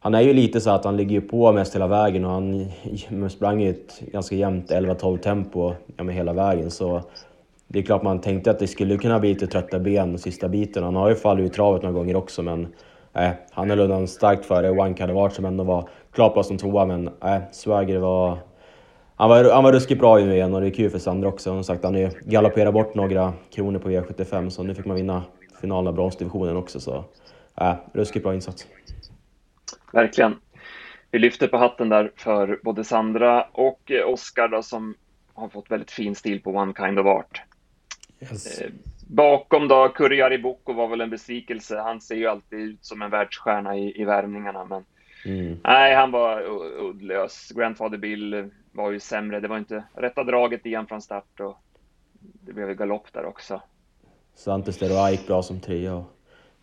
han 0.00 0.14
är 0.14 0.20
ju 0.20 0.32
lite 0.32 0.60
så 0.60 0.70
att 0.70 0.84
han 0.84 0.96
ligger 0.96 1.20
på 1.20 1.52
mest 1.52 1.74
hela 1.74 1.86
vägen 1.86 2.24
och 2.24 2.30
han 2.30 2.70
sprang 3.30 3.62
i 3.62 3.68
ett 3.68 4.00
ganska 4.00 4.34
jämnt 4.34 4.70
11-12 4.70 5.18
tempo 5.18 5.74
ja, 5.96 6.04
med 6.04 6.14
hela 6.14 6.32
vägen. 6.32 6.70
Så 6.70 7.02
det 7.68 7.78
är 7.78 7.82
klart 7.82 8.02
man 8.02 8.20
tänkte 8.20 8.50
att 8.50 8.58
det 8.58 8.66
skulle 8.66 8.96
kunna 8.96 9.20
bli 9.20 9.28
lite 9.28 9.46
trötta 9.46 9.78
ben 9.78 10.18
sista 10.18 10.48
biten. 10.48 10.82
Han 10.82 10.96
har 10.96 11.08
ju 11.08 11.14
fallit 11.14 11.44
ur 11.44 11.54
travet 11.54 11.82
några 11.82 11.94
gånger 11.94 12.16
också 12.16 12.42
men 12.42 12.74
eh, 13.14 13.30
han 13.50 13.70
höll 13.70 13.80
undan 13.80 14.08
starkt 14.08 14.46
före 14.46 14.72
Wank 14.72 15.00
hade 15.00 15.12
varit 15.12 15.32
som 15.32 15.44
ändå 15.44 15.64
var 15.64 15.88
klar 16.12 16.28
på 16.28 16.42
som 16.42 16.58
tvåa 16.58 16.84
men 16.84 17.08
eh, 17.08 17.38
Swagger 17.52 17.98
var 17.98 18.38
han 19.18 19.28
var, 19.28 19.52
han 19.52 19.64
var 19.64 19.72
ruskigt 19.72 20.00
bra 20.00 20.18
nu 20.18 20.34
igen 20.34 20.54
och 20.54 20.60
det 20.60 20.66
är 20.66 20.70
kul 20.70 20.90
för 20.90 20.98
Sandra 20.98 21.28
också. 21.28 21.50
Som 21.50 21.64
sagt, 21.64 21.84
han 21.84 21.94
har 21.94 22.00
ju 22.00 22.10
galopperat 22.24 22.74
bort 22.74 22.94
några 22.94 23.32
kronor 23.50 23.78
på 23.78 23.90
V75 23.90 24.48
så 24.48 24.62
nu 24.62 24.74
fick 24.74 24.84
man 24.84 24.96
vinna 24.96 25.22
finalen 25.60 25.86
av 25.86 25.94
bronsdivisionen 25.94 26.56
också. 26.56 26.80
Så 26.80 27.04
eh, 27.60 27.74
ruskigt 27.92 28.22
bra 28.22 28.34
insats. 28.34 28.66
Verkligen. 29.92 30.34
Vi 31.10 31.18
lyfter 31.18 31.48
på 31.48 31.56
hatten 31.56 31.88
där 31.88 32.12
för 32.16 32.60
både 32.62 32.84
Sandra 32.84 33.42
och 33.52 33.90
eh, 33.90 34.08
Oskar 34.08 34.62
som 34.62 34.94
har 35.34 35.48
fått 35.48 35.70
väldigt 35.70 35.90
fin 35.90 36.14
stil 36.14 36.42
på 36.42 36.50
One 36.50 36.72
Kind 36.76 36.98
of 36.98 37.06
Art. 37.06 37.42
Yes. 38.20 38.60
Eh, 38.60 38.70
bakom 39.06 39.68
då, 39.68 39.88
Kurjari 39.88 40.38
Boko 40.38 40.72
var 40.72 40.88
väl 40.88 41.00
en 41.00 41.10
besvikelse. 41.10 41.78
Han 41.78 42.00
ser 42.00 42.14
ju 42.14 42.26
alltid 42.26 42.58
ut 42.58 42.84
som 42.84 43.02
en 43.02 43.10
världsstjärna 43.10 43.76
i, 43.76 44.00
i 44.00 44.04
värmningarna, 44.04 44.64
men 44.64 44.84
mm. 45.24 45.58
nej, 45.64 45.94
han 45.94 46.10
var 46.10 46.42
uddlös. 46.80 47.52
Grandfather 47.54 47.98
Bill 47.98 48.50
var 48.72 48.90
ju 48.90 49.00
sämre. 49.00 49.40
Det 49.40 49.48
var 49.48 49.58
inte 49.58 49.84
rätta 49.94 50.24
draget 50.24 50.66
igen 50.66 50.86
från 50.86 51.02
start 51.02 51.40
och 51.40 51.56
det 52.20 52.52
blev 52.52 52.74
galopp 52.74 53.12
där 53.12 53.24
också. 53.24 53.62
Svante 54.34 54.70
och 54.70 55.10
gick 55.10 55.26
bra 55.26 55.42
som 55.42 55.60
trea 55.60 55.94
och 55.94 56.16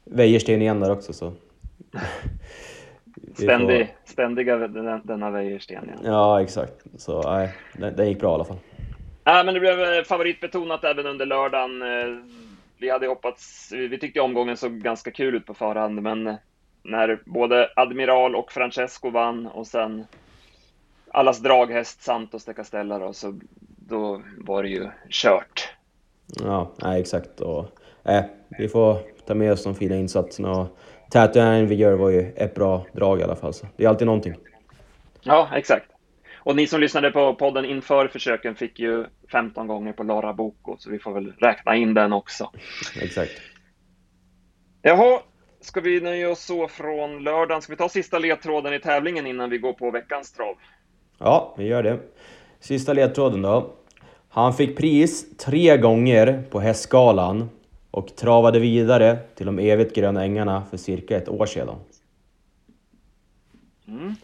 Wäjersten 0.03 0.61
igen 0.61 0.79
där 0.79 0.91
också 0.91 1.13
så. 1.13 1.33
Ständig, 3.33 3.87
får... 3.87 4.11
Ständiga 4.11 4.57
denna, 4.57 5.01
denna 5.03 5.29
Wäjersten 5.29 5.83
igen. 5.83 5.99
Ja, 6.03 6.41
exakt. 6.41 6.83
Så 6.97 7.21
nej, 7.21 7.53
den, 7.73 7.95
den 7.95 8.07
gick 8.07 8.19
bra 8.19 8.31
i 8.31 8.33
alla 8.33 8.45
fall. 8.45 8.59
Ja, 9.23 9.43
men 9.43 9.53
det 9.53 9.59
blev 9.59 9.83
eh, 9.83 10.03
favoritbetonat 10.03 10.83
även 10.83 11.05
under 11.05 11.25
lördagen. 11.25 11.81
Eh, 11.81 12.17
vi 12.77 12.89
hade 12.89 13.07
hoppats, 13.07 13.71
vi 13.71 13.99
tyckte 13.99 14.21
omgången 14.21 14.57
såg 14.57 14.81
ganska 14.81 15.11
kul 15.11 15.35
ut 15.35 15.45
på 15.45 15.53
förhand, 15.53 16.01
men 16.01 16.37
när 16.83 17.21
både 17.25 17.69
Admiral 17.75 18.35
och 18.35 18.51
Francesco 18.51 19.09
vann 19.09 19.47
och 19.47 19.67
sen 19.67 20.05
allas 21.11 21.39
draghäst 21.39 22.03
Santos 22.03 22.45
de 22.45 22.53
Castella 22.53 22.99
då, 22.99 23.13
så 23.13 23.39
då 23.87 24.21
var 24.37 24.63
det 24.63 24.69
ju 24.69 24.89
kört. 25.09 25.69
Ja, 26.27 26.71
nej, 26.81 27.01
exakt. 27.01 27.39
Och, 27.39 27.65
äh, 28.03 28.23
vi 28.57 28.67
får 28.67 28.97
ta 29.25 29.33
med 29.33 29.51
oss 29.51 29.63
de 29.63 29.75
fina 29.75 29.95
insatserna. 29.95 30.51
Och 30.51 30.77
Tätaren 31.11 31.67
vi 31.67 31.75
gör 31.75 31.93
var 31.93 32.09
ju 32.09 32.33
ett 32.35 32.55
bra 32.55 32.85
drag 32.91 33.19
i 33.19 33.23
alla 33.23 33.35
fall, 33.35 33.53
så 33.53 33.67
det 33.77 33.83
är 33.83 33.89
alltid 33.89 34.07
någonting. 34.07 34.35
Ja, 35.21 35.49
exakt. 35.55 35.92
Och 36.45 36.55
ni 36.55 36.67
som 36.67 36.81
lyssnade 36.81 37.11
på 37.11 37.35
podden 37.35 37.65
inför 37.65 38.07
försöken 38.07 38.55
fick 38.55 38.79
ju 38.79 39.05
15 39.31 39.67
gånger 39.67 39.93
på 39.93 40.03
Lara 40.03 40.33
Boko, 40.33 40.77
så 40.79 40.89
vi 40.89 40.99
får 40.99 41.13
väl 41.13 41.33
räkna 41.37 41.75
in 41.75 41.93
den 41.93 42.13
också. 42.13 42.51
Exakt. 43.01 43.31
Jaha, 44.81 45.19
ska 45.61 45.81
vi 45.81 46.01
nöja 46.01 46.29
oss 46.29 46.45
så 46.45 46.67
från 46.67 47.23
lördagen? 47.23 47.61
Ska 47.61 47.73
vi 47.73 47.77
ta 47.77 47.89
sista 47.89 48.19
ledtråden 48.19 48.73
i 48.73 48.79
tävlingen 48.79 49.27
innan 49.27 49.49
vi 49.49 49.57
går 49.57 49.73
på 49.73 49.91
veckans 49.91 50.31
trav? 50.31 50.55
Ja, 51.17 51.55
vi 51.57 51.63
gör 51.63 51.83
det. 51.83 51.99
Sista 52.59 52.93
ledtråden 52.93 53.41
då. 53.41 53.73
Han 54.29 54.53
fick 54.53 54.77
pris 54.77 55.37
tre 55.37 55.77
gånger 55.77 56.43
på 56.49 56.59
hästskalan 56.59 57.49
och 57.91 58.15
travade 58.15 58.59
vidare 58.59 59.17
till 59.35 59.45
de 59.45 59.59
evigt 59.59 59.95
gröna 59.95 60.23
ängarna 60.23 60.63
för 60.69 60.77
cirka 60.77 61.17
ett 61.17 61.29
år 61.29 61.45
sedan. 61.45 61.75
Mm. 63.87 64.15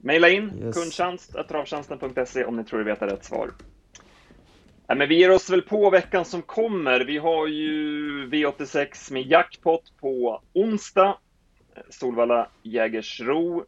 Maila 0.00 0.28
in 0.28 0.62
yes. 0.62 0.74
kundtjänst.travtjänsten.se 0.74 2.44
om 2.44 2.56
ni 2.56 2.64
tror 2.64 2.78
ni 2.78 2.84
vet 2.84 3.02
rätt 3.02 3.24
svar. 3.24 3.50
Nej, 4.88 4.98
men 4.98 5.08
vi 5.08 5.18
ger 5.18 5.30
oss 5.30 5.50
väl 5.50 5.62
på 5.62 5.90
veckan 5.90 6.24
som 6.24 6.42
kommer. 6.42 7.00
Vi 7.00 7.18
har 7.18 7.46
ju 7.46 8.26
V86 8.26 9.12
med 9.12 9.26
jackpot 9.26 9.92
på 10.00 10.42
onsdag. 10.52 11.16
Solvalla 11.88 12.48
Jägersro 12.62 13.64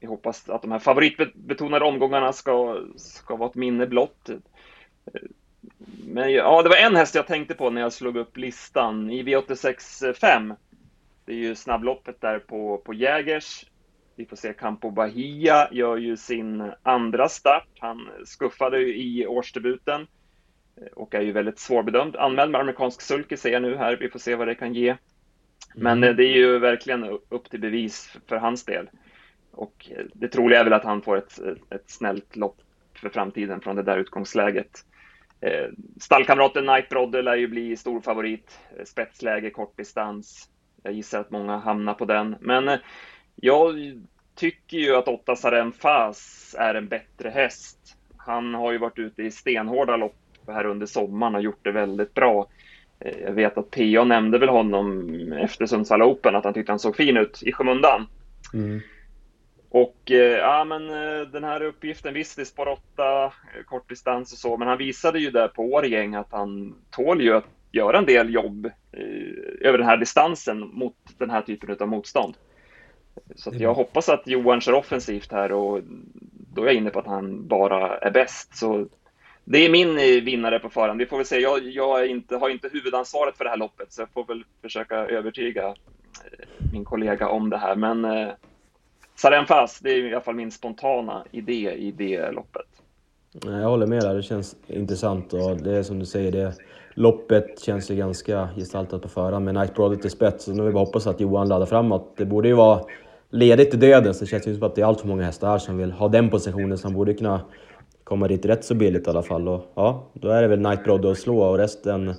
vi 0.00 0.06
hoppas 0.06 0.48
att 0.48 0.62
de 0.62 0.72
här 0.72 0.78
favoritbetonade 0.78 1.84
omgångarna 1.84 2.32
ska, 2.32 2.82
ska 2.96 3.36
vara 3.36 3.50
ett 3.50 3.54
minne 3.54 3.86
blott. 3.86 4.30
Men 6.06 6.32
ja, 6.32 6.62
det 6.62 6.68
var 6.68 6.76
en 6.76 6.96
häst 6.96 7.14
jag 7.14 7.26
tänkte 7.26 7.54
på 7.54 7.70
när 7.70 7.80
jag 7.80 7.92
slog 7.92 8.16
upp 8.16 8.36
listan 8.36 9.10
i 9.10 9.22
V86 9.22 10.12
5. 10.12 10.54
Det 11.24 11.32
är 11.32 11.36
ju 11.36 11.54
snabbloppet 11.54 12.20
där 12.20 12.38
på, 12.38 12.78
på 12.78 12.94
Jägers. 12.94 13.66
Vi 14.18 14.26
får 14.26 14.36
se 14.36 14.52
Campo 14.52 14.90
Bahia 14.90 15.68
gör 15.72 15.96
ju 15.96 16.16
sin 16.16 16.72
andra 16.82 17.28
start. 17.28 17.68
Han 17.78 18.08
skuffade 18.24 18.78
ju 18.78 18.96
i 18.96 19.26
årsdebuten 19.26 20.06
eh, 20.76 20.92
och 20.94 21.14
är 21.14 21.20
ju 21.20 21.32
väldigt 21.32 21.58
svårbedömd. 21.58 22.16
Anmäld 22.16 22.50
med 22.50 22.60
amerikansk 22.60 23.00
sulke 23.00 23.36
ser 23.36 23.52
jag 23.52 23.62
nu 23.62 23.76
här. 23.76 23.96
Vi 23.96 24.08
får 24.08 24.18
se 24.18 24.34
vad 24.34 24.48
det 24.48 24.54
kan 24.54 24.74
ge. 24.74 24.96
Men 25.74 26.04
eh, 26.04 26.14
det 26.14 26.24
är 26.24 26.36
ju 26.36 26.58
verkligen 26.58 27.04
upp 27.28 27.50
till 27.50 27.60
bevis 27.60 28.16
för 28.26 28.36
hans 28.36 28.64
del. 28.64 28.90
Och 29.50 29.90
eh, 29.90 30.04
det 30.14 30.28
troliga 30.28 30.60
är 30.60 30.64
väl 30.64 30.72
att 30.72 30.84
han 30.84 31.02
får 31.02 31.16
ett, 31.16 31.38
ett 31.70 31.90
snällt 31.90 32.36
lopp 32.36 32.56
för 32.94 33.08
framtiden 33.08 33.60
från 33.60 33.76
det 33.76 33.82
där 33.82 33.98
utgångsläget. 33.98 34.84
Stallkamraten 36.00 36.66
Knight 36.66 36.88
Brodde 36.88 37.22
lär 37.22 37.36
ju 37.36 37.48
bli 37.48 37.76
stor 37.76 38.00
favorit. 38.00 38.58
Spetsläge, 38.84 39.50
kort 39.50 39.76
distans. 39.76 40.50
Jag 40.82 40.92
gissar 40.92 41.20
att 41.20 41.30
många 41.30 41.58
hamnar 41.58 41.94
på 41.94 42.04
den. 42.04 42.36
Men 42.40 42.78
jag 43.40 43.74
tycker 44.34 44.76
ju 44.76 44.96
att 44.96 45.08
8 45.08 45.36
Sarem 45.36 45.72
Fas 45.72 46.54
är 46.58 46.74
en 46.74 46.88
bättre 46.88 47.28
häst. 47.28 47.78
Han 48.16 48.54
har 48.54 48.72
ju 48.72 48.78
varit 48.78 48.98
ute 48.98 49.22
i 49.22 49.30
stenhårda 49.30 49.96
lopp 49.96 50.16
här 50.46 50.66
under 50.66 50.86
sommaren 50.86 51.34
och 51.34 51.42
gjort 51.42 51.64
det 51.64 51.72
väldigt 51.72 52.14
bra. 52.14 52.48
Eh, 53.00 53.20
jag 53.20 53.32
vet 53.32 53.58
att 53.58 53.70
PA 53.70 54.04
nämnde 54.04 54.38
väl 54.38 54.48
honom 54.48 55.32
efter 55.32 55.66
Sundsvall 55.66 56.02
Open, 56.02 56.36
att 56.36 56.44
han 56.44 56.54
tyckte 56.54 56.72
han 56.72 56.78
såg 56.78 56.96
fin 56.96 57.16
ut 57.16 57.42
i 57.42 57.52
skymundan. 57.52 58.06
Mm. 58.54 58.80
Och 59.70 60.10
eh, 60.10 60.38
ja, 60.38 60.64
men 60.64 60.90
eh, 60.90 61.20
den 61.20 61.44
här 61.44 61.62
uppgiften, 61.62 62.14
visst 62.14 62.36
det 62.36 62.42
är 62.42 62.44
spår 62.44 62.68
8, 62.68 63.24
eh, 63.24 63.30
kortdistans 63.66 64.32
och 64.32 64.38
så, 64.38 64.56
men 64.56 64.68
han 64.68 64.78
visade 64.78 65.18
ju 65.18 65.30
där 65.30 65.48
på 65.48 65.62
Årgäng 65.62 66.14
att 66.14 66.32
han 66.32 66.74
tål 66.90 67.22
ju 67.22 67.36
att 67.36 67.44
göra 67.72 67.98
en 67.98 68.06
del 68.06 68.34
jobb 68.34 68.66
eh, 68.92 69.68
över 69.68 69.78
den 69.78 69.86
här 69.86 69.96
distansen 69.96 70.60
mot 70.60 70.96
den 71.18 71.30
här 71.30 71.42
typen 71.42 71.76
av 71.80 71.88
motstånd. 71.88 72.34
Så 73.36 73.50
jag 73.54 73.74
hoppas 73.74 74.08
att 74.08 74.22
Johan 74.26 74.60
kör 74.60 74.72
offensivt 74.72 75.32
här 75.32 75.52
och 75.52 75.80
då 76.54 76.62
är 76.62 76.66
jag 76.66 76.74
inne 76.74 76.90
på 76.90 76.98
att 76.98 77.06
han 77.06 77.46
bara 77.46 77.98
är 77.98 78.10
bäst. 78.10 78.56
Så 78.56 78.86
det 79.44 79.58
är 79.58 79.70
min 79.70 79.96
vinnare 80.24 80.58
på 80.58 80.70
förhand. 80.70 80.98
Vi 80.98 81.06
får 81.06 81.16
väl 81.16 81.26
se. 81.26 81.38
Jag, 81.38 81.66
jag 81.68 82.06
inte, 82.06 82.36
har 82.36 82.48
inte 82.48 82.68
huvudansvaret 82.72 83.36
för 83.36 83.44
det 83.44 83.50
här 83.50 83.56
loppet, 83.56 83.92
så 83.92 84.02
jag 84.02 84.10
får 84.10 84.24
väl 84.24 84.44
försöka 84.62 84.96
övertyga 84.96 85.74
min 86.72 86.84
kollega 86.84 87.28
om 87.28 87.50
det 87.50 87.58
här. 87.58 87.76
Men 87.76 88.28
Sarem 89.16 89.46
Fast, 89.46 89.82
det 89.82 89.90
är 89.90 90.04
i 90.04 90.14
alla 90.14 90.20
fall 90.20 90.34
min 90.34 90.50
spontana 90.50 91.24
idé 91.30 91.72
i 91.72 91.90
det 91.90 92.30
loppet. 92.30 92.66
Jag 93.44 93.68
håller 93.68 93.86
med 93.86 94.02
där, 94.02 94.14
det 94.14 94.22
känns 94.22 94.56
intressant 94.66 95.32
och 95.32 95.56
det 95.56 95.78
är 95.78 95.82
som 95.82 95.98
du 95.98 96.06
säger, 96.06 96.32
det 96.32 96.54
loppet 96.94 97.60
känns 97.60 97.90
ju 97.90 97.96
ganska 97.96 98.48
gestaltat 98.56 99.02
på 99.02 99.08
förhand 99.08 99.44
med 99.44 99.54
Night 99.54 99.74
Brother 99.74 99.96
till 99.96 100.10
spets. 100.10 100.44
Så 100.44 100.52
nu 100.52 100.62
vill 100.62 100.72
vi 100.72 100.78
hoppas 100.78 101.06
att 101.06 101.20
Johan 101.20 101.48
laddar 101.48 101.66
framåt. 101.66 102.14
Det 102.16 102.24
borde 102.24 102.48
ju 102.48 102.54
vara 102.54 102.80
ledigt 103.30 103.70
till 103.70 103.80
döden, 103.80 104.14
så 104.14 104.24
det 104.24 104.30
känns 104.30 104.48
ju 104.48 104.54
som 104.54 104.62
att 104.62 104.74
det 104.74 104.80
är 104.80 104.86
allt 104.86 105.00
för 105.00 105.08
många 105.08 105.24
hästar 105.24 105.48
här 105.48 105.58
som 105.58 105.78
vill 105.78 105.92
ha 105.92 106.08
den 106.08 106.30
positionen, 106.30 106.78
han 106.82 106.94
borde 106.94 107.14
kunna 107.14 107.40
komma 108.04 108.28
dit 108.28 108.44
rätt 108.44 108.64
så 108.64 108.74
billigt 108.74 109.06
i 109.06 109.10
alla 109.10 109.22
fall. 109.22 109.48
Och 109.48 109.72
ja, 109.74 110.10
då 110.12 110.28
är 110.28 110.42
det 110.42 110.48
väl 110.48 110.60
Night 110.60 110.84
Brother 110.84 111.10
att 111.10 111.18
slå 111.18 111.42
och 111.42 111.58
resten... 111.58 112.14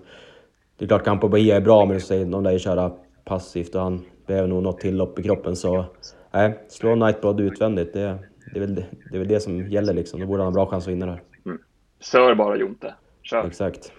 Det 0.77 0.85
är 0.85 0.87
klart 0.87 1.05
Campo 1.05 1.27
Bahia 1.27 1.55
är 1.55 1.61
bra, 1.61 1.85
men 1.85 2.31
de 2.31 2.43
lär 2.43 2.51
ju 2.51 2.59
köra 2.59 2.91
passivt 3.25 3.75
och 3.75 3.81
han 3.81 4.05
behöver 4.27 4.47
nog 4.47 4.63
något 4.63 4.79
till 4.79 4.97
lopp 4.97 5.19
i 5.19 5.23
kroppen 5.23 5.55
så 5.55 5.85
Nej, 6.31 6.59
slå 6.67 6.95
Nightblood 6.95 7.39
utvändigt, 7.39 7.93
det, 7.93 8.17
det, 8.53 8.59
är 8.59 8.59
väl, 8.59 8.75
det 8.75 9.15
är 9.15 9.19
väl 9.19 9.27
det 9.27 9.39
som 9.39 9.67
gäller 9.67 9.93
liksom. 9.93 10.19
Då 10.19 10.25
borde 10.25 10.43
han 10.43 10.53
ha 10.53 10.65
bra 10.65 10.71
chans 10.71 10.87
att 10.87 10.93
vinna 10.93 11.05
det 11.05 11.11
här. 11.11 11.21
Mm. 11.45 11.59
Sör 11.99 12.35
bara 12.35 12.57
Jonte. 12.57 12.93
Kör. 13.21 13.47
Exakt. 13.47 13.91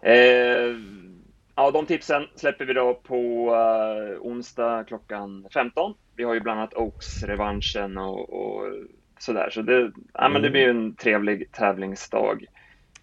Eh, 0.00 0.12
ja, 1.58 1.70
de 1.70 1.86
tipsen 1.86 2.26
släpper 2.34 2.64
vi 2.64 2.72
då 2.72 2.94
på 2.94 3.50
uh, 3.50 4.20
onsdag 4.20 4.84
klockan 4.84 5.46
15. 5.54 5.94
Vi 6.16 6.24
har 6.24 6.34
ju 6.34 6.40
bland 6.40 6.60
annat 6.60 6.74
Oaks-revanschen 6.74 7.98
och, 7.98 8.30
och, 8.30 8.64
sådär, 9.18 9.50
så 9.50 9.62
det, 9.62 9.92
ja, 10.12 10.20
mm. 10.20 10.32
men 10.32 10.42
det 10.42 10.48
mm. 10.48 10.52
blir 10.52 10.68
en 10.68 10.94
trevlig 10.94 11.52
tävlingsdag. 11.52 12.44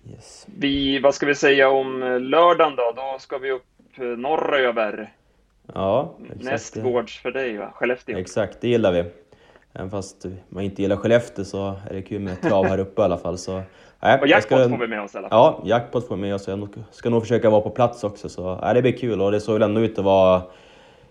Yes. 0.10 0.48
Vi, 0.58 1.00
vad 1.00 1.16
ska 1.16 1.26
vi 1.26 1.36
säga 1.36 1.70
om 1.70 2.00
lördagen 2.22 2.76
då? 2.76 2.94
Då 2.96 3.20
ska 3.20 3.38
vi 3.38 3.52
upp 3.52 3.98
norröver. 4.18 5.14
Ja, 5.74 6.16
exakt. 6.24 6.44
Nästgårds 6.44 7.20
för 7.20 7.32
dig 7.32 7.58
va? 7.58 7.72
Skellefteå. 7.74 8.18
Exakt, 8.18 8.62
det 8.62 8.68
gillar 8.68 8.92
vi. 8.92 9.04
Även 9.74 9.90
fast 9.90 10.26
man 10.50 10.64
inte 10.64 10.82
gillar 10.82 10.98
Skellefteå 10.98 11.46
så 11.46 11.80
är 11.90 11.94
det 11.94 12.02
kul 12.02 12.22
med 12.22 12.42
trav 12.42 12.66
här 12.66 12.80
uppe 12.80 13.02
i 13.02 13.06
alla 13.06 13.18
fall. 13.18 13.38
Så, 13.38 13.62
nej, 14.06 14.20
och 14.22 14.28
jackpot 14.28 14.60
ska... 14.60 14.70
får 14.70 14.78
vi 14.78 14.88
med 14.88 15.02
oss 15.02 15.16
i 15.16 15.18
alla 15.18 15.30
fall. 15.30 15.38
Ja, 15.38 15.62
jackpot 15.66 16.08
får 16.08 16.16
vi 16.16 16.22
med 16.22 16.36
oss. 16.36 16.48
Jag 16.48 16.70
ska 16.92 17.10
nog 17.10 17.22
försöka 17.22 17.50
vara 17.50 17.62
på 17.62 17.70
plats 17.70 18.04
också. 18.04 18.30
Så, 18.30 18.60
nej, 18.62 18.74
det 18.74 18.82
blir 18.82 18.98
kul 18.98 19.22
och 19.22 19.32
det 19.32 19.40
såg 19.40 19.54
väl 19.54 19.62
ändå 19.62 19.82
ut 19.82 20.00
att 20.00 20.06
vara 20.06 20.42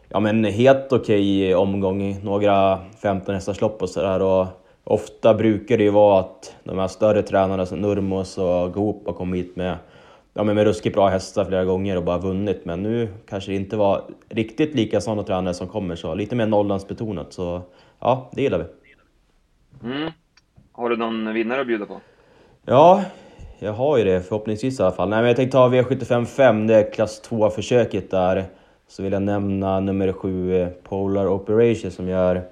ja, 0.09 0.20
men 0.20 0.45
helt 0.45 0.92
okej 0.92 1.55
omgång 1.55 2.20
några 2.22 2.78
15 3.03 3.34
hästars 3.34 3.61
lopp 3.61 3.82
och 3.82 3.90
sådär. 3.90 4.47
Ofta 4.84 5.34
brukar 5.34 5.78
det 5.78 5.84
ju 5.84 5.90
vara 5.90 6.20
att 6.20 6.57
de 6.64 6.78
här 6.78 6.88
större 6.88 7.22
tränarna 7.22 7.66
som 7.66 7.78
Nurmos 7.78 8.38
och 8.38 8.72
Goop 8.72 9.07
har 9.07 9.12
kommit 9.12 9.45
hit 9.45 9.57
med, 9.57 9.76
ja, 10.34 10.45
med 10.45 10.64
ruskigt 10.64 10.95
bra 10.95 11.09
hästar 11.09 11.45
flera 11.45 11.64
gånger 11.64 11.97
och 11.97 12.05
bara 12.05 12.18
vunnit. 12.18 12.64
Men 12.64 12.82
nu 12.82 13.09
kanske 13.28 13.51
det 13.51 13.57
inte 13.57 13.76
var 13.76 14.03
riktigt 14.28 14.74
lika 14.74 15.01
sådana 15.01 15.22
tränare 15.22 15.55
som 15.55 15.68
kommer, 15.68 15.97
så 15.97 16.14
lite 16.14 16.36
mer 16.36 16.47
Norrlandsbetonat. 16.47 17.32
Så 17.32 17.62
ja, 18.01 18.30
det 18.32 18.42
gillar 18.42 18.59
vi. 18.59 18.64
Mm. 19.88 20.11
Har 20.72 20.90
du 20.90 20.97
någon 20.97 21.32
vinnare 21.34 21.61
att 21.61 21.66
bjuda 21.66 21.86
på? 21.86 22.01
Ja, 22.67 23.03
jag 23.59 23.73
har 23.73 23.99
ju 23.99 24.05
det 24.05 24.21
förhoppningsvis 24.21 24.81
i 24.81 24.83
alla 24.83 24.93
fall. 24.93 25.09
Nej, 25.09 25.19
men 25.19 25.27
jag 25.27 25.37
tänkte 25.37 25.57
ta 25.57 25.69
V755, 25.69 26.67
det 26.67 26.75
är 26.75 26.93
klass 26.93 27.23
2-försöket 27.29 28.11
där. 28.11 28.45
Så 28.89 29.03
vill 29.03 29.12
jag 29.12 29.23
nämna 29.23 29.81
nummer 29.81 30.12
7, 30.12 30.61
eh, 30.61 30.69
Polar 30.69 31.27
Operation, 31.27 31.91
som 31.91 32.09
gör 32.09 32.43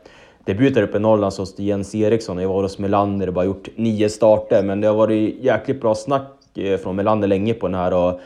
debut 0.44 0.74
där 0.74 0.82
uppe 0.82 0.96
i 0.96 1.00
Norrland 1.00 1.34
hos 1.38 1.58
Jens 1.58 1.94
Eriksson. 1.94 2.38
Jag 2.38 2.48
var 2.48 2.62
hos 2.62 2.78
Melander 2.78 3.26
och 3.26 3.34
bara 3.34 3.44
gjort 3.44 3.68
nio 3.76 4.08
starter, 4.08 4.62
men 4.62 4.80
det 4.80 4.86
har 4.86 4.94
varit 4.94 5.36
jäkligt 5.40 5.80
bra 5.80 5.94
snack 5.94 6.58
eh, 6.58 6.78
från 6.78 6.96
Melander 6.96 7.28
länge 7.28 7.54
på 7.54 7.66
den 7.66 7.74
här. 7.74 7.94
Och, 7.94 8.20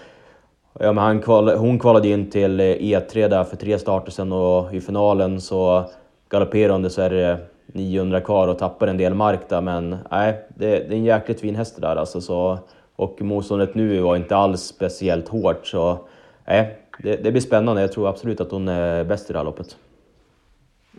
ja, 0.80 0.92
men 0.92 1.04
han 1.04 1.20
kval, 1.22 1.48
hon 1.48 1.78
kvalade 1.78 2.08
in 2.08 2.30
till 2.30 2.60
eh, 2.60 2.66
e 2.66 3.00
E3 3.00 3.28
där 3.28 3.44
för 3.44 3.56
tre 3.56 3.78
starter 3.78 4.12
sen 4.12 4.32
och 4.32 4.74
i 4.74 4.80
finalen 4.80 5.40
så 5.40 5.84
galopperade 6.28 6.90
så 6.90 7.02
är 7.02 7.10
det 7.10 7.38
900 7.66 8.20
kvar 8.20 8.48
och 8.48 8.58
tappar 8.58 8.86
en 8.86 8.96
del 8.96 9.14
mark 9.14 9.48
där, 9.48 9.60
men 9.60 9.96
nej, 10.10 10.46
det, 10.48 10.66
det 10.66 10.94
är 10.94 10.98
en 10.98 11.04
jäkligt 11.04 11.40
fin 11.40 11.54
häst 11.54 11.80
där 11.80 11.96
alltså. 11.96 12.20
Så, 12.20 12.58
och 12.96 13.22
motståndet 13.22 13.74
nu 13.74 14.00
var 14.00 14.16
inte 14.16 14.36
alls 14.36 14.60
speciellt 14.60 15.28
hårt, 15.28 15.66
så 15.66 16.08
nej, 16.46 16.78
det, 16.98 17.16
det 17.16 17.30
blir 17.30 17.42
spännande. 17.42 17.80
Jag 17.80 17.92
tror 17.92 18.08
absolut 18.08 18.40
att 18.40 18.50
hon 18.50 18.68
är 18.68 19.04
bäst 19.04 19.30
i 19.30 19.32
det 19.32 19.38
här 19.38 19.44
loppet. 19.44 19.76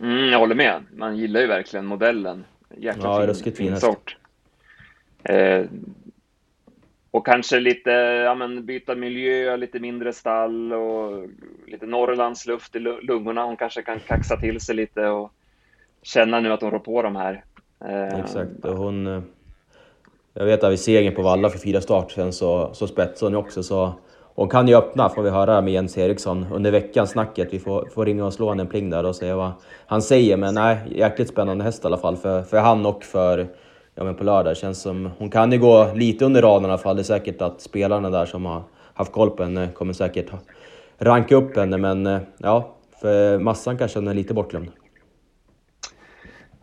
Mm, 0.02 0.28
jag 0.28 0.38
håller 0.38 0.54
med. 0.54 0.84
Man 0.96 1.16
gillar 1.16 1.40
ju 1.40 1.46
verkligen 1.46 1.86
modellen. 1.86 2.44
Jäkla 2.76 3.26
ja, 3.26 3.34
fin, 3.34 3.44
fin, 3.44 3.52
fin 3.52 3.76
sort. 3.76 4.16
Eh, 5.24 5.64
och 7.10 7.26
kanske 7.26 7.60
lite, 7.60 7.90
ja 8.24 8.34
men 8.34 8.66
byta 8.66 8.94
miljö, 8.94 9.56
lite 9.56 9.80
mindre 9.80 10.12
stall 10.12 10.72
och 10.72 11.28
lite 11.66 11.86
Norrlands 11.86 12.46
luft 12.46 12.76
i 12.76 12.78
lungorna. 12.78 13.44
Hon 13.44 13.56
kanske 13.56 13.82
kan 13.82 14.00
kaxa 14.00 14.36
till 14.36 14.60
sig 14.60 14.74
lite 14.74 15.06
och 15.06 15.32
känna 16.08 16.40
nu 16.40 16.52
att 16.52 16.62
hon 16.62 16.70
rår 16.70 16.78
på 16.78 17.02
de 17.02 17.16
här. 17.16 17.44
Eh, 17.84 18.20
Exakt, 18.20 18.64
och 18.64 18.76
hon... 18.76 19.06
Eh, 19.06 19.22
jag 20.34 20.44
vet 20.44 20.64
att 20.64 20.72
vid 20.72 20.80
segern 20.80 21.14
på 21.14 21.22
Valla 21.22 21.48
för 21.48 21.58
fyra 21.58 21.80
start 21.80 22.10
sen 22.10 22.32
så, 22.32 22.70
så 22.72 22.86
spetsade 22.86 23.26
hon 23.26 23.32
ju 23.32 23.46
också 23.46 23.62
så... 23.62 23.92
Hon 24.34 24.48
kan 24.48 24.68
ju 24.68 24.74
öppna, 24.74 25.08
får 25.08 25.22
vi 25.22 25.30
höra 25.30 25.60
med 25.60 25.72
Jens 25.72 25.98
Eriksson 25.98 26.46
under 26.52 26.70
veckan, 26.70 27.06
snacket. 27.06 27.48
Vi 27.52 27.58
får, 27.58 27.88
får 27.94 28.06
ringa 28.06 28.26
och 28.26 28.32
slå 28.32 28.48
henne 28.48 28.62
en 28.62 28.68
pling 28.68 28.90
där 28.90 29.04
och 29.04 29.16
se 29.16 29.32
vad 29.32 29.52
han 29.86 30.02
säger. 30.02 30.36
Men 30.36 30.54
nej, 30.54 30.78
jäkligt 30.90 31.28
spännande 31.28 31.64
häst 31.64 31.84
i 31.84 31.86
alla 31.86 31.96
fall 31.96 32.16
för, 32.16 32.42
för 32.42 32.58
han 32.58 32.86
och 32.86 33.04
för 33.04 33.48
ja, 33.94 34.04
men 34.04 34.14
på 34.14 34.24
lördag. 34.24 34.56
Känns 34.56 34.82
som, 34.82 35.10
hon 35.18 35.30
kan 35.30 35.52
ju 35.52 35.58
gå 35.58 35.92
lite 35.94 36.24
under 36.24 36.42
raden 36.42 36.62
i 36.62 36.72
alla 36.72 36.78
fall. 36.78 36.96
Det 36.96 37.02
är 37.02 37.04
säkert 37.04 37.42
att 37.42 37.60
spelarna 37.60 38.10
där 38.10 38.26
som 38.26 38.46
har 38.46 38.62
haft 38.94 39.12
koll 39.12 39.30
på 39.30 39.42
henne 39.42 39.68
kommer 39.74 39.92
säkert 39.92 40.30
ranka 40.98 41.36
upp 41.36 41.56
henne. 41.56 41.76
Men 41.76 42.06
eh, 42.06 42.20
ja, 42.38 42.74
för 43.00 43.38
massan 43.38 43.78
kanske 43.78 43.98
hon 43.98 44.08
är 44.08 44.14
lite 44.14 44.34
bortglömd. 44.34 44.70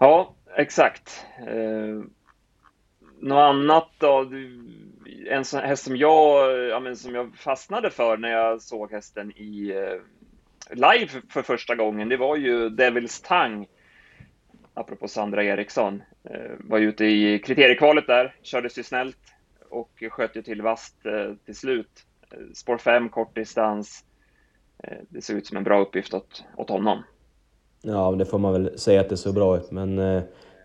Ja, 0.06 0.36
exakt. 0.56 1.26
Eh, 1.48 2.04
något 3.20 3.42
annat 3.42 3.90
då? 3.98 4.32
En 5.30 5.46
sån 5.46 5.60
häst 5.60 5.84
som 5.84 5.98
jag, 5.98 6.58
ja, 6.70 6.80
men 6.80 6.96
som 6.96 7.16
jag 7.16 7.36
fastnade 7.36 7.90
för 7.90 8.18
när 8.18 8.30
jag 8.30 8.62
såg 8.62 8.92
hästen 8.92 9.32
i 9.32 9.70
eh, 9.70 10.76
live 10.76 11.22
för 11.30 11.42
första 11.42 11.76
gången, 11.76 12.10
det 12.10 12.18
var 12.18 12.36
ju 12.36 12.70
Devils 12.70 13.22
Tang 13.22 13.68
apropå 14.74 15.08
Sandra 15.08 15.44
Eriksson, 15.44 16.04
eh, 16.24 16.52
var 16.60 16.80
ute 16.80 17.06
i 17.06 17.40
kriteriekvalet 17.40 18.08
där, 18.08 18.36
kördes 18.42 18.78
ju 18.78 18.84
snällt 18.84 19.34
och 19.70 20.04
sköt 20.10 20.36
ju 20.36 20.42
till 20.42 20.62
vast 20.62 21.06
eh, 21.06 21.34
till 21.46 21.56
slut. 21.56 22.06
Eh, 22.32 22.38
spår 22.54 22.78
5, 22.78 23.10
kort 23.10 23.36
distans. 23.36 24.06
Eh, 24.84 24.98
det 25.10 25.22
ser 25.22 25.36
ut 25.36 25.48
som 25.48 25.58
en 25.58 25.64
bra 25.64 25.82
uppgift 25.82 26.14
åt, 26.14 26.44
åt 26.58 26.70
honom. 26.70 27.04
Ja, 27.88 28.12
det 28.12 28.26
får 28.26 28.38
man 28.38 28.54
väl 28.54 28.80
säga 28.80 29.02
att 29.02 29.10
det 29.10 29.18
såg 29.18 29.34
bra 29.34 29.58
ut, 29.58 29.72
men 29.72 30.00
eh, 30.00 30.22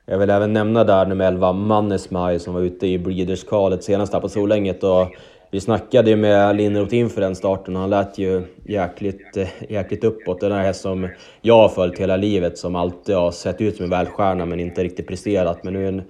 jag 0.06 0.18
vill 0.18 0.30
även 0.30 0.52
nämna 0.52 0.84
där 0.84 1.06
nummer 1.06 1.24
11, 1.24 1.52
Mannesmaj, 1.52 2.38
som 2.38 2.54
var 2.54 2.60
ute 2.60 2.86
i 2.86 2.98
Breeders-kvalet 2.98 3.84
senast 3.84 4.12
här 4.12 4.20
på 4.20 4.28
Solänget 4.28 4.84
och 4.84 5.06
vi 5.50 5.60
snackade 5.60 6.10
ju 6.10 6.16
med 6.16 6.56
Linderoth 6.56 6.94
inför 6.94 7.20
den 7.20 7.34
starten 7.34 7.76
och 7.76 7.80
han 7.80 7.90
lät 7.90 8.18
ju 8.18 8.42
jäkligt, 8.64 9.36
eh, 9.36 9.48
jäkligt 9.68 10.04
uppåt. 10.04 10.40
Den 10.40 10.52
här 10.52 10.62
häst 10.62 10.80
som 10.80 11.08
jag 11.40 11.54
har 11.54 11.68
följt 11.68 11.98
hela 11.98 12.16
livet, 12.16 12.58
som 12.58 12.76
alltid 12.76 13.14
har 13.14 13.30
sett 13.30 13.60
ut 13.60 13.76
som 13.76 13.84
en 13.84 13.90
världsstjärna 13.90 14.46
men 14.46 14.60
inte 14.60 14.84
riktigt 14.84 15.06
presterat. 15.08 15.64
Men 15.64 15.72
nu 15.72 15.88
en, 15.88 16.02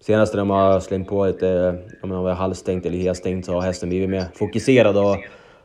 senaste 0.00 0.36
när 0.36 0.44
man 0.44 0.72
har 0.72 0.80
slängt 0.80 1.08
på 1.08 1.26
lite, 1.26 1.78
om 2.02 2.08
man 2.08 2.24
var 2.24 2.32
halvstängt 2.32 2.86
eller 2.86 2.98
helstängt, 2.98 3.46
så 3.46 3.52
har 3.52 3.60
hästen 3.60 3.88
blivit 3.88 4.10
mer 4.10 4.24
fokuserad. 4.34 4.96
Och, 4.96 5.16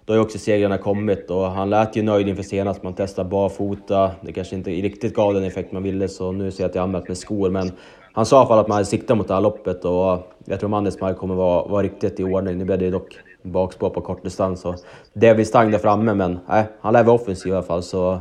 då 0.05 0.13
har 0.13 0.17
ju 0.17 0.23
också 0.23 0.39
segrarna 0.39 0.77
kommit 0.77 1.29
och 1.29 1.51
han 1.51 1.69
lät 1.69 1.95
ju 1.95 2.03
nöjd 2.03 2.27
inför 2.27 2.43
senast. 2.43 2.83
Man 2.83 2.93
testade 2.93 3.29
barfota. 3.29 4.11
Det 4.21 4.31
kanske 4.31 4.55
inte 4.55 4.71
riktigt 4.71 5.13
gav 5.13 5.33
den 5.33 5.43
effekt 5.43 5.71
man 5.71 5.83
ville 5.83 6.07
så 6.07 6.31
nu 6.31 6.51
ser 6.51 6.63
jag 6.63 6.69
att 6.69 6.75
jag 6.75 6.83
anmält 6.83 7.07
med 7.07 7.17
skor. 7.17 7.49
Men 7.49 7.71
han 8.13 8.25
sa 8.25 8.35
i 8.35 8.37
alla 8.37 8.47
fall 8.47 8.59
att 8.59 8.67
man 8.67 8.75
hade 8.75 8.85
siktat 8.85 9.17
mot 9.17 9.27
det 9.27 9.33
här 9.33 9.41
loppet 9.41 9.85
och 9.85 10.33
jag 10.45 10.59
tror 10.59 10.69
Mannesmark 10.69 11.17
kommer 11.17 11.35
vara, 11.35 11.67
vara 11.67 11.83
riktigt 11.83 12.19
i 12.19 12.23
ordning. 12.23 12.57
Nu 12.57 12.65
blev 12.65 12.79
det 12.79 12.89
dock 12.89 13.19
bakspår 13.41 13.89
på 13.89 14.01
kortdistans 14.01 14.65
och 14.65 14.75
David 15.13 15.47
Stang 15.47 15.71
där 15.71 15.79
framme 15.79 16.13
men 16.13 16.39
nej, 16.47 16.65
han 16.81 16.93
lär 16.93 17.03
vara 17.03 17.15
offensiv 17.15 17.51
i 17.51 17.55
alla 17.55 17.63
fall 17.63 17.83
så 17.83 18.19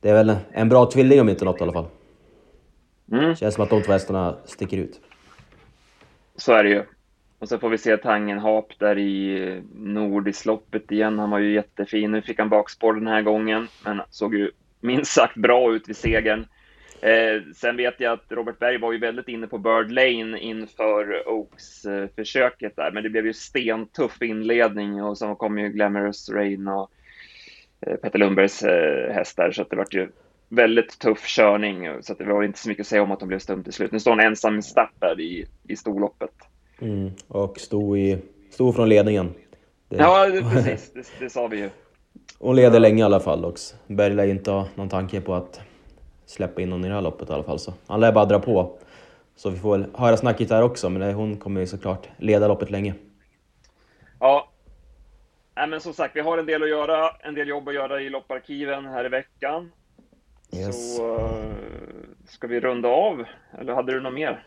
det 0.00 0.10
är 0.10 0.14
väl 0.14 0.36
en 0.52 0.68
bra 0.68 0.86
tvilling 0.86 1.20
om 1.20 1.28
inte 1.28 1.44
något 1.44 1.60
i 1.60 1.62
alla 1.62 1.72
fall. 1.72 1.86
Mm. 3.12 3.34
Känns 3.34 3.54
som 3.54 3.64
att 3.64 3.70
de 3.70 3.82
två 3.82 3.92
hästarna 3.92 4.36
sticker 4.44 4.76
ut. 4.76 5.00
Så 6.36 6.52
är 6.52 6.64
det 6.64 6.70
ju. 6.70 6.82
Och 7.38 7.48
så 7.48 7.58
får 7.58 7.68
vi 7.68 7.78
se 7.78 7.96
Tangen 7.96 8.38
Hap 8.38 8.78
där 8.78 8.98
i 8.98 9.62
Nordisloppet 9.74 10.92
igen. 10.92 11.18
Han 11.18 11.30
var 11.30 11.38
ju 11.38 11.52
jättefin. 11.52 12.12
Nu 12.12 12.22
fick 12.22 12.38
han 12.38 12.48
bakspår 12.48 12.94
den 12.94 13.06
här 13.06 13.22
gången, 13.22 13.68
men 13.84 14.00
såg 14.10 14.34
ju 14.34 14.50
minst 14.80 15.12
sagt 15.12 15.36
bra 15.36 15.72
ut 15.72 15.88
vid 15.88 15.96
segern. 15.96 16.46
Eh, 17.00 17.42
sen 17.54 17.76
vet 17.76 18.00
jag 18.00 18.12
att 18.12 18.32
Robert 18.32 18.58
Berg 18.58 18.78
var 18.78 18.92
ju 18.92 18.98
väldigt 18.98 19.28
inne 19.28 19.46
på 19.46 19.58
Bird 19.58 19.90
Lane 19.90 20.38
inför 20.38 21.28
Oaks-försöket 21.28 22.76
där, 22.76 22.90
men 22.90 23.02
det 23.02 23.10
blev 23.10 23.26
ju 23.26 23.32
stentuff 23.32 24.22
inledning 24.22 25.02
och 25.02 25.18
sen 25.18 25.36
kom 25.36 25.58
ju 25.58 25.68
Glamorous 25.68 26.30
Rain 26.30 26.68
och 26.68 26.90
eh, 27.86 27.94
Petter 27.94 28.18
Lundbergs 28.18 28.62
eh, 28.62 29.14
hästar, 29.14 29.50
så 29.50 29.62
att 29.62 29.70
det 29.70 29.76
var 29.76 29.86
ju 29.90 30.08
väldigt 30.48 30.98
tuff 30.98 31.26
körning, 31.26 32.02
så 32.02 32.12
att 32.12 32.18
det 32.18 32.24
var 32.24 32.42
inte 32.42 32.58
så 32.58 32.68
mycket 32.68 32.82
att 32.82 32.88
säga 32.88 33.02
om 33.02 33.10
att 33.10 33.20
de 33.20 33.28
blev 33.28 33.38
stumt 33.38 33.64
till 33.64 33.72
slut. 33.72 33.92
Nu 33.92 34.00
står 34.00 34.10
han 34.10 34.20
ensam 34.20 34.58
i 34.58 34.62
start 34.62 34.92
där 34.98 35.20
i, 35.20 35.46
i 35.68 35.76
storloppet. 35.76 36.30
Mm, 36.80 37.10
och 37.28 37.60
stod, 37.60 37.98
i, 37.98 38.18
stod 38.50 38.74
från 38.74 38.88
ledningen. 38.88 39.34
Det... 39.88 39.96
Ja, 39.96 40.26
precis, 40.52 40.92
det, 40.92 41.04
det 41.20 41.30
sa 41.30 41.46
vi 41.46 41.56
ju. 41.56 41.70
Hon 42.38 42.56
leder 42.56 42.80
länge 42.80 43.02
i 43.02 43.02
alla 43.02 43.20
fall 43.20 43.44
också. 43.44 43.76
Berg 43.86 44.14
lär 44.14 44.26
inte 44.26 44.50
ha 44.50 44.68
någon 44.74 44.88
tanke 44.88 45.20
på 45.20 45.34
att 45.34 45.60
släppa 46.26 46.62
in 46.62 46.72
honom 46.72 46.84
i 46.84 46.88
det 46.88 46.94
här 46.94 47.02
loppet 47.02 47.30
i 47.30 47.32
alla 47.32 47.42
fall. 47.42 47.58
Så 47.58 47.74
han 47.86 48.00
lär 48.00 48.12
bara 48.12 48.24
dra 48.24 48.38
på. 48.38 48.78
Så 49.36 49.50
vi 49.50 49.58
får 49.58 49.78
väl 49.78 49.86
höra 49.94 50.16
snacket 50.16 50.50
här 50.50 50.62
också, 50.62 50.88
men 50.88 51.14
hon 51.14 51.36
kommer 51.36 51.60
ju 51.60 51.66
såklart 51.66 52.08
leda 52.16 52.48
loppet 52.48 52.70
länge. 52.70 52.94
Ja. 54.20 54.48
Nej, 55.56 55.66
men 55.66 55.80
som 55.80 55.92
sagt, 55.92 56.16
vi 56.16 56.20
har 56.20 56.38
en 56.38 56.46
del 56.46 56.62
att 56.62 56.68
göra, 56.68 57.10
en 57.20 57.34
del 57.34 57.48
jobb 57.48 57.68
att 57.68 57.74
göra 57.74 58.00
i 58.00 58.10
lopparkiven 58.10 58.86
här 58.86 59.04
i 59.04 59.08
veckan. 59.08 59.72
Yes. 60.56 60.96
Så 60.96 61.16
uh, 61.16 61.54
ska 62.28 62.46
vi 62.46 62.60
runda 62.60 62.88
av, 62.88 63.24
eller 63.60 63.74
hade 63.74 63.92
du 63.92 64.00
något 64.00 64.14
mer? 64.14 64.44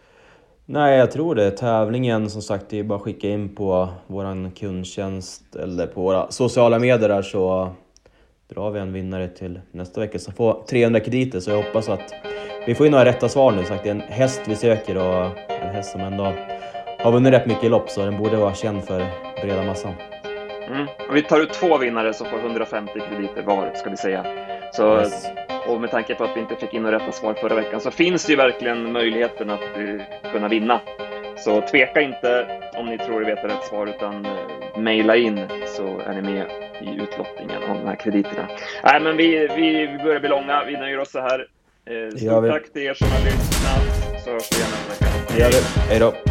Nej, 0.65 0.97
jag 0.97 1.11
tror 1.11 1.35
det. 1.35 1.51
Tävlingen, 1.51 2.29
som 2.29 2.41
sagt, 2.41 2.65
det 2.69 2.79
är 2.79 2.83
bara 2.83 2.95
att 2.95 3.01
skicka 3.01 3.29
in 3.29 3.55
på 3.55 3.89
vår 4.07 4.55
kundtjänst 4.55 5.55
eller 5.55 5.87
på 5.87 6.01
våra 6.01 6.31
sociala 6.31 6.79
medier 6.79 7.09
där 7.09 7.21
så 7.21 7.69
drar 8.49 8.71
vi 8.71 8.79
en 8.79 8.93
vinnare 8.93 9.27
till 9.27 9.61
nästa 9.71 10.01
vecka 10.01 10.19
som 10.19 10.33
får 10.33 10.63
300 10.69 10.99
krediter. 10.99 11.39
Så 11.39 11.51
jag 11.51 11.57
hoppas 11.57 11.89
att 11.89 12.13
vi 12.65 12.75
får 12.75 12.85
in 12.85 12.91
några 12.91 13.05
rätta 13.05 13.29
svar 13.29 13.51
nu. 13.51 13.63
Sagt, 13.63 13.83
det 13.83 13.89
är 13.89 13.95
en 13.95 14.01
häst 14.01 14.41
vi 14.47 14.55
söker 14.55 14.97
och 14.97 15.25
en 15.47 15.75
häst 15.75 15.91
som 15.91 16.01
ändå 16.01 16.33
har 16.99 17.11
vunnit 17.11 17.33
rätt 17.33 17.45
mycket 17.45 17.71
lopp 17.71 17.89
så 17.89 18.05
den 18.05 18.17
borde 18.17 18.37
vara 18.37 18.53
känd 18.53 18.83
för 18.83 19.05
breda 19.41 19.63
massan. 19.63 19.93
Mm. 20.67 20.87
vi 21.13 21.21
tar 21.21 21.39
ut 21.39 21.53
två 21.53 21.77
vinnare 21.77 22.13
som 22.13 22.27
får 22.27 22.39
150 22.39 22.93
krediter 23.09 23.43
var, 23.43 23.71
ska 23.75 23.89
vi 23.89 23.97
säga. 23.97 24.25
Så, 24.73 24.97
yes. 24.97 25.25
Och 25.67 25.81
med 25.81 25.91
tanke 25.91 26.15
på 26.15 26.23
att 26.23 26.35
vi 26.35 26.39
inte 26.39 26.55
fick 26.55 26.73
in 26.73 26.83
några 26.83 26.95
rätta 26.95 27.11
svar 27.11 27.33
förra 27.33 27.55
veckan 27.55 27.81
så 27.81 27.91
finns 27.91 28.25
det 28.25 28.31
ju 28.31 28.37
verkligen 28.37 28.91
möjligheten 28.91 29.49
att 29.49 29.77
uh, 29.77 30.01
kunna 30.31 30.47
vinna. 30.47 30.81
Så 31.37 31.61
tveka 31.61 32.01
inte 32.01 32.47
om 32.77 32.85
ni 32.85 32.97
tror 32.97 33.19
ni 33.19 33.25
vet 33.25 33.43
rätt 33.43 33.63
svar 33.63 33.87
utan 33.87 34.25
uh, 34.25 34.77
mejla 34.77 35.15
in 35.15 35.39
så 35.67 35.99
är 35.99 36.13
ni 36.13 36.21
med 36.21 36.45
i 36.81 37.01
utlottningen 37.01 37.63
av 37.69 37.77
de 37.77 37.87
här 37.87 37.95
krediterna. 37.95 38.47
Nej, 38.83 39.01
men 39.01 39.17
vi, 39.17 39.47
vi, 39.55 39.87
vi 39.87 40.03
börjar 40.03 40.19
bli 40.19 40.29
långa. 40.29 40.63
Vi 40.65 40.77
nöjer 40.77 40.99
oss 40.99 41.11
så 41.11 41.19
här. 41.19 41.47
Eh, 41.85 42.17
stort 42.17 42.47
tack 42.49 42.73
till 42.73 42.81
er 42.81 42.93
som 42.93 43.07
har 43.07 43.25
lyssnat, 43.25 44.23
så 44.23 44.31
hörs 44.31 44.51
vi 44.51 44.57
igen 44.57 44.69
nästa 44.89 45.05
vecka. 45.45 45.67
Hej 45.89 45.99
då. 45.99 46.30